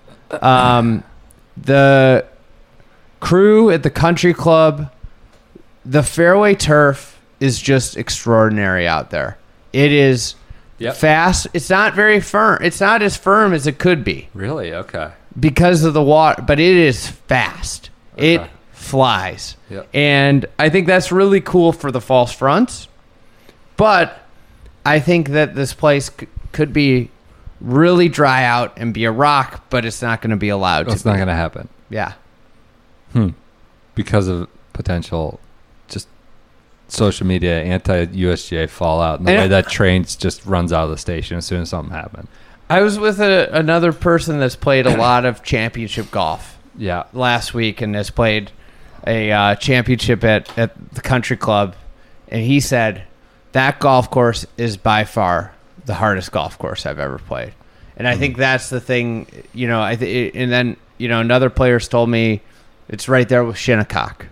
Um, 0.41 1.05
the 1.57 2.25
crew 3.21 3.71
at 3.71 3.83
the 3.83 3.91
country 3.91 4.33
club, 4.35 4.91
the 5.85 6.03
fairway 6.03 6.55
turf 6.55 7.21
is 7.41 7.61
just 7.61 7.97
extraordinary 7.97 8.87
out 8.87 9.11
there. 9.11 9.37
It 9.73 9.93
is 9.93 10.35
Yep. 10.79 10.97
fast. 10.97 11.47
It's 11.53 11.71
not 11.71 11.95
very 11.95 12.19
firm. 12.21 12.59
It's 12.63 12.81
not 12.81 13.03
as 13.03 13.17
firm 13.17 13.53
as 13.53 13.67
it 13.67 13.79
could 13.79 14.03
be 14.03 14.29
Really? 14.35 14.73
Okay. 14.75 15.11
because 15.39 15.85
of 15.85 15.95
the 15.95 16.03
water, 16.03 16.43
but 16.43 16.59
it 16.59 16.77
is 16.77 17.07
fast. 17.07 17.91
It 18.17 18.43
flies. 18.73 19.57
Yep. 19.71 19.89
And 19.95 20.47
I 20.59 20.69
think 20.71 20.87
that's 20.89 21.13
really 21.13 21.41
cool 21.41 21.73
for 21.73 21.93
the 21.93 22.01
false 22.01 22.33
fronts. 22.33 22.89
But 23.77 24.19
I 24.85 24.99
think 24.99 25.29
that 25.31 25.55
this 25.55 25.73
place 25.73 26.11
c- 26.19 26.27
could 26.51 26.73
be 26.73 27.11
really 27.63 28.09
dry 28.09 28.45
out 28.45 28.73
and 28.77 28.93
be 28.93 29.05
a 29.05 29.13
rock, 29.13 29.65
but 29.71 29.85
it's 29.85 30.03
not 30.03 30.21
going 30.21 30.31
to 30.31 30.37
be 30.37 30.49
allowed 30.49 30.89
It's 30.91 31.03
to. 31.03 31.09
not 31.09 31.15
going 31.17 31.29
to 31.29 31.35
happen 31.35 31.69
Yeah. 31.91 32.13
because 33.95 34.29
of 34.29 34.49
potential 34.73 35.39
just 35.89 36.09
social 36.89 37.27
media 37.27 37.63
anti 37.63 38.07
USGA 38.07 38.69
fallout 38.69 39.19
and 39.21 39.29
the 39.29 39.33
And- 39.33 39.41
way 39.43 39.49
that 39.49 39.69
trains 39.69 40.17
just 40.17 40.45
runs 40.47 40.73
out 40.73 40.85
of 40.85 40.91
the 40.91 40.99
station 40.99 41.37
as 41.37 41.47
soon 41.47 41.63
as 41.63 41.69
something 41.71 41.95
happened. 41.95 42.29
I 42.71 42.81
was 42.81 42.99
with 42.99 43.21
a, 43.21 43.51
another 43.53 43.93
person 43.93 44.39
that's 44.41 44.57
played 44.57 44.87
a 44.87 44.97
lot 44.97 45.25
of 45.27 45.43
championship 45.43 46.11
golf 46.11 46.59
Yeah. 46.77 47.05
last 47.13 47.53
week 47.53 47.83
and 47.83 47.95
has 47.95 48.09
played 48.11 48.51
a 49.07 49.31
uh, 49.31 49.55
championship 49.57 50.25
at, 50.25 50.57
at 50.59 50.95
the 50.95 51.01
country 51.03 51.37
club. 51.37 51.75
And 52.29 52.43
he 52.43 52.61
said 52.61 53.03
that 53.53 53.79
golf 53.79 54.11
course 54.11 54.47
is 54.57 54.79
by 54.79 55.05
far 55.05 55.53
the 55.87 55.95
hardest 55.95 56.33
golf 56.33 56.59
course 56.59 56.87
I've 56.87 56.99
ever 56.99 57.19
played. 57.19 57.53
And 57.97 58.09
I 58.09 58.17
think 58.17 58.37
that's 58.37 58.71
the 58.71 58.81
thing, 58.81 59.27
you 59.53 59.69
know. 59.69 59.83
I 59.83 59.97
th- 59.97 60.33
and 60.35 60.51
then 60.51 60.77
you 60.99 61.09
know 61.09 61.21
another 61.21 61.51
player's 61.51 61.89
told 61.89 62.09
me 62.09 62.41
it's 62.89 63.09
right 63.09 63.29
there 63.29 63.45
with 63.45 63.57
Shinnecock. 63.57 64.27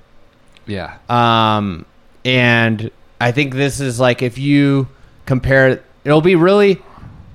Yeah. 0.67 0.97
Um, 1.09 1.85
and 2.25 2.91
I 3.21 3.33
think 3.33 3.55
this 3.55 3.81
is 3.81 4.01
like 4.01 4.23
if 4.23 4.39
you 4.39 4.89
compare, 5.27 5.83
it'll 6.05 6.21
be 6.23 6.37
really 6.37 6.81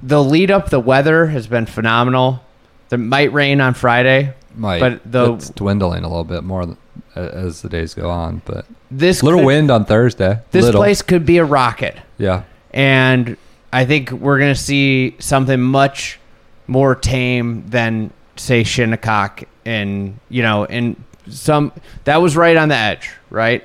the 0.02 0.24
lead 0.24 0.52
up. 0.52 0.70
The 0.70 0.80
weather 0.80 1.28
has 1.28 1.48
been 1.48 1.66
phenomenal. 1.68 2.42
There 2.90 3.00
might 3.00 3.32
rain 3.34 3.62
on 3.62 3.74
Friday, 3.74 4.34
Might. 4.56 4.80
but 4.80 5.12
the 5.12 5.34
it's 5.34 5.50
dwindling 5.52 6.04
a 6.04 6.08
little 6.08 6.24
bit 6.24 6.44
more 6.44 6.76
as 7.16 7.62
the 7.62 7.70
days 7.70 7.94
go 7.94 8.10
on, 8.10 8.42
but 8.46 8.66
this 8.92 9.24
little 9.24 9.40
could- 9.40 9.46
wind 9.46 9.72
on 9.72 9.86
Thursday. 9.86 10.40
This 10.52 10.66
little. 10.66 10.82
place 10.82 11.02
could 11.02 11.26
be 11.26 11.38
a 11.38 11.46
rocket, 11.46 11.98
Yeah. 12.18 12.44
and 12.74 13.38
I 13.72 13.86
think 13.86 14.12
we're 14.12 14.40
gonna 14.40 14.56
see 14.56 15.16
something 15.20 15.62
much 15.62 16.20
more 16.68 16.96
tame 16.96 17.68
than 17.68 18.12
say 18.36 18.64
Shinnecock, 18.64 19.44
and 19.66 20.20
you 20.30 20.44
know, 20.44 20.66
and 20.66 21.02
some 21.30 21.72
that 22.04 22.22
was 22.22 22.36
right 22.36 22.58
on 22.58 22.70
the 22.70 22.76
edge, 22.76 23.12
right? 23.30 23.64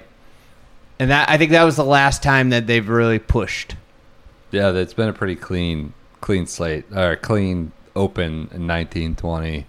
And 0.99 1.11
that 1.11 1.29
I 1.29 1.39
think 1.39 1.53
that 1.53 1.65
was 1.65 1.77
the 1.77 1.85
last 1.85 2.23
time 2.23 2.51
that 2.51 2.67
they've 2.67 2.89
really 2.89 3.19
pushed. 3.19 3.77
Yeah, 4.51 4.73
it's 4.73 4.95
been 4.95 5.09
a 5.09 5.13
pretty 5.13 5.37
clean 5.37 5.93
clean 6.21 6.47
slate 6.47 6.85
or 6.95 7.17
clean 7.17 7.73
open 7.97 8.49
in 8.53 8.67
19, 8.67 9.17
20 9.17 9.67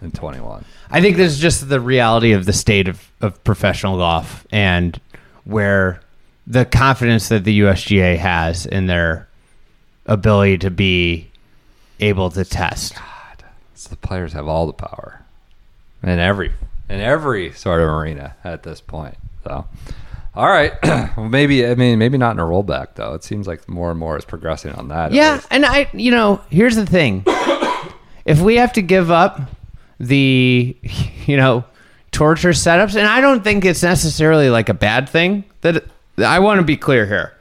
and 0.00 0.14
21. 0.14 0.64
I 0.90 1.00
think 1.00 1.16
this 1.16 1.32
is 1.32 1.38
just 1.38 1.68
the 1.68 1.80
reality 1.80 2.32
of 2.32 2.44
the 2.44 2.52
state 2.52 2.88
of, 2.88 3.10
of 3.20 3.42
professional 3.44 3.96
golf 3.96 4.46
and 4.50 5.00
where 5.44 6.00
the 6.46 6.64
confidence 6.64 7.28
that 7.28 7.44
the 7.44 7.60
USGA 7.60 8.18
has 8.18 8.66
in 8.66 8.86
their 8.86 9.23
ability 10.06 10.58
to 10.58 10.70
be 10.70 11.28
able 12.00 12.30
to 12.30 12.44
test. 12.44 12.94
So 13.74 13.90
the 13.90 13.96
players 13.96 14.32
have 14.32 14.48
all 14.48 14.66
the 14.66 14.72
power 14.72 15.22
in 16.02 16.18
every 16.18 16.52
in 16.88 17.00
every 17.00 17.52
sort 17.52 17.80
of 17.80 17.88
arena 17.88 18.34
at 18.44 18.62
this 18.62 18.80
point. 18.80 19.16
So, 19.44 19.66
all 20.34 20.46
right, 20.46 20.72
well, 20.82 21.28
maybe 21.28 21.66
I 21.66 21.74
mean 21.74 21.98
maybe 21.98 22.18
not 22.18 22.32
in 22.32 22.40
a 22.40 22.44
rollback 22.44 22.94
though. 22.94 23.14
It 23.14 23.24
seems 23.24 23.46
like 23.46 23.68
more 23.68 23.90
and 23.90 23.98
more 23.98 24.16
is 24.16 24.24
progressing 24.24 24.72
on 24.72 24.88
that. 24.88 25.12
Yeah, 25.12 25.40
and 25.50 25.66
I, 25.66 25.88
you 25.92 26.10
know, 26.10 26.40
here's 26.50 26.76
the 26.76 26.86
thing: 26.86 27.24
if 28.24 28.40
we 28.40 28.56
have 28.56 28.72
to 28.74 28.82
give 28.82 29.10
up 29.10 29.40
the, 30.00 30.76
you 31.26 31.36
know, 31.36 31.64
torture 32.12 32.50
setups, 32.50 32.96
and 32.96 33.06
I 33.06 33.20
don't 33.20 33.44
think 33.44 33.64
it's 33.64 33.82
necessarily 33.82 34.50
like 34.50 34.68
a 34.68 34.74
bad 34.74 35.08
thing. 35.08 35.44
That 35.60 35.84
I 36.18 36.38
want 36.38 36.58
to 36.60 36.64
be 36.64 36.76
clear 36.76 37.06
here. 37.06 37.33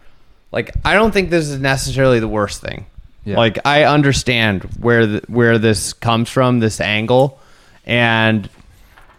Like, 0.54 0.72
I 0.86 0.94
don't 0.94 1.12
think 1.12 1.32
this 1.32 1.50
is 1.50 1.60
necessarily 1.60 2.20
the 2.20 2.28
worst 2.28 2.62
thing. 2.62 2.86
Yeah. 3.26 3.38
Like, 3.38 3.58
I 3.66 3.86
understand 3.86 4.64
where 4.80 5.08
the, 5.08 5.24
where 5.28 5.58
this 5.58 5.94
comes 5.94 6.30
from, 6.30 6.60
this 6.60 6.80
angle, 6.80 7.40
and 7.86 8.48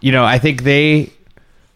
you 0.01 0.13
know, 0.13 0.25
I 0.25 0.39
think 0.39 0.63
they 0.63 1.13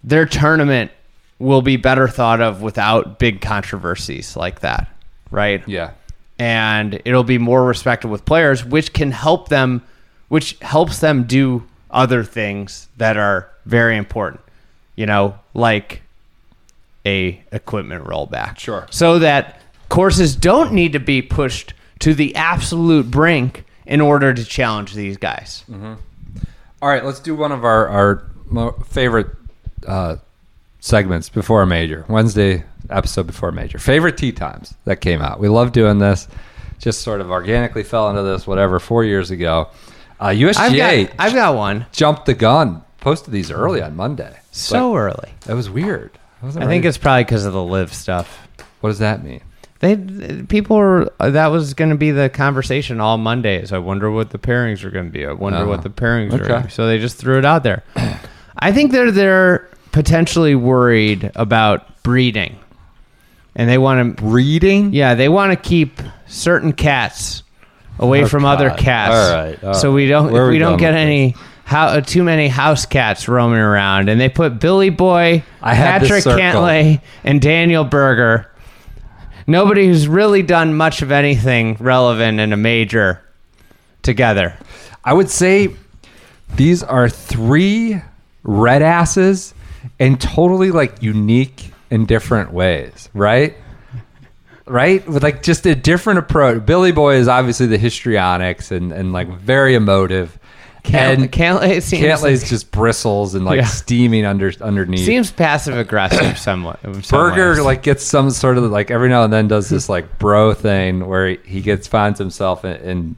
their 0.04 0.26
tournament 0.26 0.92
will 1.40 1.62
be 1.62 1.76
better 1.76 2.06
thought 2.06 2.40
of 2.40 2.62
without 2.62 3.18
big 3.18 3.40
controversies 3.40 4.36
like 4.36 4.60
that, 4.60 4.88
right? 5.30 5.66
yeah, 5.66 5.90
and 6.38 7.02
it'll 7.04 7.24
be 7.24 7.38
more 7.38 7.64
respected 7.64 8.08
with 8.08 8.24
players, 8.24 8.64
which 8.64 8.92
can 8.92 9.10
help 9.10 9.48
them, 9.48 9.82
which 10.28 10.56
helps 10.60 11.00
them 11.00 11.24
do 11.24 11.64
other 11.90 12.22
things 12.22 12.86
that 12.98 13.16
are 13.16 13.50
very 13.66 13.96
important. 13.96 14.40
You 14.94 15.06
know, 15.06 15.38
like 15.52 16.02
a 17.06 17.42
equipment 17.52 18.04
rollback. 18.04 18.58
Sure. 18.58 18.86
So 18.90 19.18
that 19.20 19.60
courses 19.88 20.36
don't 20.36 20.72
need 20.72 20.92
to 20.92 21.00
be 21.00 21.22
pushed 21.22 21.74
to 22.00 22.14
the 22.14 22.34
absolute 22.36 23.10
brink 23.10 23.64
in 23.86 24.00
order 24.00 24.34
to 24.34 24.44
challenge 24.44 24.94
these 24.94 25.16
guys. 25.16 25.64
All 26.80 26.88
right, 26.88 27.04
let's 27.04 27.20
do 27.20 27.34
one 27.34 27.52
of 27.52 27.64
our 27.64 27.88
our 27.88 28.22
favorite 28.86 29.28
uh, 29.86 30.16
segments 30.80 31.28
before 31.28 31.62
a 31.62 31.66
major 31.66 32.04
Wednesday 32.08 32.64
episode 32.90 33.26
before 33.26 33.48
a 33.48 33.52
major. 33.52 33.78
Favorite 33.78 34.16
tea 34.16 34.32
times 34.32 34.74
that 34.84 35.00
came 35.00 35.20
out. 35.20 35.40
We 35.40 35.48
love 35.48 35.72
doing 35.72 35.98
this. 35.98 36.28
Just 36.78 37.02
sort 37.02 37.20
of 37.20 37.30
organically 37.30 37.82
fell 37.82 38.08
into 38.10 38.22
this 38.22 38.46
whatever 38.46 38.78
four 38.78 39.04
years 39.04 39.30
ago. 39.30 39.68
Uh, 40.20 40.26
I've 40.26 40.38
USGA 40.38 41.06
got, 41.08 41.14
I've 41.18 41.34
got 41.34 41.56
one. 41.56 41.86
jumped 41.92 42.26
the 42.26 42.34
gun. 42.34 42.82
Posted 43.00 43.32
these 43.32 43.50
early 43.50 43.80
on 43.80 43.94
Monday. 43.96 44.36
So 44.50 44.94
early. 44.96 45.32
That 45.46 45.54
was 45.54 45.70
weird. 45.70 46.17
I, 46.42 46.50
think 46.50 46.64
ready- 46.66 46.86
it's 46.88 46.98
probably 46.98 47.24
because 47.24 47.44
of 47.44 47.52
the 47.52 47.62
LIV 47.62 47.92
stuff. 47.92 48.38
What 48.80 48.90
does 48.90 48.98
that 49.00 49.24
mean? 49.24 49.40
They 49.80 49.96
people 50.48 50.76
were 50.76 51.12
that 51.20 51.48
was 51.48 51.74
going 51.74 51.90
to 51.90 51.96
be 51.96 52.10
the 52.10 52.28
conversation 52.28 53.00
all 53.00 53.16
Mondays. 53.16 53.72
I 53.72 53.78
wonder 53.78 54.10
what 54.10 54.30
the 54.30 54.38
pairings 54.38 54.82
are 54.84 54.90
going 54.90 55.06
to 55.06 55.12
be. 55.12 55.24
I 55.24 55.32
wonder 55.32 55.58
Uh-huh. 55.60 55.68
what 55.68 55.82
the 55.82 55.90
pairings 55.90 56.32
are. 56.32 56.38
Gonna 56.46 56.64
be. 56.64 56.70
So 56.70 56.86
they 56.88 56.98
just 56.98 57.16
threw 57.16 57.38
it 57.38 57.44
out 57.44 57.62
there. 57.62 57.84
I 58.58 58.72
think 58.72 58.90
they're 58.90 59.12
they're 59.12 59.68
potentially 59.92 60.56
worried 60.56 61.30
about 61.36 62.02
breeding, 62.02 62.58
and 63.54 63.68
they 63.70 63.78
want 63.78 64.16
to 64.16 64.20
Breeding? 64.22 64.92
yeah 64.92 65.14
they 65.14 65.28
want 65.28 65.52
to 65.52 65.56
keep 65.68 66.00
certain 66.26 66.72
cats 66.72 67.44
away 68.00 68.24
Oh, 68.24 68.26
from 68.28 68.44
other 68.44 68.70
cats. 68.70 69.14
All 69.14 69.44
right, 69.44 69.64
all 69.64 69.74
so 69.74 69.92
we 69.92 70.08
don't 70.08 70.32
we 70.50 70.58
don't 70.58 70.76
get 70.78 70.94
any. 70.94 71.36
How, 71.68 71.86
uh, 71.88 72.00
too 72.00 72.24
many 72.24 72.48
house 72.48 72.86
cats 72.86 73.28
roaming 73.28 73.58
around, 73.58 74.08
and 74.08 74.20
they 74.20 74.28
put 74.28 74.58
Billy 74.58 74.90
Boy, 74.90 75.44
I 75.62 75.74
Patrick. 75.74 76.24
Cantlay, 76.24 77.02
and 77.24 77.40
Daniel 77.40 77.84
Berger 77.84 78.50
nobody 79.48 79.86
who's 79.86 80.06
really 80.06 80.42
done 80.42 80.74
much 80.74 81.02
of 81.02 81.10
anything 81.10 81.76
relevant 81.80 82.38
in 82.38 82.52
a 82.52 82.56
major 82.56 83.20
together. 84.02 84.56
I 85.02 85.14
would 85.14 85.30
say 85.30 85.74
these 86.54 86.84
are 86.84 87.08
three 87.08 88.00
red 88.44 88.82
asses 88.82 89.54
in 89.98 90.18
totally 90.18 90.70
like 90.70 91.02
unique 91.02 91.72
and 91.90 92.06
different 92.06 92.52
ways, 92.52 93.08
right? 93.14 93.56
Right? 94.66 95.06
With 95.08 95.22
like 95.22 95.42
just 95.42 95.66
a 95.66 95.74
different 95.74 96.18
approach. 96.18 96.64
Billy 96.66 96.92
Boy 96.92 97.14
is 97.14 97.26
obviously 97.26 97.66
the 97.66 97.78
histrionics 97.78 98.70
and, 98.70 98.92
and 98.92 99.14
like 99.14 99.28
very 99.28 99.74
emotive. 99.74 100.37
Can't, 100.88 101.20
and 101.22 101.32
Cantlay 101.32 101.80
seems, 101.82 102.04
Cantlay's 102.04 102.42
like- 102.42 102.48
just 102.50 102.70
bristles 102.72 103.34
and 103.34 103.44
like 103.44 103.58
Yeah. 103.58 103.66
steaming 103.66 104.24
under 104.24 104.52
underneath. 104.60 105.04
seems 105.04 105.30
passive 105.30 105.76
aggressive 105.76 106.38
somewhat. 106.38 106.80
in 106.82 107.02
some 107.02 107.18
Berger 107.18 107.50
ways. 107.56 107.60
like 107.60 107.82
gets 107.82 108.04
some 108.04 108.30
sort 108.30 108.58
of 108.58 108.64
like 108.64 108.90
every 108.90 109.08
now 109.08 109.22
and 109.24 109.32
then 109.32 109.48
does 109.48 109.68
this 109.68 109.88
like 109.88 110.18
bro 110.18 110.54
thing 110.54 111.06
where 111.06 111.28
he- 111.30 111.38
he 111.44 111.60
gets 111.60 111.86
finds 111.86 112.18
himself 112.18 112.64
in, 112.64 112.76
in 112.76 113.16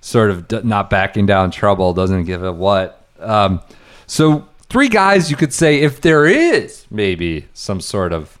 sort 0.00 0.30
of 0.30 0.48
d- 0.48 0.60
not 0.64 0.90
backing 0.90 1.26
down 1.26 1.50
trouble, 1.50 1.92
doesn't 1.94 2.24
give 2.24 2.42
a 2.42 2.52
what. 2.52 3.06
Um, 3.20 3.60
so 4.06 4.46
three 4.68 4.88
guys 4.88 5.30
you 5.30 5.36
could 5.36 5.52
say 5.52 5.80
if 5.80 6.00
there 6.02 6.26
is 6.26 6.84
maybe 6.90 7.46
some 7.54 7.80
sort 7.80 8.12
of 8.12 8.38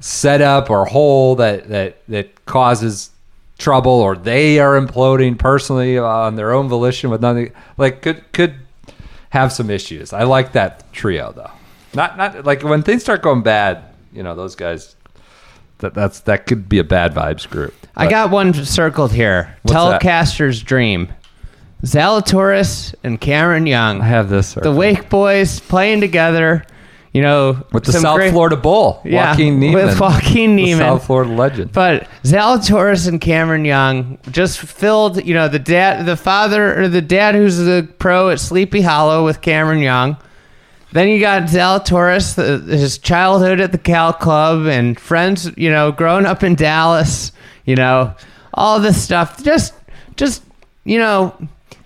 setup 0.00 0.68
or 0.68 0.84
hole 0.84 1.36
that 1.36 1.68
that 1.68 2.02
that 2.08 2.44
causes 2.44 3.10
trouble 3.62 3.92
or 3.92 4.16
they 4.16 4.58
are 4.58 4.78
imploding 4.78 5.38
personally 5.38 5.96
uh, 5.98 6.04
on 6.04 6.36
their 6.36 6.52
own 6.52 6.68
volition 6.68 7.08
with 7.10 7.22
nothing 7.22 7.52
like 7.78 8.02
could 8.02 8.30
could 8.32 8.54
have 9.30 9.52
some 9.52 9.70
issues. 9.70 10.12
I 10.12 10.24
like 10.24 10.52
that 10.52 10.92
trio 10.92 11.32
though. 11.32 11.50
Not 11.94 12.18
not 12.18 12.44
like 12.44 12.62
when 12.62 12.82
things 12.82 13.02
start 13.02 13.22
going 13.22 13.42
bad, 13.42 13.84
you 14.12 14.22
know, 14.22 14.34
those 14.34 14.54
guys 14.56 14.96
that 15.78 15.94
that's 15.94 16.20
that 16.20 16.46
could 16.46 16.68
be 16.68 16.78
a 16.78 16.84
bad 16.84 17.14
vibes 17.14 17.48
group. 17.48 17.74
I 17.96 18.08
got 18.08 18.30
one 18.30 18.52
circled 18.54 19.12
here. 19.12 19.56
What's 19.62 19.74
that? 19.74 20.02
Telecaster's 20.02 20.62
dream. 20.62 21.12
Zalatoris 21.82 22.94
and 23.02 23.20
Cameron 23.20 23.66
Young. 23.66 24.00
I 24.00 24.06
have 24.06 24.28
this 24.28 24.54
the 24.54 24.72
Wake 24.72 25.08
boys 25.10 25.60
playing 25.60 26.00
together. 26.00 26.64
You 27.12 27.20
know, 27.20 27.62
with 27.72 27.84
the 27.84 27.92
South 27.92 28.16
great- 28.16 28.32
Florida 28.32 28.56
Bull, 28.56 29.02
Yeah, 29.04 29.30
Joaquin 29.32 29.60
Niemann, 29.60 29.86
with 29.86 30.00
Joaquin 30.00 30.56
Niemann. 30.56 30.78
South 30.78 31.04
Florida 31.06 31.30
legend. 31.30 31.70
But 31.72 32.08
Zalatoris 32.24 33.06
and 33.06 33.20
Cameron 33.20 33.66
Young 33.66 34.16
just 34.30 34.58
filled, 34.58 35.22
you 35.22 35.34
know, 35.34 35.46
the 35.46 35.58
dad, 35.58 36.06
the 36.06 36.16
father, 36.16 36.80
or 36.80 36.88
the 36.88 37.02
dad 37.02 37.34
who's 37.34 37.58
the 37.58 37.86
pro 37.98 38.30
at 38.30 38.40
Sleepy 38.40 38.80
Hollow 38.80 39.26
with 39.26 39.42
Cameron 39.42 39.80
Young. 39.80 40.16
Then 40.92 41.08
you 41.08 41.20
got 41.20 41.42
Zalatoris, 41.44 42.36
his 42.68 42.96
childhood 42.96 43.60
at 43.60 43.72
the 43.72 43.78
Cal 43.78 44.14
Club, 44.14 44.66
and 44.66 44.98
friends, 44.98 45.50
you 45.56 45.70
know, 45.70 45.92
growing 45.92 46.24
up 46.24 46.42
in 46.42 46.54
Dallas, 46.54 47.32
you 47.66 47.76
know, 47.76 48.14
all 48.54 48.80
this 48.80 49.02
stuff. 49.02 49.42
Just, 49.44 49.74
just 50.16 50.42
you 50.84 50.98
know, 50.98 51.34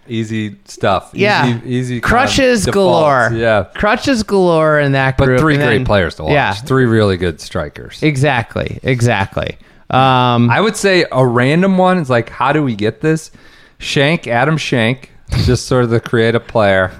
Easy 0.08 0.56
stuff. 0.64 1.10
yeah, 1.12 1.46
Easy, 1.46 1.68
easy 1.68 2.00
kind 2.00 2.04
of 2.04 2.08
crutches 2.28 2.66
galore. 2.66 3.30
Yeah. 3.34 3.64
crutches 3.74 4.22
galore 4.22 4.78
in 4.80 4.92
that 4.92 5.16
group. 5.16 5.36
But 5.36 5.40
three 5.40 5.54
and 5.54 5.62
great 5.64 5.76
then- 5.78 5.86
players 5.86 6.14
to 6.16 6.24
watch. 6.24 6.32
Yeah, 6.32 6.52
Three 6.54 6.84
really 6.86 7.16
good 7.16 7.40
strikers. 7.40 8.02
exactly, 8.02 8.78
exactly. 8.82 9.56
Um, 9.90 10.50
I 10.50 10.60
would 10.60 10.76
say 10.76 11.06
a 11.12 11.24
random 11.26 11.78
one 11.78 11.98
is 11.98 12.10
like, 12.10 12.28
how 12.28 12.52
do 12.52 12.62
we 12.62 12.74
get 12.74 13.00
this? 13.00 13.30
Schenk, 13.78 14.26
Adam 14.26 14.56
Schenk, 14.56 15.10
just 15.44 15.66
sort 15.66 15.84
of 15.84 15.90
the 15.90 16.00
creative 16.00 16.46
player. 16.46 16.90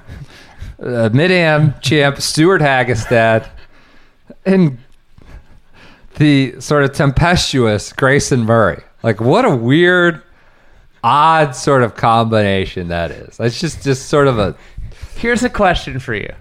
Uh, 0.81 1.09
Mid 1.11 1.31
Am 1.31 1.73
champ, 1.81 2.21
Stewart 2.21 2.61
Hagestad, 2.61 3.49
and 4.45 4.77
the 6.15 6.59
sort 6.61 6.83
of 6.83 6.93
tempestuous 6.93 7.91
Grayson 7.93 8.41
Murray. 8.45 8.81
Like, 9.03 9.19
what 9.21 9.43
a 9.45 9.55
weird, 9.55 10.21
odd 11.03 11.55
sort 11.55 11.83
of 11.83 11.95
combination 11.95 12.89
that 12.89 13.11
is. 13.11 13.39
It's 13.39 13.59
just, 13.59 13.83
just 13.83 14.07
sort 14.09 14.27
of 14.27 14.39
a. 14.39 14.55
Here's 15.15 15.43
a 15.43 15.49
question 15.49 15.99
for 15.99 16.13
you. 16.13 16.33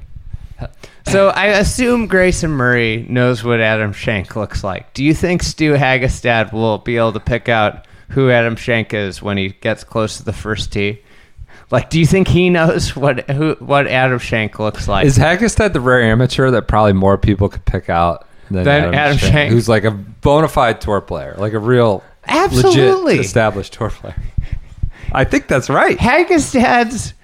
So 1.07 1.28
I 1.28 1.46
assume 1.46 2.07
Grayson 2.07 2.50
Murray 2.50 3.07
knows 3.09 3.44
what 3.44 3.61
Adam 3.61 3.92
Schenk 3.92 4.34
looks 4.34 4.64
like. 4.64 4.92
Do 4.92 5.04
you 5.04 5.14
think 5.14 5.42
Stu 5.42 5.74
Hagestad 5.74 6.52
will 6.52 6.78
be 6.78 6.96
able 6.96 7.12
to 7.12 7.20
pick 7.20 7.48
out 7.48 7.86
who 8.09 8.30
Adam 8.30 8.57
Schenk 8.57 8.92
is 8.92 9.22
when 9.22 9.36
he 9.36 9.50
gets 9.50 9.84
close 9.84 10.16
to 10.16 10.24
the 10.24 10.32
first 10.32 10.72
tee? 10.72 11.00
Like, 11.70 11.90
do 11.90 11.98
you 11.98 12.07
think 12.07 12.28
he 12.28 12.50
knows 12.50 12.94
what 12.96 13.28
who 13.30 13.54
what 13.59 13.86
Adam 13.86 14.18
Schenk 14.18 14.59
looks 14.59 14.88
like? 14.88 15.07
Is 15.07 15.18
Hagestad 15.18 15.72
the 15.72 15.80
rare 15.80 16.02
amateur 16.02 16.50
that 16.50 16.68
probably 16.68 16.92
more 16.92 17.18
people 17.18 17.48
could 17.48 17.64
pick 17.64 17.88
out 17.88 18.26
than 18.50 18.64
Than 18.64 18.84
Adam, 18.84 18.94
Adam 18.94 19.18
Schenk, 19.18 19.32
Schenk. 19.32 19.52
who's 19.52 19.68
like 19.68 19.84
a 19.84 19.90
bona 19.90 20.48
fide 20.48 20.80
tour 20.80 21.00
player, 21.00 21.34
like 21.38 21.52
a 21.52 21.59
real 21.59 22.02
Absolutely. 22.29 23.12
legit 23.14 23.24
established 23.24 23.72
tour 23.72 23.91
player. 23.91 24.14
I 25.12 25.24
think 25.24 25.47
that's 25.49 25.68
right. 25.70 25.97
Hagestad's 25.99 27.14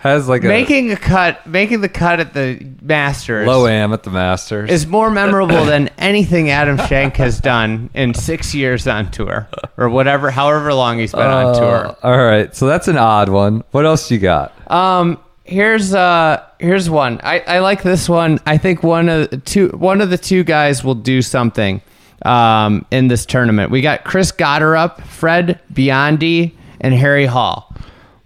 Has 0.00 0.28
like 0.28 0.44
a 0.44 0.48
making 0.48 0.92
a 0.92 0.96
cut, 0.96 1.46
making 1.46 1.80
the 1.80 1.88
cut 1.88 2.20
at 2.20 2.32
the 2.32 2.64
Masters 2.80 3.46
low 3.46 3.66
am 3.66 3.92
at 3.92 4.02
the 4.04 4.10
Masters. 4.10 4.70
is 4.70 4.86
more 4.86 5.10
memorable 5.10 5.64
than 5.64 5.88
anything 5.98 6.48
Adam 6.50 6.78
Schenk 6.86 7.16
has 7.16 7.40
done 7.40 7.90
in 7.94 8.14
six 8.14 8.54
years 8.54 8.86
on 8.86 9.10
tour 9.10 9.48
or 9.76 9.88
whatever, 9.88 10.30
however 10.30 10.72
long 10.72 10.98
he's 10.98 11.12
been 11.12 11.20
on 11.22 11.46
Uh, 11.46 11.58
tour. 11.58 11.96
all 12.02 12.16
right, 12.24 12.54
so 12.54 12.66
that's 12.66 12.88
an 12.88 12.96
odd 12.96 13.28
one. 13.28 13.64
What 13.72 13.84
else 13.84 14.10
you 14.10 14.18
got? 14.18 14.52
Um, 14.70 15.18
here's 15.44 15.92
uh, 15.94 16.42
here's 16.60 16.88
one. 16.88 17.20
I, 17.22 17.40
I 17.40 17.58
like 17.58 17.82
this 17.82 18.08
one. 18.08 18.38
I 18.46 18.58
think 18.58 18.82
one 18.82 19.08
of 19.08 19.30
the 19.30 19.38
two 19.38 19.68
one 19.70 20.00
of 20.00 20.10
the 20.10 20.18
two 20.18 20.44
guys 20.44 20.82
will 20.84 20.94
do 20.94 21.20
something 21.20 21.82
um, 22.24 22.84
in 22.90 23.08
this 23.08 23.26
tournament. 23.26 23.70
We 23.70 23.80
got 23.80 24.04
Chris 24.04 24.32
Gotterup, 24.32 25.02
Fred 25.04 25.60
Biondi, 25.72 26.52
and 26.80 26.94
Harry 26.94 27.26
Hall. 27.26 27.74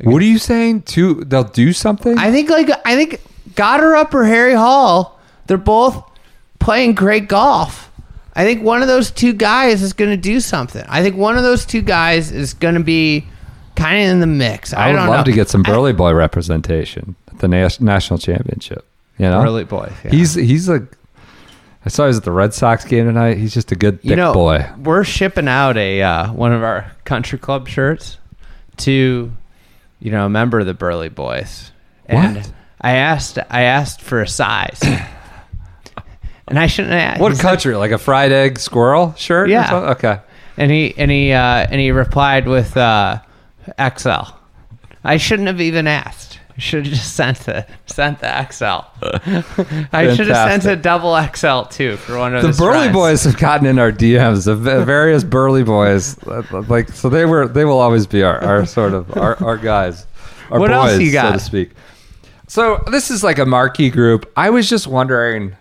What 0.02 0.22
are 0.22 0.26
you 0.26 0.38
saying? 0.38 0.82
To 0.82 1.24
they'll 1.24 1.44
do 1.44 1.72
something. 1.72 2.16
I 2.16 2.30
think 2.30 2.48
like 2.48 2.70
I 2.86 2.96
think 2.96 3.20
Gotterup 3.54 4.14
or 4.14 4.24
Harry 4.24 4.54
Hall, 4.54 5.18
they're 5.46 5.58
both 5.58 6.02
playing 6.58 6.94
great 6.94 7.28
golf. 7.28 7.90
I 8.34 8.44
think 8.44 8.62
one 8.62 8.80
of 8.80 8.88
those 8.88 9.10
two 9.10 9.32
guys 9.34 9.82
is 9.82 9.92
going 9.92 10.10
to 10.10 10.16
do 10.16 10.40
something. 10.40 10.84
I 10.88 11.02
think 11.02 11.16
one 11.16 11.36
of 11.36 11.42
those 11.42 11.66
two 11.66 11.82
guys 11.82 12.30
is 12.32 12.54
going 12.54 12.74
to 12.76 12.82
be 12.82 13.26
kind 13.76 14.02
of 14.04 14.08
in 14.10 14.20
the 14.20 14.26
mix. 14.26 14.72
I, 14.72 14.84
I 14.84 14.86
would 14.92 14.96
don't 14.96 15.08
love 15.08 15.26
know. 15.26 15.32
to 15.32 15.36
get 15.36 15.48
some 15.50 15.62
Burley 15.62 15.92
Boy 15.92 16.12
representation 16.14 17.16
at 17.28 17.40
the 17.40 17.48
nas- 17.48 17.80
national 17.80 18.18
championship. 18.20 18.86
You 19.18 19.26
know, 19.28 19.42
Burley 19.42 19.64
boy. 19.64 19.92
yeah. 20.04 20.10
He's 20.12 20.34
he's 20.34 20.68
like. 20.68 20.84
I 21.84 21.88
saw 21.88 22.04
he 22.04 22.08
was 22.08 22.18
at 22.18 22.24
the 22.24 22.32
Red 22.32 22.52
Sox 22.52 22.84
game 22.84 23.06
tonight. 23.06 23.38
He's 23.38 23.54
just 23.54 23.72
a 23.72 23.76
good 23.76 24.02
thick 24.02 24.10
you 24.10 24.16
know, 24.16 24.34
boy. 24.34 24.68
We're 24.78 25.04
shipping 25.04 25.48
out 25.48 25.76
a 25.76 26.02
uh, 26.02 26.32
one 26.32 26.52
of 26.52 26.62
our 26.62 26.92
country 27.04 27.38
club 27.38 27.68
shirts 27.68 28.18
to, 28.78 29.32
you 29.98 30.10
know, 30.10 30.26
a 30.26 30.28
member 30.28 30.60
of 30.60 30.66
the 30.66 30.74
Burley 30.74 31.08
Boys. 31.08 31.72
And 32.06 32.36
What? 32.36 32.52
I 32.82 32.92
asked 32.92 33.38
I 33.48 33.62
asked 33.62 34.02
for 34.02 34.20
a 34.20 34.28
size. 34.28 34.80
and 36.48 36.58
I 36.58 36.66
shouldn't 36.66 36.94
have 36.94 37.20
What 37.20 37.38
country? 37.38 37.74
Like 37.76 37.92
a 37.92 37.98
fried 37.98 38.32
egg 38.32 38.58
squirrel 38.58 39.14
shirt? 39.16 39.48
Yeah. 39.48 39.74
Okay. 39.92 40.20
And 40.56 40.70
he 40.70 40.94
and 40.98 41.10
he 41.10 41.32
uh, 41.32 41.66
and 41.70 41.80
he 41.80 41.92
replied 41.92 42.46
with 42.46 42.76
uh, 42.76 43.20
XL. 43.96 44.34
I 45.02 45.16
shouldn't 45.16 45.48
have 45.48 45.60
even 45.60 45.86
asked. 45.86 46.29
Should 46.60 46.84
have 46.86 46.94
just 46.94 47.14
sent 47.16 47.38
the 47.38 47.66
sent 47.86 48.20
the 48.20 48.26
XL. 48.50 48.84
I 49.96 50.14
should 50.14 50.28
have 50.28 50.62
sent 50.62 50.64
a 50.66 50.76
double 50.76 51.16
XL 51.34 51.62
too 51.70 51.96
for 51.96 52.18
one 52.18 52.34
of 52.36 52.42
The 52.42 52.52
friends. 52.52 52.92
Boys 52.92 53.24
have 53.24 53.38
gotten 53.38 53.66
in 53.66 53.78
our 53.78 53.90
DMs 53.90 54.44
The 54.44 54.84
various 54.84 55.24
Burley 55.24 55.62
Boys, 55.64 56.16
like 56.68 56.90
so 56.90 57.08
they 57.08 57.24
were 57.24 57.48
they 57.48 57.64
will 57.64 57.78
always 57.78 58.06
be 58.06 58.22
our, 58.22 58.38
our 58.44 58.66
sort 58.66 58.92
of 58.92 59.16
our, 59.16 59.42
our 59.42 59.56
guys, 59.56 60.06
our 60.50 60.60
What 60.60 60.68
boys, 60.68 60.92
else 60.92 61.00
you 61.00 61.08
so 61.08 61.12
got? 61.14 61.32
to 61.32 61.38
speak. 61.38 61.70
So 62.46 62.82
this 62.90 63.10
is 63.10 63.24
like 63.24 63.38
a 63.38 63.46
marquee 63.46 63.90
group. 63.90 64.30
I 64.36 64.50
was 64.50 64.68
just 64.68 64.86
wondering. 64.86 65.56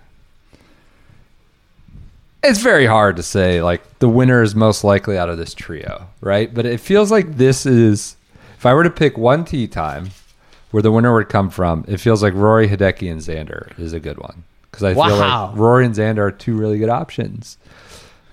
It's 2.44 2.60
very 2.60 2.86
hard 2.86 3.16
to 3.18 3.24
say 3.24 3.62
like 3.62 4.00
the 4.00 4.10
winner 4.10 4.42
is 4.42 4.56
most 4.56 4.84
likely 4.84 5.18
out 5.18 5.30
of 5.30 5.38
this 5.38 5.54
trio, 5.54 6.08
right? 6.22 6.54
But 6.54 6.66
it 6.66 6.80
feels 6.80 7.12
like 7.12 7.38
this 7.38 7.66
is 7.66 8.16
if 8.58 8.66
I 8.66 8.74
were 8.74 8.84
to 8.84 8.90
pick 8.90 9.18
one 9.18 9.46
tee 9.46 9.68
time 9.68 10.10
where 10.72 10.84
the 10.84 10.92
winner 10.92 11.14
would 11.14 11.30
come 11.30 11.50
from, 11.50 11.86
it 11.88 11.98
feels 12.00 12.22
like 12.22 12.34
Rory 12.34 12.68
Hideki 12.68 13.12
and 13.12 13.22
Xander 13.22 13.78
is 13.80 13.94
a 13.94 14.00
good 14.00 14.18
one 14.18 14.44
because 14.70 14.84
I 14.84 14.94
feel 14.94 15.16
like 15.18 15.56
Rory 15.56 15.86
and 15.86 15.96
Xander 15.96 16.20
are 16.20 16.32
two 16.32 16.56
really 16.56 16.78
good 16.78 16.90
options. 16.90 17.58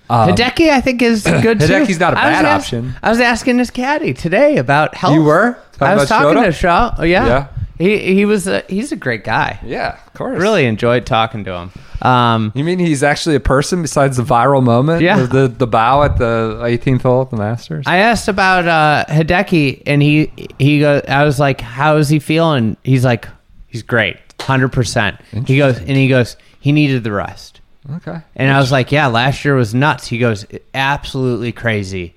Um, 0.09 0.29
Hideki, 0.31 0.71
I 0.71 0.81
think, 0.81 1.03
is 1.03 1.27
a 1.27 1.41
good 1.43 1.59
too. 1.61 1.67
Hideki's 1.67 1.99
not 1.99 2.15
a 2.15 2.19
I 2.19 2.23
bad 2.25 2.45
ask- 2.45 2.65
option. 2.67 2.95
I 3.03 3.11
was 3.11 3.21
asking 3.21 3.59
his 3.59 3.71
caddy 3.71 4.15
today 4.15 4.57
about 4.59 4.95
health. 4.95 5.15
You 5.15 5.23
were? 5.25 5.59
Talking 5.73 5.87
I 5.87 5.95
was 5.97 6.09
talking 6.09 6.39
Shota? 6.43 6.45
to 6.47 6.53
Shaw. 6.53 6.95
Oh, 6.99 7.03
yeah. 7.05 7.27
Yeah. 7.27 7.49
He 7.79 8.15
he 8.15 8.25
was 8.25 8.47
a, 8.47 8.63
he's 8.69 8.93
a 8.93 8.97
great 8.97 9.23
guy. 9.25 9.59
Yeah, 9.65 9.99
of 10.07 10.15
course. 10.15 10.41
Really 10.41 10.65
enjoyed 10.67 11.05
talking 11.07 11.45
to 11.45 11.53
him. 11.55 11.73
Um, 12.03 12.53
You 12.55 12.65
mean 12.65 12.79
he's 12.79 13.03
actually 13.03 13.37
a 13.37 13.41
person 13.41 13.83
besides 13.83 14.17
the 14.17 14.23
viral 14.23 14.63
moment? 14.63 15.03
Yeah. 15.03 15.25
The 15.27 15.49
the 15.49 15.67
bow 15.67 16.03
at 16.03 16.17
the 16.19 16.59
18th 16.63 17.03
hole 17.03 17.23
at 17.23 17.31
the 17.31 17.37
Masters. 17.37 17.85
I 17.87 17.99
asked 17.99 18.29
about 18.29 18.67
uh, 18.67 19.05
Hideki, 19.09 19.83
and 19.87 20.03
he 20.03 20.31
he 20.59 20.81
goes. 20.81 21.03
I 21.09 21.25
was 21.25 21.39
like, 21.39 21.61
"How 21.61 21.97
is 21.97 22.09
he 22.09 22.19
feeling?" 22.19 22.77
He's 22.83 23.05
like, 23.05 23.29
"He's 23.67 23.83
great, 23.83 24.17
hundred 24.41 24.73
percent." 24.73 25.21
He 25.47 25.59
goes, 25.59 25.79
and 25.79 25.91
he 25.91 26.09
goes, 26.09 26.37
"He 26.61 26.73
needed 26.73 27.05
the 27.05 27.13
rest." 27.13 27.61
okay. 27.97 28.21
And 28.35 28.51
I 28.51 28.59
was 28.59 28.73
like, 28.73 28.91
"Yeah, 28.91 29.07
last 29.09 29.45
year 29.45 29.55
was 29.55 29.75
nuts." 29.75 30.07
He 30.07 30.19
goes, 30.19 30.47
"Absolutely 30.75 31.53
crazy." 31.53 32.15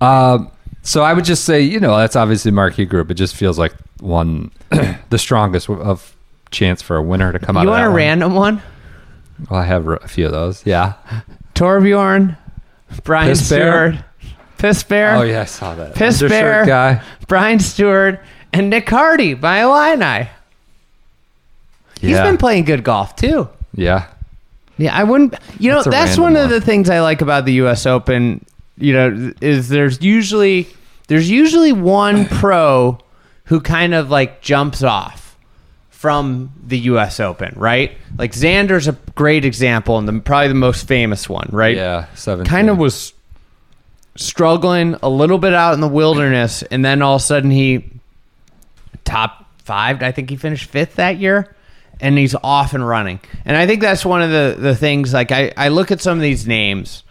Um, 0.00 0.50
so 0.82 1.02
I 1.02 1.12
would 1.12 1.24
just 1.24 1.44
say, 1.44 1.60
you 1.62 1.80
know, 1.80 1.96
that's 1.96 2.16
obviously 2.16 2.50
marquee 2.50 2.84
group. 2.84 3.10
It 3.10 3.14
just 3.14 3.34
feels 3.36 3.58
like 3.58 3.72
one, 4.00 4.50
the 5.10 5.18
strongest 5.18 5.68
of 5.70 6.14
chance 6.50 6.82
for 6.82 6.96
a 6.96 7.02
winner 7.02 7.32
to 7.32 7.38
come 7.38 7.56
out. 7.56 7.62
You 7.62 7.68
of 7.68 7.72
want 7.72 7.80
that 7.82 7.86
a 7.86 7.90
one. 7.90 7.96
random 7.96 8.34
one? 8.34 8.62
Well, 9.50 9.60
I 9.60 9.64
have 9.64 9.86
a 9.88 10.06
few 10.08 10.26
of 10.26 10.32
those. 10.32 10.64
Yeah. 10.66 10.94
Torbjorn, 11.54 12.36
Brian 13.04 13.28
Piss 13.30 13.48
Bear? 13.48 13.92
Stewart, 13.92 14.04
Piss 14.58 14.82
Bear, 14.82 15.16
Oh 15.16 15.22
yeah, 15.22 15.40
I 15.42 15.44
saw 15.44 15.74
that. 15.74 15.94
Piss 15.94 16.20
Bear. 16.22 16.64
guy. 16.66 17.02
Brian 17.28 17.58
Stewart, 17.58 18.20
and 18.52 18.68
Nick 18.70 18.88
Hardy 18.88 19.34
by 19.34 19.62
Illini. 19.62 20.28
He's 22.00 22.10
Yeah. 22.12 22.24
been 22.24 22.36
playing 22.36 22.64
good 22.64 22.84
golf 22.84 23.16
too. 23.16 23.48
Yeah. 23.74 24.06
Yeah, 24.78 24.96
I 24.96 25.04
wouldn't. 25.04 25.34
You 25.58 25.70
know, 25.70 25.76
That's 25.82 25.88
that's 25.88 26.18
random 26.18 26.24
one 26.24 26.36
of 26.44 26.50
the 26.50 26.60
things 26.60 26.90
I 26.90 27.00
like 27.00 27.20
about 27.22 27.44
the 27.44 27.52
U.S. 27.54 27.86
Open. 27.86 28.44
You 28.78 28.92
know, 28.92 29.32
is 29.40 29.68
there's 29.68 30.00
usually 30.02 30.68
there's 31.08 31.30
usually 31.30 31.72
one 31.72 32.24
pro 32.28 32.98
who 33.44 33.60
kind 33.60 33.94
of 33.94 34.10
like 34.10 34.40
jumps 34.40 34.82
off 34.82 35.36
from 35.90 36.52
the 36.66 36.78
U.S. 36.78 37.20
Open, 37.20 37.54
right? 37.56 37.92
Like 38.18 38.32
Xander's 38.32 38.88
a 38.88 38.96
great 39.14 39.44
example 39.44 39.98
and 39.98 40.08
the, 40.08 40.20
probably 40.20 40.48
the 40.48 40.54
most 40.54 40.88
famous 40.88 41.28
one, 41.28 41.48
right? 41.52 41.76
Yeah. 41.76 42.06
Seven. 42.14 42.44
kind 42.44 42.70
of 42.70 42.78
was 42.78 43.12
struggling 44.16 44.96
a 45.02 45.08
little 45.08 45.38
bit 45.38 45.54
out 45.54 45.74
in 45.74 45.80
the 45.80 45.88
wilderness, 45.88 46.62
and 46.62 46.84
then 46.84 47.02
all 47.02 47.16
of 47.16 47.20
a 47.20 47.24
sudden 47.24 47.50
he 47.50 47.84
top 49.04 49.46
five. 49.58 50.02
I 50.02 50.12
think 50.12 50.30
he 50.30 50.36
finished 50.36 50.68
fifth 50.68 50.96
that 50.96 51.18
year, 51.18 51.54
and 52.00 52.18
he's 52.18 52.34
off 52.34 52.74
and 52.74 52.86
running. 52.86 53.20
And 53.44 53.56
I 53.56 53.66
think 53.66 53.80
that's 53.80 54.04
one 54.04 54.22
of 54.22 54.30
the 54.30 54.56
the 54.58 54.74
things. 54.74 55.12
Like 55.12 55.30
I 55.30 55.52
I 55.56 55.68
look 55.68 55.90
at 55.90 56.00
some 56.00 56.18
of 56.18 56.22
these 56.22 56.46
names. 56.46 57.04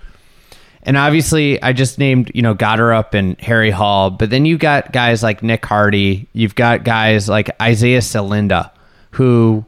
And 0.84 0.98
obviously, 0.98 1.62
I 1.62 1.74
just 1.74 2.00
named 2.00 2.32
you 2.34 2.42
know 2.42 2.56
Gotterup 2.56 3.14
and 3.14 3.40
Harry 3.42 3.72
Hall, 3.72 4.10
but 4.10 4.30
then 4.30 4.46
you've 4.46 4.60
got 4.60 4.92
guys 4.92 5.22
like 5.22 5.44
Nick 5.44 5.66
Hardy. 5.66 6.28
You've 6.34 6.56
got 6.56 6.84
guys 6.84 7.30
like 7.30 7.50
Isaiah 7.62 8.00
Salinda, 8.00 8.72
who 9.12 9.66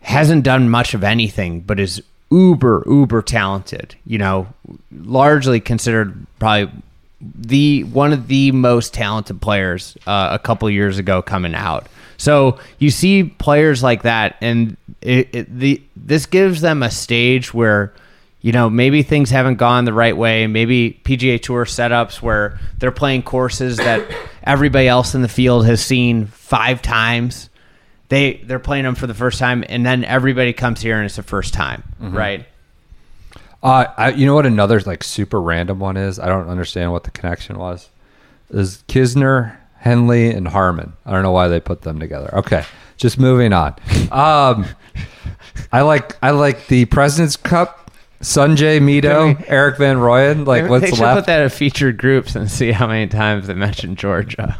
hasn't 0.00 0.44
done 0.44 0.68
much 0.68 0.94
of 0.94 1.02
anything, 1.04 1.60
but 1.60 1.80
is 1.80 2.02
uber 2.30 2.82
uber 2.86 3.22
talented. 3.22 3.94
You 4.04 4.18
know, 4.18 4.48
largely 4.90 5.60
considered 5.60 6.26
probably 6.38 6.70
the 7.20 7.84
one 7.84 8.12
of 8.12 8.28
the 8.28 8.52
most 8.52 8.92
talented 8.92 9.40
players 9.40 9.96
uh, 10.06 10.28
a 10.32 10.38
couple 10.38 10.68
years 10.68 10.98
ago 10.98 11.22
coming 11.22 11.54
out. 11.54 11.86
So 12.16 12.58
you 12.78 12.90
see 12.90 13.24
players 13.24 13.82
like 13.82 14.02
that, 14.02 14.36
and 14.40 14.76
it, 15.00 15.34
it, 15.34 15.58
the 15.58 15.82
this 15.96 16.26
gives 16.26 16.60
them 16.60 16.82
a 16.82 16.90
stage 16.90 17.54
where 17.54 17.92
you 18.42 18.50
know, 18.50 18.68
maybe 18.68 19.02
things 19.02 19.30
haven't 19.30 19.54
gone 19.54 19.84
the 19.84 19.92
right 19.92 20.16
way. 20.16 20.48
Maybe 20.48 21.00
PGA 21.04 21.40
Tour 21.40 21.64
setups 21.64 22.20
where 22.20 22.58
they're 22.78 22.90
playing 22.90 23.22
courses 23.22 23.76
that 23.76 24.04
everybody 24.42 24.88
else 24.88 25.14
in 25.14 25.22
the 25.22 25.28
field 25.28 25.64
has 25.64 25.82
seen 25.82 26.26
five 26.26 26.82
times. 26.82 27.48
They 28.08 28.34
they're 28.44 28.58
playing 28.58 28.84
them 28.84 28.96
for 28.96 29.06
the 29.06 29.14
first 29.14 29.38
time, 29.38 29.64
and 29.68 29.86
then 29.86 30.04
everybody 30.04 30.52
comes 30.52 30.82
here 30.82 30.96
and 30.96 31.06
it's 31.06 31.16
the 31.16 31.22
first 31.22 31.54
time, 31.54 31.82
right? 32.00 32.44
Uh, 33.62 33.86
I, 33.96 34.10
you 34.10 34.26
know 34.26 34.34
what 34.34 34.44
another 34.44 34.80
like 34.80 35.04
super 35.04 35.40
random 35.40 35.78
one 35.78 35.96
is? 35.96 36.18
I 36.18 36.26
don't 36.26 36.48
understand 36.48 36.90
what 36.92 37.04
the 37.04 37.12
connection 37.12 37.58
was. 37.58 37.88
Is 38.50 38.82
Kisner, 38.88 39.56
Henley, 39.78 40.30
and 40.30 40.48
Harmon? 40.48 40.94
I 41.06 41.12
don't 41.12 41.22
know 41.22 41.30
why 41.30 41.46
they 41.48 41.60
put 41.60 41.82
them 41.82 42.00
together. 42.00 42.34
Okay, 42.38 42.64
just 42.96 43.18
moving 43.20 43.52
on. 43.52 43.76
Um, 44.10 44.66
I 45.70 45.82
like 45.82 46.16
I 46.22 46.32
like 46.32 46.66
the 46.66 46.84
President's 46.86 47.36
Cup. 47.36 47.81
Sungjae 48.22 48.80
Mito, 48.80 49.36
Maybe- 49.36 49.48
Erik 49.48 49.76
Van 49.78 49.96
Rooyen. 49.98 50.46
Like 50.46 50.68
what's 50.70 50.84
they 50.84 50.90
should 50.90 51.00
left? 51.00 51.18
put 51.18 51.26
that 51.26 51.42
in 51.42 51.48
featured 51.50 51.98
groups 51.98 52.34
and 52.34 52.50
see 52.50 52.72
how 52.72 52.86
many 52.86 53.06
times 53.08 53.46
they 53.48 53.54
mention 53.54 53.94
Georgia. 53.96 54.58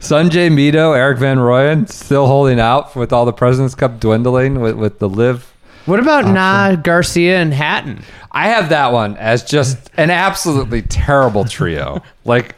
Sungjae 0.00 0.50
Mito, 0.50 0.96
Erik 0.96 1.18
Van 1.18 1.38
Rooyen, 1.38 1.88
still 1.88 2.26
holding 2.26 2.58
out 2.58 2.96
with 2.96 3.12
all 3.12 3.24
the 3.24 3.32
President's 3.32 3.74
Cup 3.74 4.00
dwindling 4.00 4.60
with, 4.60 4.74
with 4.76 4.98
the 4.98 5.08
LIV. 5.08 5.48
What 5.86 5.98
about 6.00 6.24
Na 6.26 6.74
Garcia 6.76 7.38
and 7.40 7.52
Hatton? 7.52 8.02
I 8.30 8.48
have 8.48 8.68
that 8.70 8.92
one 8.92 9.16
as 9.16 9.42
just 9.44 9.90
an 9.96 10.10
absolutely 10.10 10.82
terrible 10.82 11.44
trio. 11.44 12.02
Like 12.24 12.54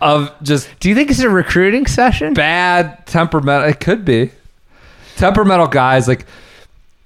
of 0.00 0.32
just 0.42 0.68
Do 0.80 0.88
you 0.88 0.94
think 0.94 1.10
it's 1.10 1.20
a 1.20 1.28
recruiting 1.28 1.86
session? 1.86 2.32
bad 2.34 3.06
temperamental. 3.06 3.68
It 3.68 3.80
could 3.80 4.04
be 4.06 4.30
temperamental 5.16 5.66
guys. 5.66 6.08
Like 6.08 6.24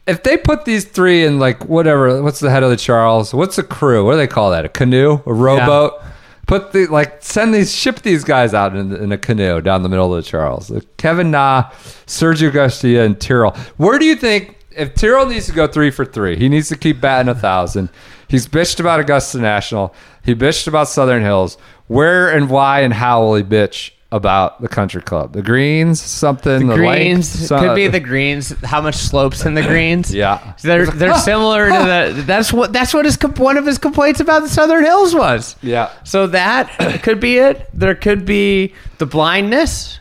if 0.09 0.23
they 0.23 0.39
put 0.39 0.65
these 0.65 0.85
three 0.87 1.25
in 1.25 1.39
like 1.39 1.67
whatever. 1.67 2.23
What's 2.23 2.41
the 2.41 2.51
head 2.51 2.63
of 2.63 2.71
the 2.71 2.77
Charles? 2.77 3.35
What's 3.35 3.59
a 3.59 3.63
crew? 3.63 4.05
What 4.05 4.13
do 4.13 4.17
they 4.17 4.27
call 4.27 4.51
that? 4.51 4.65
A 4.65 4.69
canoe? 4.69 5.21
A 5.27 5.33
rowboat? 5.33 6.03
Put 6.47 6.73
the 6.73 6.87
like 6.87 7.23
send 7.23 7.55
these 7.55 7.75
ship 7.75 8.01
these 8.01 8.25
guys 8.25 8.55
out 8.55 8.75
in, 8.75 8.97
in 8.97 9.13
a 9.13 9.19
canoe 9.19 9.61
down 9.61 9.83
the 9.83 9.91
middle 9.91 10.13
of 10.13 10.25
the 10.25 10.29
Charles. 10.29 10.71
Uh, 10.71 10.81
Kevin 10.97 11.31
Na, 11.31 11.71
Sergio 12.07 12.51
Garcia, 12.51 13.05
and 13.05 13.21
Tyrrell. 13.21 13.53
Where 13.77 13.99
do 13.99 14.07
you 14.07 14.17
think 14.17 14.57
if 14.71 14.95
Tyrrell 14.95 15.27
needs 15.27 15.47
to 15.47 15.53
go 15.53 15.67
three 15.67 15.91
for 15.91 16.07
three? 16.07 16.37
He 16.37 16.49
needs 16.49 16.69
to 16.69 16.77
keep 16.77 17.03
batting 17.03 17.29
a 17.29 17.35
thousand. 17.35 17.91
He's 18.29 18.49
bitched 18.49 18.81
about 18.81 18.99
Augusta 18.99 19.39
National. 19.39 19.95
He 20.25 20.35
bitched 20.35 20.67
about 20.67 20.89
Southern 20.89 21.23
Hills. 21.23 21.59
Where 21.87 22.35
and 22.35 22.49
why 22.49 22.81
and 22.81 22.95
how 22.95 23.23
will 23.23 23.35
he 23.35 23.43
bitch 23.43 23.91
about 24.11 24.61
the 24.63 24.69
country 24.69 25.03
club? 25.03 25.33
The 25.33 25.43
greens, 25.43 26.01
something. 26.01 26.67
The, 26.67 26.77
length, 26.77 26.79
greens 26.79 27.29
so- 27.49 27.59
could 27.59 27.75
be 27.75 27.89
the 27.89 28.01
greens. 28.01 28.51
How 28.65 28.81
much 28.81 28.97
slopes 28.97 29.45
in 29.45 29.55
the 29.55 29.63
greens? 29.67 30.15
Yeah. 30.15 30.55
they're 30.63 30.87
they're 30.87 31.19
similar 31.19 31.69
to 31.69 32.15
the. 32.15 32.23
That's 32.23 32.53
what 32.53 32.73
that's 32.73 32.95
what 32.95 33.05
his 33.05 33.19
one 33.37 33.57
of 33.57 33.67
his 33.67 33.79
complaints 33.79 34.21
about 34.21 34.43
the 34.43 34.49
Southern 34.49 34.85
Hills 34.85 35.15
was. 35.15 35.57
Yeah. 35.63 35.91
So 36.05 36.27
that 36.29 37.01
could 37.03 37.21
be 37.21 37.37
it. 37.37 37.69
There 37.75 37.95
could 37.95 38.25
be 38.25 38.75
the 38.99 39.07
blindness. 39.07 40.01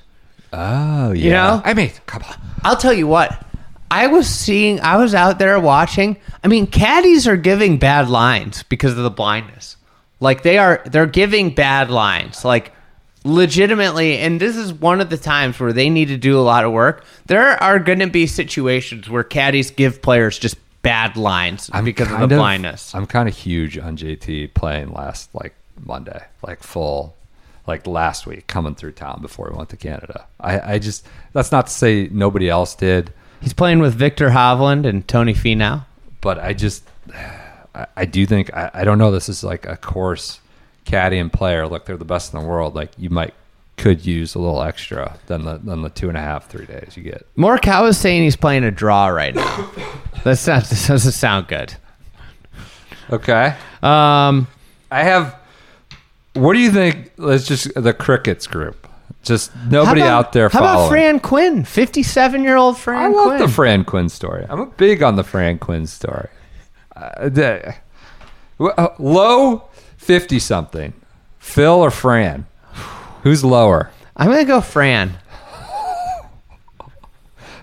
Oh 0.53 1.11
yeah. 1.11 1.23
You 1.23 1.29
know? 1.31 1.61
I 1.65 1.73
mean, 1.73 1.91
come 2.05 2.23
on. 2.23 2.35
I'll 2.63 2.77
tell 2.77 2.93
you 2.93 3.07
what. 3.07 3.43
I 3.89 4.07
was 4.07 4.27
seeing. 4.27 4.79
I 4.81 4.97
was 4.97 5.15
out 5.15 5.39
there 5.39 5.57
watching. 5.59 6.17
I 6.43 6.47
mean, 6.49 6.67
caddies 6.67 7.25
are 7.27 7.37
giving 7.37 7.77
bad 7.77 8.09
lines 8.09 8.63
because 8.63 8.91
of 8.91 9.03
the 9.03 9.09
blindness. 9.09 9.77
Like 10.19 10.43
they 10.43 10.57
are. 10.57 10.81
They're 10.85 11.05
giving 11.05 11.53
bad 11.55 11.89
lines. 11.89 12.43
Like 12.43 12.73
legitimately. 13.27 14.17
And 14.17 14.39
this 14.39 14.55
is 14.55 14.73
one 14.73 15.01
of 15.01 15.09
the 15.09 15.17
times 15.17 15.59
where 15.59 15.73
they 15.73 15.89
need 15.89 16.07
to 16.07 16.17
do 16.17 16.39
a 16.39 16.41
lot 16.41 16.65
of 16.65 16.71
work. 16.71 17.05
There 17.25 17.61
are 17.61 17.79
going 17.79 17.99
to 17.99 18.07
be 18.07 18.27
situations 18.27 19.09
where 19.09 19.23
caddies 19.23 19.71
give 19.71 20.01
players 20.01 20.39
just 20.39 20.57
bad 20.81 21.17
lines 21.17 21.69
because 21.83 22.11
of 22.11 22.21
the 22.21 22.27
blindness. 22.27 22.95
I'm 22.95 23.05
kind 23.05 23.27
of 23.27 23.35
huge 23.35 23.77
on 23.77 23.97
JT 23.97 24.53
playing 24.53 24.93
last 24.93 25.33
like 25.35 25.53
Monday, 25.85 26.25
like 26.41 26.63
full, 26.63 27.15
like 27.67 27.85
last 27.85 28.25
week 28.25 28.47
coming 28.47 28.73
through 28.75 28.93
town 28.93 29.21
before 29.21 29.49
we 29.51 29.57
went 29.57 29.69
to 29.69 29.77
Canada. 29.77 30.25
I, 30.39 30.73
I 30.73 30.79
just 30.79 31.05
that's 31.33 31.51
not 31.51 31.67
to 31.67 31.73
say 31.73 32.07
nobody 32.11 32.49
else 32.49 32.73
did, 32.75 33.13
He's 33.41 33.53
playing 33.53 33.79
with 33.79 33.93
Viktor 33.93 34.29
Hovland 34.29 34.87
and 34.87 35.07
Tony 35.07 35.33
Finau. 35.33 35.85
but 36.21 36.39
I 36.39 36.53
just 36.53 36.83
I, 37.75 37.87
I 37.95 38.05
do 38.05 38.25
think 38.25 38.53
I, 38.55 38.71
I 38.73 38.83
don't 38.83 38.97
know. 38.97 39.11
This 39.11 39.29
is 39.29 39.43
like 39.43 39.65
a 39.65 39.77
course 39.77 40.39
caddy 40.87 41.19
and 41.19 41.31
player. 41.31 41.67
Look, 41.67 41.85
they're 41.85 41.97
the 41.97 42.05
best 42.05 42.33
in 42.33 42.39
the 42.39 42.45
world. 42.45 42.73
Like 42.75 42.91
you 42.97 43.09
might 43.11 43.33
could 43.77 44.03
use 44.05 44.33
a 44.33 44.39
little 44.39 44.63
extra 44.63 45.17
than 45.27 45.43
the 45.45 45.59
than 45.59 45.83
the 45.83 45.89
two 45.89 46.09
and 46.09 46.17
a 46.17 46.21
half 46.21 46.47
three 46.49 46.65
days 46.65 46.97
you 46.97 47.03
get. 47.03 47.27
Morikawa 47.37 47.89
is 47.89 47.97
saying 47.97 48.23
he's 48.23 48.35
playing 48.35 48.63
a 48.63 48.71
draw 48.71 49.07
right 49.07 49.35
now. 49.35 49.69
That's 50.23 50.47
not. 50.47 50.63
This 50.65 50.87
doesn't 50.87 51.11
sound 51.11 51.47
good. 51.47 51.75
Okay. 53.11 53.55
Um, 53.83 54.47
I 54.91 55.03
have. 55.03 55.35
What 56.33 56.53
do 56.53 56.59
you 56.59 56.71
think? 56.71 57.11
Let's 57.17 57.45
just 57.47 57.73
the 57.75 57.93
crickets 57.93 58.47
group. 58.47 58.87
Just 59.23 59.51
nobody 59.69 60.01
about- 60.01 60.25
out 60.25 60.31
there 60.33 60.49
How 60.49 60.59
following. 60.59 60.77
about 60.77 60.89
Fran 60.89 61.19
Quinn, 61.19 61.65
fifty-seven-year-old 61.65 62.77
Fran 62.77 62.97
I 63.03 63.07
love 63.07 63.27
Quinn? 63.27 63.39
the 63.39 63.47
Fran 63.47 63.83
Quinn 63.85 64.09
story. 64.09 64.45
I'm 64.49 64.69
big 64.77 65.03
on 65.03 65.15
the 65.15 65.23
Fran 65.23 65.57
Quinn 65.59 65.85
story. 65.87 66.29
Uh, 66.95 67.29
the, 67.29 67.75
uh, 68.59 68.87
low 68.99 69.66
fifty 70.07 70.39
something. 70.39 70.93
Phil 71.37 71.73
or 71.73 71.91
Fran? 71.91 72.45
Who's 73.23 73.43
lower? 73.43 73.91
I'm 74.15 74.29
gonna 74.29 74.45
go 74.45 74.61
Fran. 74.61 75.17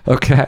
Okay. 0.07 0.45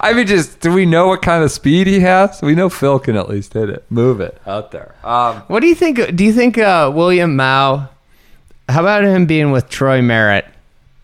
I 0.00 0.12
mean, 0.12 0.26
just 0.28 0.60
do 0.60 0.72
we 0.72 0.86
know 0.86 1.08
what 1.08 1.20
kind 1.22 1.42
of 1.42 1.50
speed 1.50 1.88
he 1.88 1.98
has? 2.00 2.40
We 2.40 2.54
know 2.54 2.68
Phil 2.68 3.00
can 3.00 3.16
at 3.16 3.28
least 3.28 3.54
hit 3.54 3.68
it, 3.68 3.84
move 3.90 4.20
it 4.20 4.40
out 4.46 4.70
there. 4.70 4.94
Um, 5.02 5.38
What 5.48 5.60
do 5.60 5.66
you 5.66 5.74
think? 5.74 6.14
Do 6.14 6.24
you 6.24 6.32
think 6.32 6.56
uh, 6.56 6.92
William 6.94 7.36
Mouw? 7.36 7.88
How 8.68 8.80
about 8.80 9.02
him 9.04 9.26
being 9.26 9.50
with 9.50 9.68
Troy 9.68 10.00
Merritt 10.02 10.46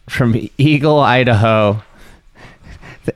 from 0.09 0.37
Eagle, 0.59 1.01
Idaho, 1.01 1.83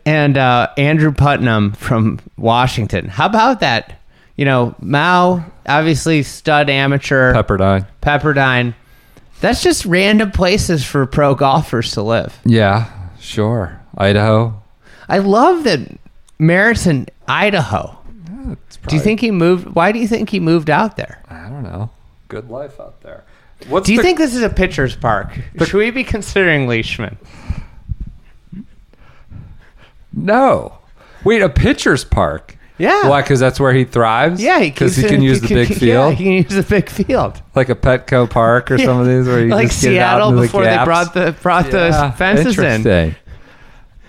and 0.04 0.36
uh, 0.36 0.70
Andrew 0.76 1.12
Putnam 1.12 1.72
from 1.72 2.18
Washington? 2.36 3.06
How 3.08 3.26
about 3.26 3.60
that? 3.60 4.00
You 4.36 4.44
know, 4.44 4.74
Mouw, 4.82 5.44
obviously 5.66 6.22
stud 6.22 6.68
amateur, 6.68 7.32
Pepperdine. 7.34 7.86
Pepperdine. 8.02 8.74
That's 9.40 9.62
just 9.62 9.84
random 9.86 10.30
places 10.30 10.84
for 10.84 11.06
pro 11.06 11.34
golfers 11.34 11.92
to 11.92 12.02
live. 12.02 12.38
Yeah, 12.44 12.90
sure. 13.18 13.80
Idaho. 13.96 14.62
I 15.08 15.18
love 15.18 15.64
that 15.64 15.80
Merritt's 16.38 16.86
in 16.86 17.06
Idaho. 17.28 17.98
It's 18.66 18.76
Do 18.76 18.94
you 18.96 19.00
think 19.02 19.20
he 19.20 19.30
moved? 19.30 19.74
Why 19.74 19.90
do 19.92 19.98
you 19.98 20.06
think 20.08 20.30
he 20.30 20.38
moved 20.40 20.68
out 20.70 20.96
there? 20.96 21.22
I 21.28 21.48
don't 21.48 21.62
know. 21.62 21.90
Good 22.28 22.50
life 22.50 22.78
out 22.80 23.00
there. 23.02 23.24
What's 23.68 23.86
Do 23.86 23.92
you 23.92 23.98
the- 23.98 24.02
think 24.02 24.18
this 24.18 24.34
is 24.34 24.42
a 24.42 24.50
pitcher's 24.50 24.94
park? 24.96 25.38
Should 25.58 25.72
we 25.74 25.90
be 25.90 26.04
considering 26.04 26.66
Leishman? 26.68 27.16
No. 30.12 30.78
Wait, 31.24 31.42
a 31.42 31.48
pitcher's 31.48 32.04
park. 32.04 32.55
Yeah. 32.78 33.08
Why? 33.08 33.22
Because 33.22 33.40
that's 33.40 33.58
where 33.58 33.72
he 33.72 33.84
thrives. 33.84 34.42
Yeah, 34.42 34.58
because 34.60 34.96
he 34.96 35.02
keeps 35.02 35.12
can 35.12 35.22
use 35.22 35.40
the 35.40 35.48
big 35.48 35.70
Yeah, 35.70 35.76
field, 35.78 36.14
he 36.14 36.24
can 36.24 36.32
use 36.34 36.48
the 36.54 36.62
big 36.62 36.88
field. 36.90 37.40
like 37.54 37.68
a 37.70 37.74
Petco 37.74 38.28
Park 38.28 38.70
or 38.70 38.78
some 38.88 39.00
of 39.00 39.06
these, 39.06 39.26
where 39.26 39.40
you 39.44 39.48
like 39.48 39.68
just 39.68 39.82
get 39.82 39.96
out 40.02 40.18
Seattle 40.18 40.28
into 40.30 40.40
the 40.42 40.46
before 40.46 40.64
they 40.64 40.84
brought 40.84 41.14
the 41.14 41.34
brought 41.42 41.72
Yeah, 41.72 42.10
the 42.10 42.16
fences 42.16 42.58
in. 42.58 42.64
interesting. 42.64 43.16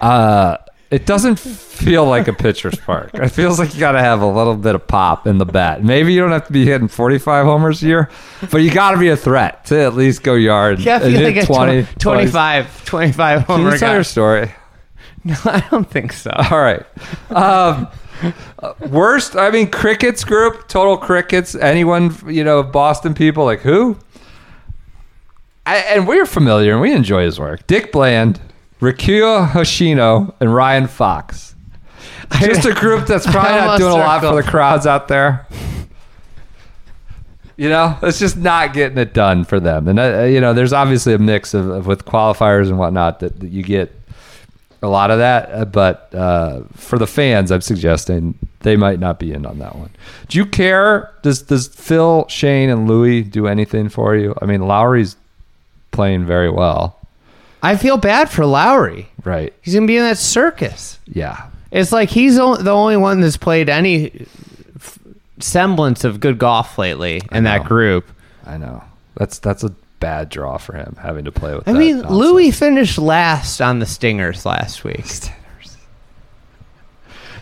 Uh, 0.02 0.58
it 0.90 1.06
doesn't 1.06 1.38
feel 1.38 2.06
like 2.06 2.28
a 2.30 2.34
pitcher's 2.34 2.76
park. 2.78 3.10
It 3.14 3.30
feels 3.30 3.60
like 3.60 3.74
you 3.74 3.80
got 3.80 3.92
to 3.94 4.00
have 4.00 4.22
a 4.22 4.26
little 4.28 4.56
bit 4.56 4.74
of 4.76 4.88
pop 4.88 5.28
in 5.28 5.38
the 5.38 5.46
bat. 5.46 5.84
Maybe 5.84 6.14
you 6.14 6.22
don't 6.22 6.32
have 6.32 6.48
to 6.48 6.54
be 6.54 6.66
hitting 6.66 6.88
45 6.88 7.46
homers 7.46 7.84
a 7.84 7.88
year, 7.88 8.10
but 8.52 8.60
you 8.60 8.72
got 8.72 8.92
to 8.92 8.98
be 8.98 9.10
a 9.10 9.18
threat 9.18 9.66
to 9.66 9.80
at 9.82 9.96
least 9.96 10.24
go 10.24 10.34
yard. 10.36 10.80
Yeah, 10.80 10.98
I 10.98 11.00
feel 11.00 11.10
hit 11.12 11.36
like 11.36 11.44
a 11.44 11.46
20, 11.46 11.84
20, 11.84 12.00
25, 12.00 12.86
25 12.86 13.48
Can 13.48 13.62
you 13.64 13.70
tell 13.72 13.80
guy. 13.80 13.94
your 13.96 14.04
story? 14.04 14.52
No, 15.24 15.36
I 15.44 15.60
don't 15.72 15.90
think 15.90 16.14
so. 16.14 16.32
All 16.32 16.60
right. 16.62 16.86
Um, 17.32 17.90
uh, 18.60 18.74
worst, 18.90 19.36
I 19.36 19.52
mean, 19.52 19.70
crickets 19.70 20.24
group, 20.24 20.68
total 20.68 20.98
crickets. 20.98 21.56
Anyone, 21.56 22.16
you 22.28 22.44
know, 22.44 22.64
Boston 22.64 23.14
people, 23.14 23.46
like 23.46 23.62
who? 23.62 23.98
I, 25.66 25.78
and 25.78 26.08
we're 26.08 26.26
familiar 26.26 26.74
and 26.74 26.82
we 26.82 26.94
enjoy 26.94 27.24
his 27.24 27.40
work. 27.40 27.68
Dick 27.68 27.92
Bland, 27.92 28.40
Rikuya 28.80 29.50
Hoshino, 29.50 30.34
and 30.40 30.54
Ryan 30.54 30.88
Fox. 30.88 31.56
Just 32.40 32.66
a 32.66 32.74
group 32.74 33.06
that's 33.06 33.26
probably 33.32 33.52
not 33.52 33.78
doing 33.78 33.94
a 33.94 33.98
lot 33.98 34.22
for 34.22 34.36
the 34.36 34.44
crowds 34.44 34.86
out 34.86 35.08
there. 35.08 35.46
You 37.58 37.70
know, 37.70 37.98
it's 38.04 38.20
just 38.20 38.38
not 38.38 38.74
getting 38.74 39.00
it 39.00 39.14
done 39.14 39.44
for 39.44 39.60
them. 39.60 39.88
And, 39.88 40.00
uh, 40.00 40.24
you 40.24 40.40
know, 40.40 40.54
there's 40.54 40.74
obviously 40.74 41.14
a 41.14 41.18
mix 41.18 41.56
of, 41.56 41.68
of 41.70 41.88
with 41.88 42.06
qualifiers 42.06 42.68
and 42.68 42.78
whatnot 42.78 43.20
that, 43.22 43.40
that 43.40 43.50
you 43.50 43.64
get 43.64 43.94
a 44.82 44.88
lot 44.88 45.12
of 45.12 45.18
that. 45.20 45.50
uh, 45.52 45.66
But 45.66 46.14
uh, 46.14 46.62
for 46.76 46.98
the 47.00 47.08
fans, 47.08 47.52
I'm 47.52 47.62
suggesting 47.62 48.36
they 48.62 48.76
might 48.76 49.00
not 49.00 49.20
be 49.20 49.32
in 49.34 49.46
on 49.46 49.60
that 49.60 49.76
one. 49.76 49.90
Do 50.28 50.38
you 50.38 50.46
care? 50.46 51.12
Does 51.24 51.42
does 51.44 51.68
Phil, 51.68 52.26
Shane, 52.30 52.70
and 52.70 52.88
Louis 52.88 53.24
do 53.24 53.48
anything 53.48 53.90
for 53.90 54.16
you? 54.16 54.36
I 54.42 54.46
mean, 54.46 54.62
Lowry's 54.62 55.16
playing 55.92 56.26
very 56.26 56.50
well, 56.50 56.96
I 57.64 57.76
feel 57.76 57.98
bad 57.98 58.30
for 58.30 58.46
Lowry. 58.46 59.10
right? 59.24 59.52
He's 59.62 59.74
gonna 59.74 59.88
be 59.88 59.98
in 59.98 60.04
that 60.04 60.18
circus. 60.20 61.00
Yeah, 61.08 61.48
It's 61.72 61.92
like 61.92 62.10
he's 62.10 62.36
the 62.36 62.72
only 62.72 62.98
one 62.98 63.20
that's 63.22 63.38
played 63.38 63.68
any 63.70 64.28
semblance 65.40 66.04
of 66.04 66.20
good 66.20 66.38
golf 66.38 66.78
lately 66.78 67.22
in 67.32 67.44
that 67.46 67.64
group. 67.66 68.06
I 68.46 68.58
know 68.58 68.84
that's 69.16 69.40
that's 69.40 69.64
a 69.64 69.74
bad 70.00 70.30
draw 70.30 70.58
for 70.58 70.74
him 70.74 70.96
having 71.02 71.26
to 71.26 71.32
play 71.32 71.56
with. 71.56 71.68
I 71.68 71.74
mean, 71.74 71.98
nonsense. 71.98 72.14
Louis 72.14 72.52
finished 72.52 72.98
last 72.98 73.62
on 73.62 73.80
the 73.80 73.86
Stingers 73.86 74.46
last 74.46 74.84
week. 74.84 75.06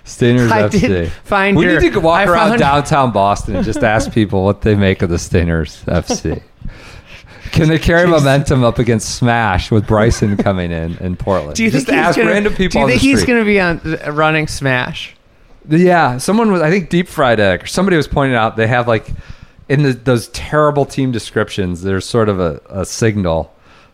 Stingers 0.04 0.52
I 0.52 0.64
FC. 0.64 0.80
did 0.82 1.12
find 1.24 1.58
we 1.58 1.66
your- 1.66 1.82
need 1.82 1.94
to 1.94 2.00
walk 2.00 2.20
I 2.20 2.32
around 2.32 2.50
found- 2.50 2.60
downtown 2.60 3.12
Boston 3.12 3.56
and 3.56 3.66
just 3.66 3.84
ask 3.84 4.12
people 4.14 4.44
what 4.46 4.62
they 4.62 4.76
make 4.76 5.02
of 5.02 5.10
the 5.10 5.18
Stingers 5.18 5.84
FC. 5.86 6.42
Can 7.52 7.70
they 7.70 7.80
carry 7.80 8.08
momentum 8.08 8.64
up 8.64 8.80
against 8.80 9.16
Smash 9.16 9.72
with 9.72 9.88
Bryson 9.88 10.36
coming 10.38 10.72
in 10.72 10.98
in 10.98 11.16
Portland? 11.16 11.56
Do 11.58 11.64
you 11.64 11.72
just 11.72 11.88
think 11.88 11.98
ask 11.98 12.18
gonna, 12.18 12.30
random 12.30 12.54
people 12.54 12.82
Do 12.86 12.94
you 12.94 13.00
think 13.00 13.02
he's 13.02 13.24
going 13.24 13.40
to 13.40 13.46
be 13.46 13.60
on 13.60 13.80
uh, 14.06 14.12
running 14.12 14.48
Smash? 14.48 15.16
Yeah, 15.68 16.18
someone 16.18 16.52
was. 16.52 16.62
I 16.62 16.70
think 16.70 16.90
Deep 16.90 17.08
Fried 17.08 17.40
Egg 17.40 17.64
or 17.64 17.66
somebody 17.68 17.98
was 17.98 18.08
pointing 18.08 18.36
out 18.36 18.56
they 18.58 18.68
have 18.68 18.88
like 18.88 19.08
in 19.70 19.84
the, 19.84 19.94
those 19.94 20.28
terrible 20.30 20.86
team 20.86 21.12
descriptions. 21.12 21.82
There's 21.82 22.06
sort 22.06 22.30
of 22.30 22.40
a, 22.40 22.62
a 22.70 22.86
signal 22.86 23.52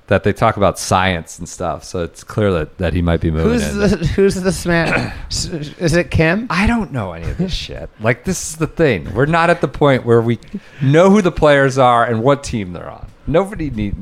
that 0.07 0.23
they 0.23 0.33
talk 0.33 0.57
about 0.57 0.77
science 0.77 1.39
and 1.39 1.47
stuff. 1.47 1.85
So 1.85 2.03
it's 2.03 2.21
clear 2.21 2.51
that, 2.51 2.77
that 2.79 2.93
he 2.93 3.01
might 3.01 3.21
be 3.21 3.31
moving 3.31 3.53
Who's 3.53 3.69
in. 3.69 3.77
the 3.79 4.07
Who's 4.07 4.35
the 4.35 4.51
Smash? 4.51 5.15
Is 5.79 5.95
it 5.95 6.11
Kim? 6.11 6.47
I 6.49 6.67
don't 6.67 6.91
know 6.91 7.13
any 7.13 7.29
of 7.29 7.37
this 7.37 7.53
shit. 7.53 7.89
Like 8.01 8.25
this 8.25 8.51
is 8.51 8.57
the 8.57 8.67
thing. 8.67 9.13
We're 9.13 9.25
not 9.25 9.49
at 9.49 9.61
the 9.61 9.69
point 9.69 10.05
where 10.05 10.21
we 10.21 10.39
know 10.81 11.09
who 11.09 11.21
the 11.21 11.31
players 11.31 11.77
are 11.77 12.05
and 12.05 12.21
what 12.21 12.43
team 12.43 12.73
they're 12.73 12.89
on. 12.89 13.07
Nobody 13.25 13.69
need. 13.69 13.95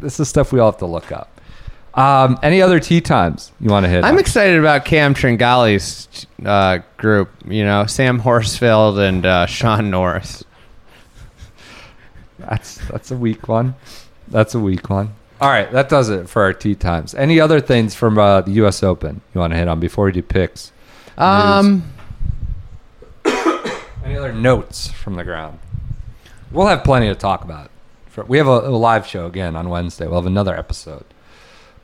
This 0.00 0.18
is 0.18 0.28
stuff 0.28 0.52
we 0.52 0.58
all 0.58 0.70
have 0.70 0.78
to 0.78 0.86
look 0.86 1.12
up. 1.12 1.28
Um, 1.94 2.38
any 2.42 2.62
other 2.62 2.80
tea 2.80 3.02
times 3.02 3.52
you 3.60 3.68
want 3.68 3.84
to 3.84 3.90
hit? 3.90 4.04
I'm 4.04 4.14
on? 4.14 4.20
excited 4.20 4.58
about 4.58 4.86
Cam 4.86 5.12
Tringale's 5.12 6.26
uh, 6.46 6.78
group. 6.96 7.28
You 7.46 7.64
know, 7.64 7.84
Sam 7.84 8.18
Horsfield 8.20 8.98
and 8.98 9.26
uh, 9.26 9.44
Shaun 9.44 9.90
Norris. 9.90 10.44
That's 12.48 12.76
that's 12.88 13.10
a 13.10 13.16
weak 13.16 13.48
one. 13.48 13.74
That's 14.28 14.54
a 14.54 14.60
weak 14.60 14.88
one. 14.90 15.14
All 15.40 15.48
right, 15.50 15.70
that 15.72 15.88
does 15.88 16.08
it 16.08 16.28
for 16.28 16.42
our 16.42 16.52
tea 16.52 16.74
times. 16.76 17.14
Any 17.14 17.40
other 17.40 17.60
things 17.60 17.94
from 17.94 18.16
uh, 18.18 18.42
the 18.42 18.52
U.S. 18.52 18.82
Open 18.82 19.20
you 19.34 19.40
want 19.40 19.52
to 19.52 19.56
hit 19.58 19.66
on 19.68 19.80
before 19.80 20.04
we 20.04 20.12
do 20.12 20.22
picks? 20.22 20.70
Um, 21.18 21.82
Any 24.04 24.16
other 24.16 24.32
notes 24.32 24.90
from 24.90 25.14
the 25.14 25.24
ground? 25.24 25.58
We'll 26.50 26.66
have 26.66 26.84
plenty 26.84 27.08
to 27.08 27.14
talk 27.14 27.44
about. 27.44 27.70
For, 28.06 28.24
we 28.24 28.38
have 28.38 28.46
a, 28.46 28.50
a 28.50 28.70
live 28.70 29.06
show 29.06 29.26
again 29.26 29.56
on 29.56 29.68
Wednesday. 29.68 30.06
We'll 30.06 30.16
have 30.20 30.26
another 30.26 30.56
episode 30.56 31.04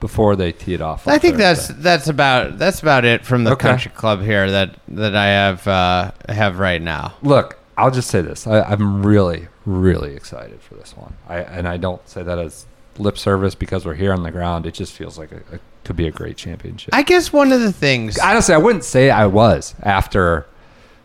before 0.00 0.36
they 0.36 0.52
tee 0.52 0.74
it 0.74 0.80
off. 0.80 1.08
I 1.08 1.18
think 1.18 1.36
that's 1.36 1.68
that's 1.68 2.06
about 2.08 2.58
that's 2.58 2.80
about 2.82 3.04
it 3.04 3.24
from 3.24 3.44
the 3.44 3.52
Okay. 3.52 3.68
country 3.68 3.90
club 3.94 4.22
here 4.22 4.50
that 4.50 4.76
that 4.88 5.16
I 5.16 5.26
have 5.26 5.66
uh, 5.66 6.10
have 6.28 6.58
right 6.58 6.82
now. 6.82 7.14
Look, 7.22 7.58
I'll 7.76 7.90
just 7.90 8.10
say 8.10 8.20
this: 8.20 8.46
I, 8.46 8.60
I'm 8.62 9.04
really, 9.06 9.48
really 9.68 10.14
excited 10.14 10.60
for 10.60 10.74
this 10.74 10.96
one. 10.96 11.14
I 11.28 11.38
and 11.38 11.68
I 11.68 11.76
don't 11.76 12.06
say 12.08 12.22
that 12.22 12.38
as 12.38 12.66
lip 12.98 13.18
service 13.18 13.54
because 13.54 13.84
we're 13.84 13.94
here 13.94 14.12
on 14.12 14.22
the 14.22 14.30
ground. 14.30 14.66
It 14.66 14.74
just 14.74 14.92
feels 14.92 15.18
like 15.18 15.30
a 15.32 15.60
could 15.84 15.96
be 15.96 16.06
a 16.06 16.10
great 16.10 16.36
championship. 16.36 16.94
I 16.94 17.02
guess 17.02 17.32
one 17.32 17.52
of 17.52 17.60
the 17.60 17.72
things 17.72 18.18
honestly, 18.18 18.54
I 18.54 18.58
wouldn't 18.58 18.84
say 18.84 19.10
I 19.10 19.26
was 19.26 19.74
after 19.82 20.46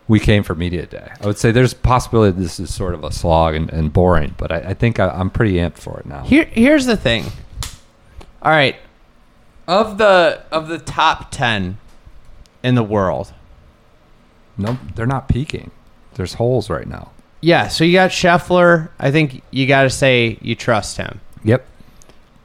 we 0.06 0.20
came 0.20 0.42
for 0.42 0.54
media 0.54 0.86
day. 0.86 1.12
I 1.20 1.26
would 1.26 1.38
say 1.38 1.50
there's 1.50 1.72
a 1.72 1.76
possibility 1.76 2.38
this 2.38 2.60
is 2.60 2.74
sort 2.74 2.94
of 2.94 3.04
a 3.04 3.10
slog 3.12 3.54
and, 3.54 3.70
and 3.70 3.92
boring, 3.92 4.34
but 4.36 4.52
I, 4.52 4.56
I 4.58 4.74
think 4.74 5.00
I, 5.00 5.08
I'm 5.08 5.30
pretty 5.30 5.54
amped 5.54 5.78
for 5.78 5.98
it 6.00 6.06
now. 6.06 6.24
Here, 6.24 6.44
here's 6.44 6.84
the 6.84 6.96
thing. 6.96 7.24
All 8.42 8.50
right, 8.50 8.76
of 9.66 9.96
the 9.96 10.42
of 10.50 10.68
the 10.68 10.78
top 10.78 11.30
ten 11.30 11.78
in 12.62 12.74
the 12.74 12.82
world, 12.82 13.32
No, 14.58 14.78
they're 14.94 15.06
not 15.06 15.28
peaking. 15.28 15.70
There's 16.14 16.34
holes 16.34 16.68
right 16.68 16.86
now. 16.86 17.10
Yeah. 17.44 17.68
So 17.68 17.84
you 17.84 17.92
got 17.92 18.10
Scheffler. 18.10 18.88
I 18.98 19.10
think 19.10 19.42
you 19.50 19.66
got 19.66 19.82
to 19.82 19.90
say 19.90 20.38
you 20.40 20.54
trust 20.54 20.96
him. 20.96 21.20
Yep. 21.44 21.66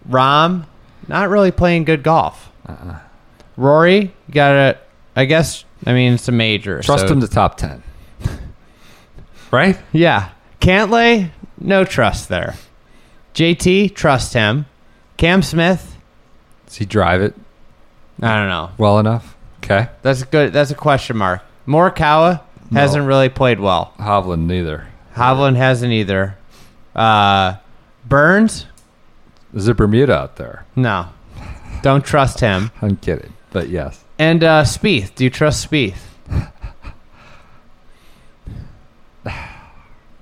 Rahm, 0.09 0.65
not 1.07 1.29
really 1.29 1.51
playing 1.51 1.85
good 1.85 2.03
golf. 2.03 2.51
Uh-uh. 2.67 2.99
Rory, 3.57 4.01
you 4.27 4.33
gotta. 4.33 4.77
I 5.15 5.25
guess. 5.25 5.63
I 5.85 5.93
mean, 5.93 6.13
it's 6.13 6.27
a 6.27 6.31
major. 6.31 6.81
Trust 6.81 7.07
so- 7.07 7.13
him 7.13 7.21
to 7.21 7.27
top 7.27 7.55
ten. 7.57 7.81
right? 9.51 9.77
Yeah. 9.91 10.29
Cantlay, 10.61 11.31
no 11.59 11.85
trust 11.85 12.27
there. 12.29 12.55
JT, 13.33 13.95
trust 13.95 14.33
him. 14.33 14.65
Cam 15.17 15.41
Smith, 15.41 15.95
Does 16.65 16.75
he 16.77 16.85
drive 16.85 17.21
it 17.21 17.33
I 18.21 18.35
don't 18.37 18.49
know. 18.49 18.71
well 18.77 18.99
enough? 18.99 19.35
Okay. 19.63 19.87
That's 20.01 20.23
good. 20.23 20.51
That's 20.53 20.71
a 20.71 20.75
question 20.75 21.15
mark. 21.17 21.41
Morikawa 21.67 22.41
No. 22.71 22.79
hasn't 22.81 23.05
really 23.05 23.29
played 23.29 23.59
well. 23.59 23.93
Hovland 23.99 24.45
neither. 24.47 24.87
Hovland 25.15 25.55
hasn't 25.55 25.91
either. 25.91 26.37
Uh, 26.95 27.55
Burns, 28.07 28.65
Is 29.53 29.67
it 29.67 29.77
Bermuda 29.77 30.13
out 30.17 30.35
there? 30.37 30.65
no. 30.75 31.07
Don't 31.81 32.03
trust 32.03 32.41
him. 32.41 32.71
I'm 32.81 32.97
kidding, 32.97 33.31
but 33.51 33.69
yes. 33.69 34.03
And 34.17 34.43
uh, 34.43 34.63
Spieth, 34.63 35.15
do 35.15 35.23
you 35.23 35.29
trust 35.29 35.69
Spieth? 35.71 35.95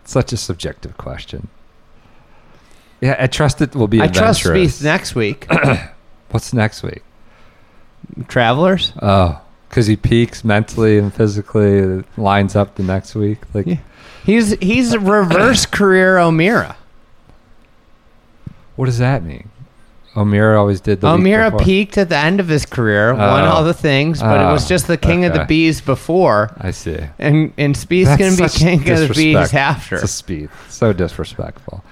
Such 0.03 0.31
a 0.33 0.37
subjective 0.37 0.97
question. 0.97 1.47
Yeah, 3.01 3.15
I 3.19 3.27
trust 3.27 3.61
it 3.61 3.75
will 3.75 3.87
be 3.87 4.01
I 4.01 4.07
trust. 4.07 4.43
Spieth 4.43 4.83
next 4.83 5.15
week. 5.15 5.47
What's 6.29 6.53
next 6.53 6.81
week? 6.83 7.03
Travelers. 8.27 8.93
Oh, 9.01 9.41
because 9.69 9.85
he 9.87 9.95
peaks 9.95 10.43
mentally 10.43 10.97
and 10.97 11.13
physically, 11.13 12.03
lines 12.17 12.55
up 12.55 12.75
the 12.75 12.83
next 12.83 13.15
week. 13.15 13.39
Like, 13.53 13.65
Yeah. 13.67 13.77
He's 14.27 14.51
he's 14.59 14.95
reverse 14.95 15.65
career 15.79 16.19
O'Meara. 16.19 16.75
what 18.75 18.85
does 18.85 18.99
that 18.99 19.23
mean? 19.23 19.49
O'Meara 20.15 20.59
always 20.59 20.81
did 20.81 21.01
the. 21.01 21.07
O'Meara 21.09 21.55
peaked 21.57 21.97
at 21.97 22.09
the 22.09 22.17
end 22.17 22.39
of 22.39 22.47
his 22.47 22.65
career, 22.65 23.13
won 23.13 23.43
Oh. 23.43 23.49
all 23.49 23.63
the 23.63 23.73
things, 23.73 24.19
but 24.19 24.39
it 24.41 24.51
was 24.51 24.65
Oh, 24.65 24.69
just 24.69 24.87
the 24.87 24.97
king 24.97 25.25
of 25.25 25.33
the 25.33 25.41
okay. 25.41 25.47
bees 25.47 25.79
before, 25.79 26.51
I 26.59 26.71
see. 26.71 26.97
and 27.19 27.53
and 27.57 27.75
Spieth's 27.75 28.07
That's 28.09 28.19
gonna 28.19 28.31
be 28.31 28.47
such 28.47 28.57
king 28.59 28.79
of 28.89 28.99
the 28.99 29.07
bees 29.09 29.35
disrespect 29.35 29.53
after. 29.53 29.97
to 29.99 30.05
Spieth. 30.07 30.49
So 30.69 30.91
disrespectful. 30.91 31.83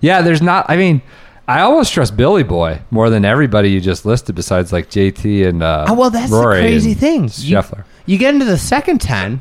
Yeah, 0.00 0.20
there's 0.22 0.42
not. 0.42 0.66
I 0.68 0.76
mean, 0.76 1.00
I 1.48 1.60
almost 1.60 1.92
trust 1.94 2.16
Billy 2.18 2.42
Boy 2.42 2.80
more 2.90 3.08
than 3.08 3.24
everybody 3.24 3.70
you 3.70 3.80
just 3.80 4.04
listed, 4.04 4.34
besides 4.34 4.72
like 4.74 4.90
JT 4.90 5.46
and 5.48 5.62
uh, 5.62 5.86
Oh 5.88 5.94
well, 5.94 6.10
that's 6.10 6.30
Rory 6.30 6.56
the 6.56 6.62
crazy 6.62 6.90
and 6.92 7.00
thing. 7.00 7.22
You, 7.24 7.56
Scheffler. 7.56 7.84
you 8.04 8.18
get 8.18 8.34
into 8.34 8.44
the 8.46 8.58
second 8.58 9.00
ten. 9.00 9.40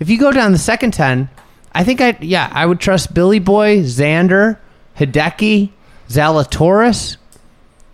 if 0.00 0.08
you 0.08 0.18
go 0.18 0.32
down 0.32 0.52
the 0.52 0.58
second 0.58 0.92
ten, 0.94 1.28
I 1.74 1.84
think 1.84 2.00
I 2.00 2.16
yeah 2.20 2.50
I 2.52 2.66
would 2.66 2.80
trust 2.80 3.14
Billy 3.14 3.38
Boy, 3.40 3.80
Xander, 3.80 4.58
Hideki, 4.98 5.70
Zalatoris, 6.08 7.16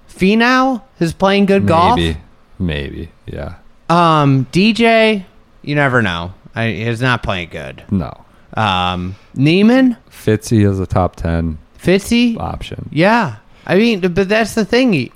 Finau 0.09 0.83
is 0.99 1.13
playing 1.13 1.47
good 1.47 1.67
golf. 1.67 1.97
Maybe, 1.97 2.19
maybe, 2.59 3.11
yeah. 3.27 3.55
Um, 3.89 4.47
DJ, 4.53 5.25
you 5.63 5.75
never 5.75 6.03
know. 6.03 6.35
I, 6.55 6.69
he's 6.71 7.01
not 7.01 7.23
playing 7.23 7.49
good. 7.51 7.83
No, 7.91 8.13
Um, 8.55 9.17
Niemann, 9.35 9.97
Fitzy 10.11 10.69
is 10.69 10.79
a 10.81 10.87
top 10.87 11.17
ten 11.17 11.59
Fitzy, 11.79 12.37
option. 12.39 12.89
yeah. 12.93 13.37
I 13.67 13.77
mean, 13.77 14.01
but 14.01 14.29
that's 14.29 14.55
the 14.55 14.65
thing. 14.65 14.93
You, 14.95 15.11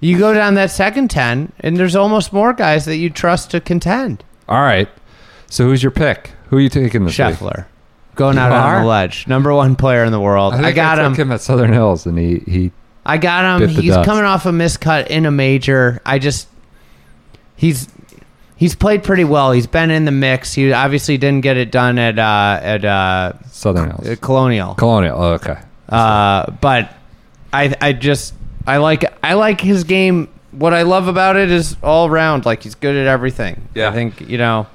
you 0.00 0.18
go 0.18 0.34
down 0.34 0.54
that 0.54 0.70
second 0.70 1.10
ten, 1.10 1.52
and 1.60 1.76
there's 1.76 1.96
almost 1.96 2.32
more 2.32 2.52
guys 2.52 2.84
that 2.86 2.96
you 2.96 3.08
trust 3.08 3.50
to 3.52 3.60
contend. 3.60 4.24
All 4.48 4.60
right. 4.60 4.88
So 5.48 5.64
who's 5.64 5.82
your 5.82 5.92
pick? 5.92 6.32
Who 6.48 6.56
are 6.56 6.60
you 6.60 6.68
taking 6.68 7.04
this 7.04 7.16
week? 7.18 7.40
Going 8.14 8.38
out 8.38 8.52
on 8.52 8.82
the 8.82 8.88
ledge, 8.88 9.26
number 9.26 9.52
one 9.54 9.76
player 9.76 10.04
in 10.04 10.12
the 10.12 10.20
world. 10.20 10.54
I, 10.54 10.58
I, 10.58 10.62
think 10.62 10.76
got 10.76 10.98
I 10.98 11.06
him. 11.06 11.12
took 11.12 11.20
him 11.20 11.32
at 11.32 11.40
Southern 11.40 11.72
Hills, 11.72 12.06
and 12.06 12.18
he 12.18 12.38
he 12.46 12.72
I 13.04 13.18
got 13.18 13.44
him. 13.60 13.66
Bit 13.68 13.76
the 13.76 13.82
He's 13.82 13.94
dust. 13.94 14.06
coming 14.06 14.24
off 14.24 14.46
a 14.46 14.50
miscut 14.50 15.08
in 15.08 15.26
a 15.26 15.30
major. 15.30 16.00
I 16.06 16.18
just 16.18 16.48
he's 17.56 17.88
he's 18.56 18.74
played 18.74 19.02
pretty 19.04 19.24
well. 19.24 19.52
He's 19.52 19.66
been 19.66 19.90
in 19.90 20.04
the 20.04 20.12
mix. 20.12 20.52
He 20.54 20.72
obviously 20.72 21.18
didn't 21.18 21.42
get 21.42 21.56
it 21.56 21.70
done 21.70 21.98
at 21.98 22.18
uh, 22.18 22.60
at 22.62 22.84
uh, 22.84 23.32
Southern 23.48 23.90
Hills. 23.90 24.08
uh, 24.08 24.16
Colonial. 24.20 24.74
Colonial. 24.74 25.20
Oh, 25.20 25.32
okay. 25.34 25.58
Uh, 25.88 26.50
but 26.60 26.92
I 27.52 27.74
I 27.80 27.92
just 27.92 28.34
I 28.66 28.78
like 28.78 29.04
I 29.22 29.34
like 29.34 29.60
his 29.60 29.84
game. 29.84 30.28
What 30.52 30.72
I 30.72 30.82
love 30.82 31.08
about 31.08 31.36
it 31.36 31.50
is 31.50 31.76
all 31.82 32.08
round. 32.08 32.46
Like 32.46 32.62
he's 32.62 32.74
good 32.76 32.94
at 32.96 33.06
everything. 33.06 33.68
Yeah. 33.74 33.88
I 33.90 33.92
think 33.92 34.20
you 34.20 34.38
know 34.38 34.66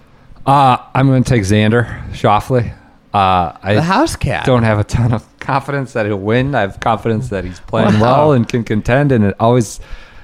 Uh, 0.45 0.77
I'm 0.93 1.07
going 1.07 1.23
to 1.23 1.29
take 1.29 1.43
Xander 1.43 2.05
Schauffele. 2.11 2.75
Uh, 3.13 3.53
I 3.63 3.73
the 3.75 3.81
house 3.81 4.15
cat. 4.15 4.45
don't 4.45 4.63
have 4.63 4.77
a 4.79 4.83
ton 4.83 5.13
of 5.13 5.25
confidence 5.39 5.93
that 5.93 6.05
he'll 6.05 6.17
win. 6.19 6.53
I 6.53 6.61
have 6.61 6.79
confidence 6.79 7.29
that 7.29 7.43
he's 7.43 7.59
playing 7.59 7.95
Wow. 7.99 8.01
well 8.01 8.31
and 8.33 8.47
can 8.47 8.63
contend, 8.63 9.11
and 9.11 9.23
it 9.25 9.35
always 9.39 9.79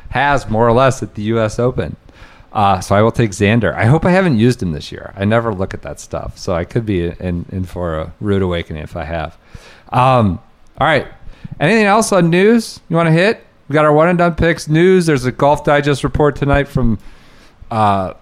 has 0.09 0.49
more 0.49 0.67
or 0.67 0.71
less 0.73 1.01
at 1.01 1.15
the 1.15 1.23
U.S. 1.23 1.57
Open. 1.59 1.95
Uh, 2.53 2.79
so 2.79 2.95
I 2.95 3.01
will 3.01 3.11
take 3.11 3.31
Xander. 3.31 3.73
I 3.75 3.85
hope 3.85 4.05
I 4.05 4.11
haven't 4.11 4.37
used 4.37 4.61
him 4.63 4.71
this 4.71 4.91
year. 4.91 5.13
I 5.17 5.25
never 5.25 5.53
look 5.53 5.73
at 5.73 5.81
that 5.81 5.99
stuff, 5.99 6.37
so 6.37 6.53
I 6.55 6.63
could 6.63 6.85
be 6.85 7.07
in, 7.07 7.45
in 7.51 7.65
for 7.65 7.99
a 7.99 8.13
rude 8.21 8.41
awakening 8.43 8.83
if 8.83 8.95
I 8.95 9.03
have. 9.03 9.37
Um, 9.91 10.39
all 10.77 10.87
right. 10.87 11.07
Anything 11.59 11.85
else 11.85 12.11
on 12.13 12.29
news 12.29 12.79
you 12.87 12.95
want 12.95 13.07
to 13.07 13.11
hit? 13.13 13.45
We 13.67 13.73
got 13.73 13.83
our 13.83 13.91
one 13.93 14.07
and 14.09 14.17
done 14.17 14.35
picks. 14.35 14.67
News. 14.69 15.05
There's 15.05 15.25
a 15.25 15.31
Golf 15.31 15.63
Digest 15.65 16.03
report 16.03 16.35
tonight 16.35 16.67
from 16.67 16.99
uh, 17.71 18.13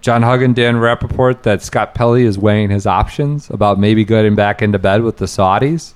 John 0.00 0.22
Huggan, 0.22 0.54
Dan 0.54 0.76
Rappaport 0.76 1.42
that 1.42 1.62
Scott 1.62 1.94
Pelley 1.94 2.24
is 2.24 2.38
weighing 2.38 2.70
his 2.70 2.86
options 2.86 3.50
about 3.50 3.78
maybe 3.78 4.04
getting 4.04 4.34
back 4.34 4.62
into 4.62 4.78
bed 4.78 5.02
with 5.02 5.18
the 5.18 5.26
Saudis. 5.26 5.92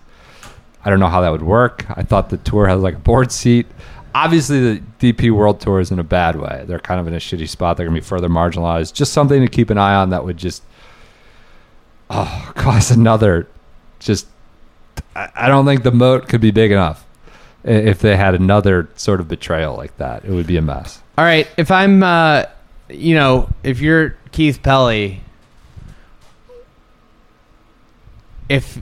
I 0.84 0.90
don't 0.90 1.00
know 1.00 1.08
how 1.08 1.22
that 1.22 1.30
would 1.30 1.42
work. 1.42 1.86
I 1.90 2.02
thought 2.02 2.28
the 2.28 2.36
tour 2.36 2.66
has 2.66 2.80
like 2.80 2.96
a 2.96 2.98
board 2.98 3.32
seat. 3.32 3.66
Obviously, 4.14 4.76
the 4.76 4.82
DP 5.00 5.30
World 5.30 5.60
Tour 5.60 5.80
is 5.80 5.90
in 5.90 5.98
a 5.98 6.04
bad 6.04 6.36
way. 6.36 6.64
They're 6.68 6.78
kind 6.78 7.00
of 7.00 7.08
in 7.08 7.14
a 7.14 7.18
shitty 7.18 7.48
spot. 7.48 7.76
They're 7.76 7.86
going 7.86 7.96
to 7.96 8.00
be 8.00 8.06
further 8.06 8.28
marginalized. 8.28 8.92
Just 8.92 9.12
something 9.12 9.40
to 9.40 9.48
keep 9.48 9.70
an 9.70 9.78
eye 9.78 9.94
on 9.94 10.10
that 10.10 10.24
would 10.24 10.36
just 10.36 10.62
oh, 12.10 12.52
cause 12.54 12.90
another. 12.90 13.48
Just, 13.98 14.26
I 15.16 15.30
I 15.34 15.48
don't 15.48 15.64
think 15.64 15.82
the 15.82 15.90
moat 15.90 16.28
could 16.28 16.40
be 16.42 16.50
big 16.50 16.70
enough 16.70 17.06
if 17.64 18.00
they 18.00 18.16
had 18.16 18.34
another 18.34 18.88
sort 18.94 19.20
of 19.20 19.28
betrayal 19.28 19.74
like 19.74 19.96
that. 19.96 20.24
It 20.24 20.30
would 20.30 20.46
be 20.46 20.58
a 20.58 20.62
mess. 20.62 21.00
All 21.16 21.24
right, 21.24 21.48
if 21.56 21.70
I'm, 21.70 22.02
uh, 22.02 22.44
you 22.88 23.14
know, 23.14 23.48
if 23.62 23.80
you're 23.80 24.16
Keith 24.32 24.62
Pelley, 24.62 25.20
if 28.48 28.78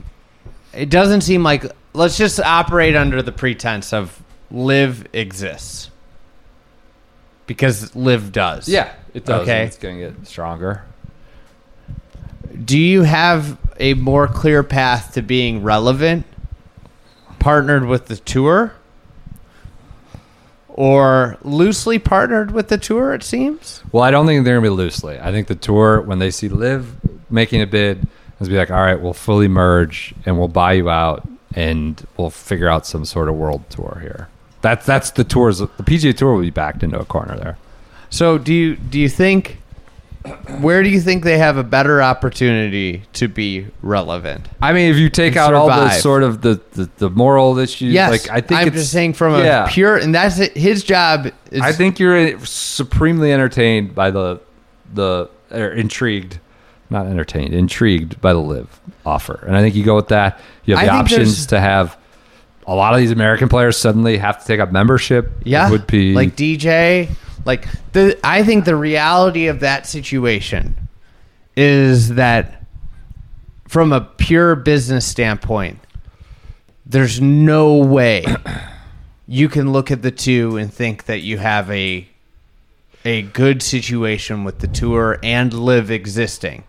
it 0.73 0.89
doesn't 0.89 1.21
seem 1.21 1.43
like, 1.43 1.65
let's 1.93 2.17
just 2.17 2.39
operate 2.39 2.95
under 2.95 3.21
the 3.21 3.31
pretense 3.31 3.93
of 3.93 4.21
LIV 4.51 5.07
exists 5.13 5.89
because 7.47 7.95
LIV 7.95 8.31
does. 8.31 8.67
Yeah, 8.67 8.93
it 9.13 9.25
does. 9.25 9.41
Okay. 9.41 9.63
It's 9.63 9.77
going 9.77 9.99
to 9.99 10.11
get 10.11 10.27
stronger. 10.27 10.83
Do 12.63 12.77
you 12.77 13.03
have 13.03 13.57
a 13.79 13.93
more 13.95 14.27
clear 14.27 14.63
path 14.63 15.13
to 15.13 15.21
being 15.21 15.63
relevant, 15.63 16.25
partnered 17.39 17.85
with 17.85 18.07
the 18.07 18.17
tour, 18.17 18.73
or 20.73 21.37
loosely 21.43 21.99
partnered 21.99 22.51
with 22.51 22.67
the 22.67 22.77
tour? 22.77 23.13
It 23.13 23.23
seems. 23.23 23.83
Well, 23.91 24.03
I 24.03 24.11
don't 24.11 24.25
think 24.25 24.43
they're 24.43 24.59
going 24.59 24.63
to 24.65 24.69
be 24.69 24.75
loosely. 24.75 25.19
I 25.19 25.31
think 25.31 25.47
the 25.47 25.55
tour, 25.55 26.01
when 26.01 26.19
they 26.19 26.31
see 26.31 26.49
LIV 26.49 26.95
making 27.29 27.61
a 27.61 27.67
bid, 27.67 28.07
is 28.39 28.49
be 28.49 28.57
like, 28.57 28.71
all 28.71 28.81
right, 28.81 28.99
we'll 28.99 29.13
fully 29.13 29.47
merge 29.47 30.13
and 30.25 30.37
we'll 30.37 30.47
buy 30.47 30.73
you 30.73 30.89
out 30.89 31.27
and 31.55 32.05
we'll 32.17 32.29
figure 32.29 32.67
out 32.67 32.85
some 32.85 33.05
sort 33.05 33.29
of 33.29 33.35
world 33.35 33.69
tour 33.69 33.99
here. 34.01 34.27
That's 34.61 34.85
that's 34.85 35.11
the 35.11 35.23
tours. 35.23 35.59
The 35.59 35.67
PGA 35.67 36.15
Tour 36.15 36.33
will 36.33 36.41
be 36.41 36.49
backed 36.49 36.83
into 36.83 36.97
a 36.97 37.05
corner 37.05 37.37
there. 37.37 37.57
So 38.09 38.37
do 38.37 38.53
you 38.53 38.75
do 38.75 38.99
you 38.99 39.09
think 39.09 39.57
where 40.59 40.83
do 40.83 40.89
you 40.89 41.01
think 41.01 41.23
they 41.23 41.37
have 41.37 41.57
a 41.57 41.63
better 41.63 42.01
opportunity 42.01 43.03
to 43.13 43.27
be 43.27 43.67
relevant? 43.81 44.47
I 44.61 44.71
mean, 44.71 44.89
if 44.89 44.97
you 44.97 45.09
take 45.09 45.35
out 45.35 45.53
all 45.53 45.67
the 45.67 45.89
sort 45.89 46.23
of 46.23 46.41
the, 46.41 46.61
the, 46.71 46.89
the 46.97 47.09
moral 47.09 47.57
issues, 47.57 47.93
Yes, 47.93 48.09
like 48.09 48.29
I 48.29 48.39
think 48.39 48.61
I'm 48.61 48.71
just 48.71 48.91
saying 48.91 49.13
from 49.13 49.33
yeah. 49.43 49.65
a 49.65 49.69
pure 49.69 49.97
and 49.97 50.15
that's 50.15 50.39
it, 50.39 50.55
his 50.55 50.83
job. 50.83 51.27
Is, 51.51 51.61
I 51.61 51.73
think 51.73 51.99
you're 51.99 52.35
uh, 52.35 52.39
supremely 52.39 53.33
entertained 53.33 53.93
by 53.93 54.11
the 54.11 54.39
the 54.93 55.29
or 55.51 55.69
intrigued, 55.69 56.39
not 56.89 57.05
entertained, 57.05 57.53
intrigued 57.53 58.21
by 58.21 58.31
the 58.31 58.39
LIV 58.39 58.79
offer, 59.05 59.43
and 59.45 59.57
I 59.57 59.61
think 59.61 59.75
you 59.75 59.83
go 59.83 59.95
with 59.95 60.07
that. 60.07 60.39
You 60.63 60.75
have 60.77 60.85
the 60.85 60.93
options 60.93 61.47
to 61.47 61.59
have 61.59 61.97
a 62.65 62.73
lot 62.73 62.93
of 62.93 62.99
these 62.99 63.11
American 63.11 63.49
players 63.49 63.75
suddenly 63.75 64.17
have 64.17 64.39
to 64.39 64.45
take 64.45 64.61
up 64.61 64.71
membership. 64.71 65.31
yeah, 65.43 65.69
would 65.69 65.87
be 65.87 66.13
like 66.13 66.35
DJ. 66.37 67.09
Like 67.45 67.67
the 67.91 68.19
I 68.23 68.43
think 68.43 68.65
the 68.65 68.75
reality 68.75 69.47
of 69.47 69.59
that 69.61 69.85
situation 69.85 70.87
is 71.55 72.15
that 72.15 72.63
from 73.67 73.91
a 73.91 74.01
pure 74.01 74.55
business 74.55 75.05
standpoint, 75.05 75.79
there's 76.85 77.19
no 77.19 77.77
way 77.77 78.25
you 79.27 79.49
can 79.49 79.71
look 79.71 79.91
at 79.91 80.01
the 80.01 80.11
two 80.11 80.57
and 80.57 80.73
think 80.73 81.05
that 81.05 81.21
you 81.21 81.37
have 81.37 81.69
a 81.71 82.07
a 83.05 83.23
good 83.23 83.61
situation 83.61 84.43
with 84.43 84.59
the 84.59 84.67
tour 84.67 85.19
and 85.23 85.53
LIV 85.53 85.91
existing. 85.91 86.63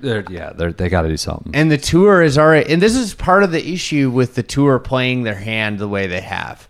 they're, 0.00 0.24
yeah, 0.28 0.52
they're, 0.52 0.72
they 0.72 0.88
got 0.88 1.02
to 1.02 1.08
do 1.08 1.16
something. 1.16 1.54
And 1.54 1.70
the 1.70 1.78
tour 1.78 2.20
is 2.22 2.36
already, 2.36 2.72
and 2.72 2.82
this 2.82 2.96
is 2.96 3.14
part 3.14 3.44
of 3.44 3.52
the 3.52 3.64
issue 3.72 4.10
with 4.10 4.34
the 4.34 4.42
tour 4.42 4.80
playing 4.80 5.22
their 5.22 5.36
hand 5.36 5.78
the 5.78 5.86
way 5.86 6.08
they 6.08 6.20
have, 6.20 6.68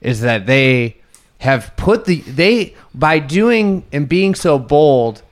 is 0.00 0.22
that 0.22 0.46
they 0.46 0.96
have 1.38 1.72
put 1.76 2.04
the 2.06 2.20
they 2.22 2.74
by 2.94 3.18
doing 3.18 3.84
and 3.92 4.08
being 4.08 4.34
so 4.34 4.58
bold 4.58 5.22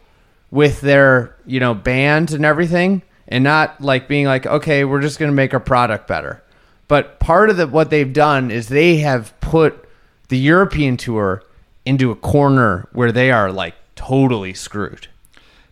with 0.51 0.81
their 0.81 1.35
you 1.47 1.61
know 1.61 1.75
bands 1.75 2.33
and 2.33 2.45
everything, 2.45 3.03
and 3.29 3.43
not 3.45 3.81
like 3.81 4.07
being 4.09 4.27
like, 4.27 4.47
okay, 4.47 4.85
we're 4.85 5.01
just 5.01 5.19
going 5.19 5.31
to 5.31 5.35
make 5.35 5.53
our 5.55 5.61
product 5.61 6.07
better. 6.07 6.43
But 6.87 7.19
part 7.19 7.49
of 7.51 7.57
the, 7.57 7.67
what 7.67 7.89
they've 7.91 8.13
done 8.13 8.51
is 8.51 8.69
they 8.69 8.99
have 8.99 9.39
put 9.41 9.89
the 10.29 10.37
European 10.39 10.97
tour 10.99 11.43
into 11.87 12.11
a 12.11 12.15
corner 12.17 12.87
where 12.93 13.11
they 13.13 13.31
are 13.31 13.51
like 13.51 13.75
totally 13.97 14.53
screwed. 14.55 15.09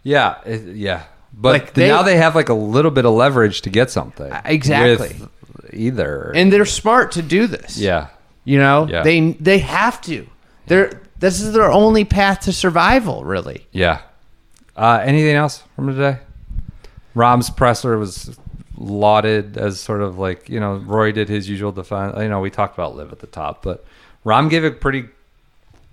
yeah, 0.03 0.37
it- 0.47 0.75
yeah, 0.77 1.03
but 1.35 1.53
Like, 1.53 1.75
they- 1.75 1.89
now 1.89 2.03
they 2.03 2.17
have 2.17 2.35
like 2.35 2.49
a 2.49 2.55
little 2.55 2.91
bit 2.91 3.05
of 3.05 3.13
leverage 3.13 3.61
to 3.63 3.71
get 3.71 3.91
something. 3.91 4.33
Exactly. 4.47 5.17
either. 5.73 6.33
And 6.35 6.53
they're 6.53 6.65
smart 6.65 7.13
to 7.13 7.23
do 7.23 7.47
this. 7.47 7.77
yeah, 7.79 8.09
You 8.45 8.59
know, 8.59 8.87
Yeah. 8.89 9.03
they 9.03 9.33
they 9.33 9.59
have 9.59 10.01
to. 10.03 10.27
They're 10.67 11.01
this 11.19 11.41
is 11.41 11.53
their 11.53 11.71
only 11.71 12.05
path 12.05 12.41
to 12.41 12.53
survival, 12.53 13.25
really. 13.25 13.67
Yeah. 13.71 14.01
Uh, 14.77 15.01
anything 15.05 15.37
else 15.37 15.63
from 15.77 15.87
today? 15.89 16.19
Rahm's 17.15 17.51
presser 17.51 17.99
was 17.99 18.37
lauded 18.77 19.57
as 19.59 19.79
sort 19.79 20.01
of 20.03 20.19
like 20.19 20.49
you 20.49 20.59
know 20.59 20.77
Rory 20.77 21.13
did 21.13 21.29
his 21.29 21.49
usual 21.49 21.73
defense. 21.73 22.17
You 22.19 22.29
know 22.29 22.41
we 22.41 22.51
talked 22.51 22.75
about 22.75 22.97
LIV 22.97 23.13
at 23.13 23.19
the 23.21 23.27
top, 23.27 23.63
but 23.63 23.85
Rom 24.25 24.49
gave 24.49 24.65
a 24.65 24.71
pretty 24.71 25.05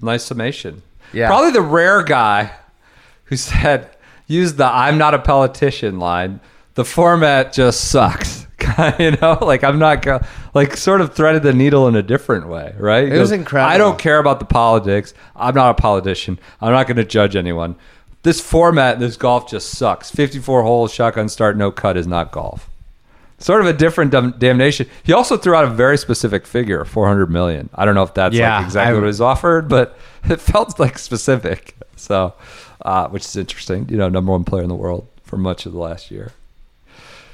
nice 0.02 0.24
summation. 0.24 0.82
Yeah. 1.14 1.28
probably 1.28 1.52
the 1.52 1.62
rare 1.62 2.04
guy 2.04 2.52
who 3.26 3.36
said 3.52 3.89
use 4.28 4.54
the 4.56 4.66
"I'm 4.66 4.97
not 4.97 5.14
a 5.14 5.20
politician" 5.20 6.00
line. 6.00 6.39
The 6.80 6.86
format 6.86 7.51
just 7.51 7.91
sucks. 7.91 8.47
you 8.99 9.11
know, 9.11 9.38
like 9.41 9.65
I'm 9.65 9.80
not 9.80 10.01
go- 10.01 10.21
like 10.53 10.77
sort 10.77 11.01
of 11.01 11.13
threaded 11.13 11.43
the 11.43 11.51
needle 11.51 11.89
in 11.89 11.95
a 11.97 12.01
different 12.01 12.47
way, 12.47 12.73
right? 12.77 13.03
It 13.11 13.19
was 13.19 13.34
incredible. 13.34 13.69
I 13.69 13.77
don't 13.77 13.99
care 13.99 14.17
about 14.17 14.39
the 14.39 14.45
politics. 14.45 15.13
I'm 15.36 15.53
not 15.55 15.71
a 15.71 15.73
politician. 15.73 16.39
I'm 16.61 16.71
not 16.71 16.88
going 16.88 16.95
to 16.95 17.03
judge 17.03 17.36
anyone. 17.36 17.75
This 18.23 18.39
format, 18.39 18.97
this 18.97 19.17
golf 19.17 19.49
just 19.49 19.71
sucks. 19.77 20.09
54 20.09 20.63
holes, 20.63 20.93
shotgun 20.93 21.27
start, 21.27 21.57
no 21.57 21.69
cut 21.69 21.97
is 21.97 22.07
not 22.07 22.32
golf. 22.32 22.69
Sort 23.39 23.59
of 23.59 23.67
a 23.67 23.73
different 23.73 24.11
dam- 24.11 24.36
damnation. 24.39 24.88
He 25.03 25.11
also 25.11 25.36
threw 25.36 25.55
out 25.55 25.65
a 25.65 25.69
very 25.69 25.97
specific 25.97 26.47
figure, 26.47 26.86
400 26.86 27.30
million. 27.30 27.69
I 27.75 27.84
don't 27.84 27.93
know 27.95 28.03
if 28.03 28.13
that's 28.13 28.34
Yeah, 28.34 28.55
like 28.55 28.67
exactly 28.67 28.91
I- 28.91 28.93
what 29.01 29.05
was 29.05 29.19
offered, 29.19 29.67
but 29.67 29.97
it 30.23 30.39
felt 30.39 30.80
like 30.80 30.97
specific. 30.97 31.75
So, 31.97 32.36
uh, 32.86 33.09
which 33.09 33.25
is 33.25 33.36
interesting. 33.36 33.89
You 33.89 33.97
know, 33.97 34.07
number 34.07 34.32
one 34.32 34.45
player 34.45 34.63
in 34.63 34.69
the 34.69 34.75
world 34.75 35.07
for 35.23 35.36
much 35.36 35.65
of 35.65 35.73
the 35.73 35.80
last 35.80 36.09
year. 36.09 36.32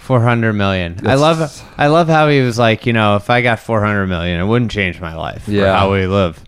Four 0.05 0.21
hundred 0.21 0.53
million. 0.53 0.99
I 1.07 1.15
love 1.15 1.63
I 1.79 1.87
love 1.87 2.07
how 2.07 2.29
he 2.29 2.41
was 2.41 2.59
like, 2.59 2.85
you 2.85 2.93
know, 2.93 3.15
if 3.15 3.29
I 3.31 3.41
got 3.41 3.59
four 3.59 3.83
hundred 3.83 4.05
million, 4.05 4.39
it 4.39 4.45
wouldn't 4.45 4.69
change 4.69 5.01
my 5.01 5.15
life. 5.15 5.47
Yeah. 5.47 5.63
Yeah. 5.63 5.79
how 5.79 5.91
we 5.93 6.05
live. 6.05 6.39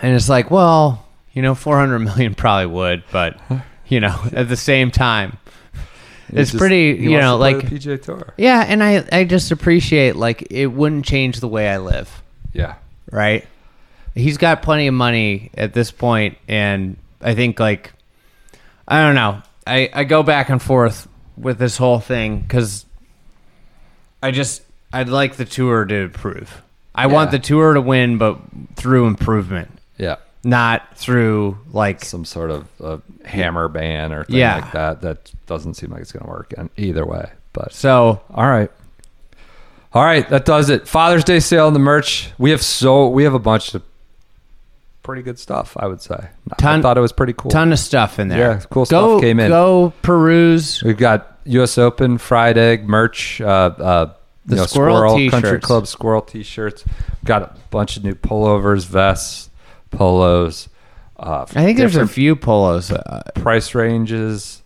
And 0.00 0.14
it's 0.14 0.28
like, 0.28 0.48
well, 0.50 1.04
you 1.32 1.42
know, 1.42 1.56
four 1.56 1.76
hundred 1.76 1.98
million 2.00 2.34
probably 2.36 2.66
would, 2.66 3.02
but 3.10 3.36
you 3.88 3.98
know, 3.98 4.16
at 4.32 4.48
the 4.48 4.56
same 4.56 4.92
time, 4.92 5.38
it's 6.28 6.52
just- 6.52 6.60
pretty. 6.60 6.96
You 7.02 7.18
know, 7.18 7.36
like 7.36 7.56
PGA 7.56 8.00
Tour. 8.00 8.32
yeah, 8.36 8.64
and 8.66 8.82
I 8.82 9.04
I 9.10 9.24
just 9.24 9.50
appreciate 9.50 10.14
like 10.14 10.46
it 10.52 10.66
wouldn't 10.66 11.04
change 11.04 11.40
the 11.40 11.48
way 11.48 11.68
I 11.68 11.78
live. 11.78 12.22
Yeah, 12.52 12.76
right? 13.10 13.44
He's 14.14 14.36
got 14.38 14.62
plenty 14.62 14.86
of 14.86 14.94
money 14.94 15.50
at 15.56 15.72
this 15.74 15.90
point, 15.90 16.38
and 16.46 16.96
I 17.20 17.34
think 17.34 17.58
like 17.58 17.92
I 18.86 19.00
don't 19.00 19.16
know. 19.16 19.42
I 19.66 19.90
I 19.92 20.04
go 20.04 20.22
back 20.22 20.48
and 20.50 20.62
forth 20.62 21.08
with 21.36 21.58
this 21.58 21.76
whole 21.76 22.00
thing 22.00 22.40
because 22.40 22.86
I 24.22 24.30
just 24.30 24.62
I'd 24.92 25.08
like 25.08 25.36
the 25.36 25.44
tour 25.44 25.84
to 25.84 25.94
improve. 25.94 26.62
I 26.94 27.08
want 27.08 27.30
the 27.32 27.38
tour 27.40 27.74
to 27.74 27.80
win, 27.80 28.18
but 28.18 28.38
through 28.76 29.06
improvement, 29.08 29.68
yeah. 29.98 30.16
not 30.44 30.96
through 30.96 31.58
like 31.72 32.04
Some 32.04 32.24
sort 32.24 32.52
of 32.52 32.68
uh, 32.80 32.98
hammer 33.24 33.66
ban 33.68 34.12
or 34.12 34.24
thing 34.24 34.36
Yeah. 34.36 34.56
like 34.60 34.72
that. 34.72 35.00
That 35.00 35.32
doesn't 35.46 35.74
seem 35.74 35.90
like 35.90 36.02
it's 36.02 36.12
going 36.12 36.24
to 36.24 36.30
work 36.30 36.52
in 36.56 36.70
either 36.76 37.04
way. 37.04 37.32
But 37.52 37.72
so. 37.72 38.22
All 38.32 38.48
right. 38.48 38.70
All 39.92 40.04
right, 40.04 40.28
that 40.28 40.44
does 40.44 40.70
it. 40.70 40.88
Father's 40.88 41.22
Day 41.22 41.38
sale 41.38 41.68
and 41.68 41.74
the 41.76 41.80
merch. 41.80 42.30
We 42.36 42.50
have 42.50 42.62
so 42.62 43.08
we 43.08 43.22
have 43.24 43.34
a 43.34 43.38
bunch 43.38 43.74
of 43.74 43.82
pretty 45.04 45.22
good 45.22 45.38
stuff, 45.38 45.76
I 45.78 45.86
would 45.86 46.02
say. 46.02 46.16
I 46.50 46.54
Ton- 46.58 46.82
thought 46.82 46.98
it 46.98 47.00
was 47.00 47.12
pretty 47.12 47.34
cool. 47.34 47.52
Ton 47.52 47.72
of 47.72 47.78
stuff 47.78 48.18
in 48.18 48.26
there. 48.26 48.38
Yeah, 48.38 48.60
cool 48.70 48.84
go, 48.86 49.18
stuff 49.18 49.20
came 49.20 49.38
in. 49.38 49.50
Go 49.50 49.92
peruse. 50.02 50.82
We've 50.82 50.96
got 50.96 51.38
US 51.44 51.78
Open, 51.78 52.18
Fried 52.18 52.58
Egg, 52.58 52.88
merch, 52.88 53.40
uh, 53.40 53.44
uh, 53.46 54.12
The 54.46 54.56
know, 54.56 54.66
squirrel 54.66 55.12
Country 55.30 55.30
t-shirts. 55.30 55.66
Club 55.66 55.86
Squirrel 55.86 56.22
t-shirts. 56.22 56.84
Got 57.24 57.42
a 57.42 57.54
bunch 57.70 57.96
of 57.96 58.02
new 58.02 58.14
pullovers, 58.14 58.86
vests, 58.86 59.50
polos. 59.92 60.68
Uh, 61.16 61.42
I 61.50 61.64
think 61.64 61.78
there's 61.78 61.96
a 61.96 62.08
few 62.08 62.34
polos. 62.34 62.90
Uh, 62.90 63.22
price 63.36 63.74
ranges, 63.74 64.62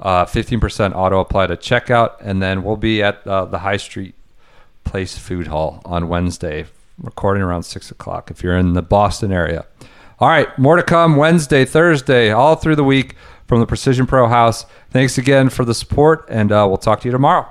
uh, 0.00 0.24
15% 0.24 0.94
auto 0.96 1.20
apply 1.20 1.46
to 1.46 1.56
checkout, 1.56 2.14
and 2.20 2.42
then 2.42 2.64
we'll 2.64 2.76
be 2.76 3.02
at 3.02 3.24
uh, 3.26 3.44
the 3.44 3.60
High 3.60 3.76
Street 3.76 4.14
Place 4.84 5.16
Food 5.16 5.46
Hall 5.46 5.80
on 5.84 6.08
Wednesday, 6.08 6.66
recording 7.02 7.42
around 7.42 7.64
6 7.64 7.90
o'clock 7.90 8.30
if 8.30 8.42
you're 8.42 8.56
in 8.56 8.72
the 8.72 8.82
Boston 8.82 9.32
area. 9.32 9.66
All 10.18 10.28
right, 10.28 10.56
more 10.58 10.76
to 10.76 10.82
come 10.82 11.16
Wednesday, 11.16 11.64
Thursday, 11.64 12.30
all 12.30 12.54
through 12.54 12.76
the 12.76 12.84
week 12.84 13.16
from 13.46 13.60
the 13.60 13.66
Precision 13.66 14.06
Pro 14.06 14.28
House. 14.28 14.64
Thanks 14.90 15.18
again 15.18 15.48
for 15.48 15.64
the 15.64 15.74
support, 15.74 16.24
and 16.28 16.52
uh, 16.52 16.64
we'll 16.68 16.78
talk 16.78 17.00
to 17.00 17.08
you 17.08 17.12
tomorrow. 17.12 17.48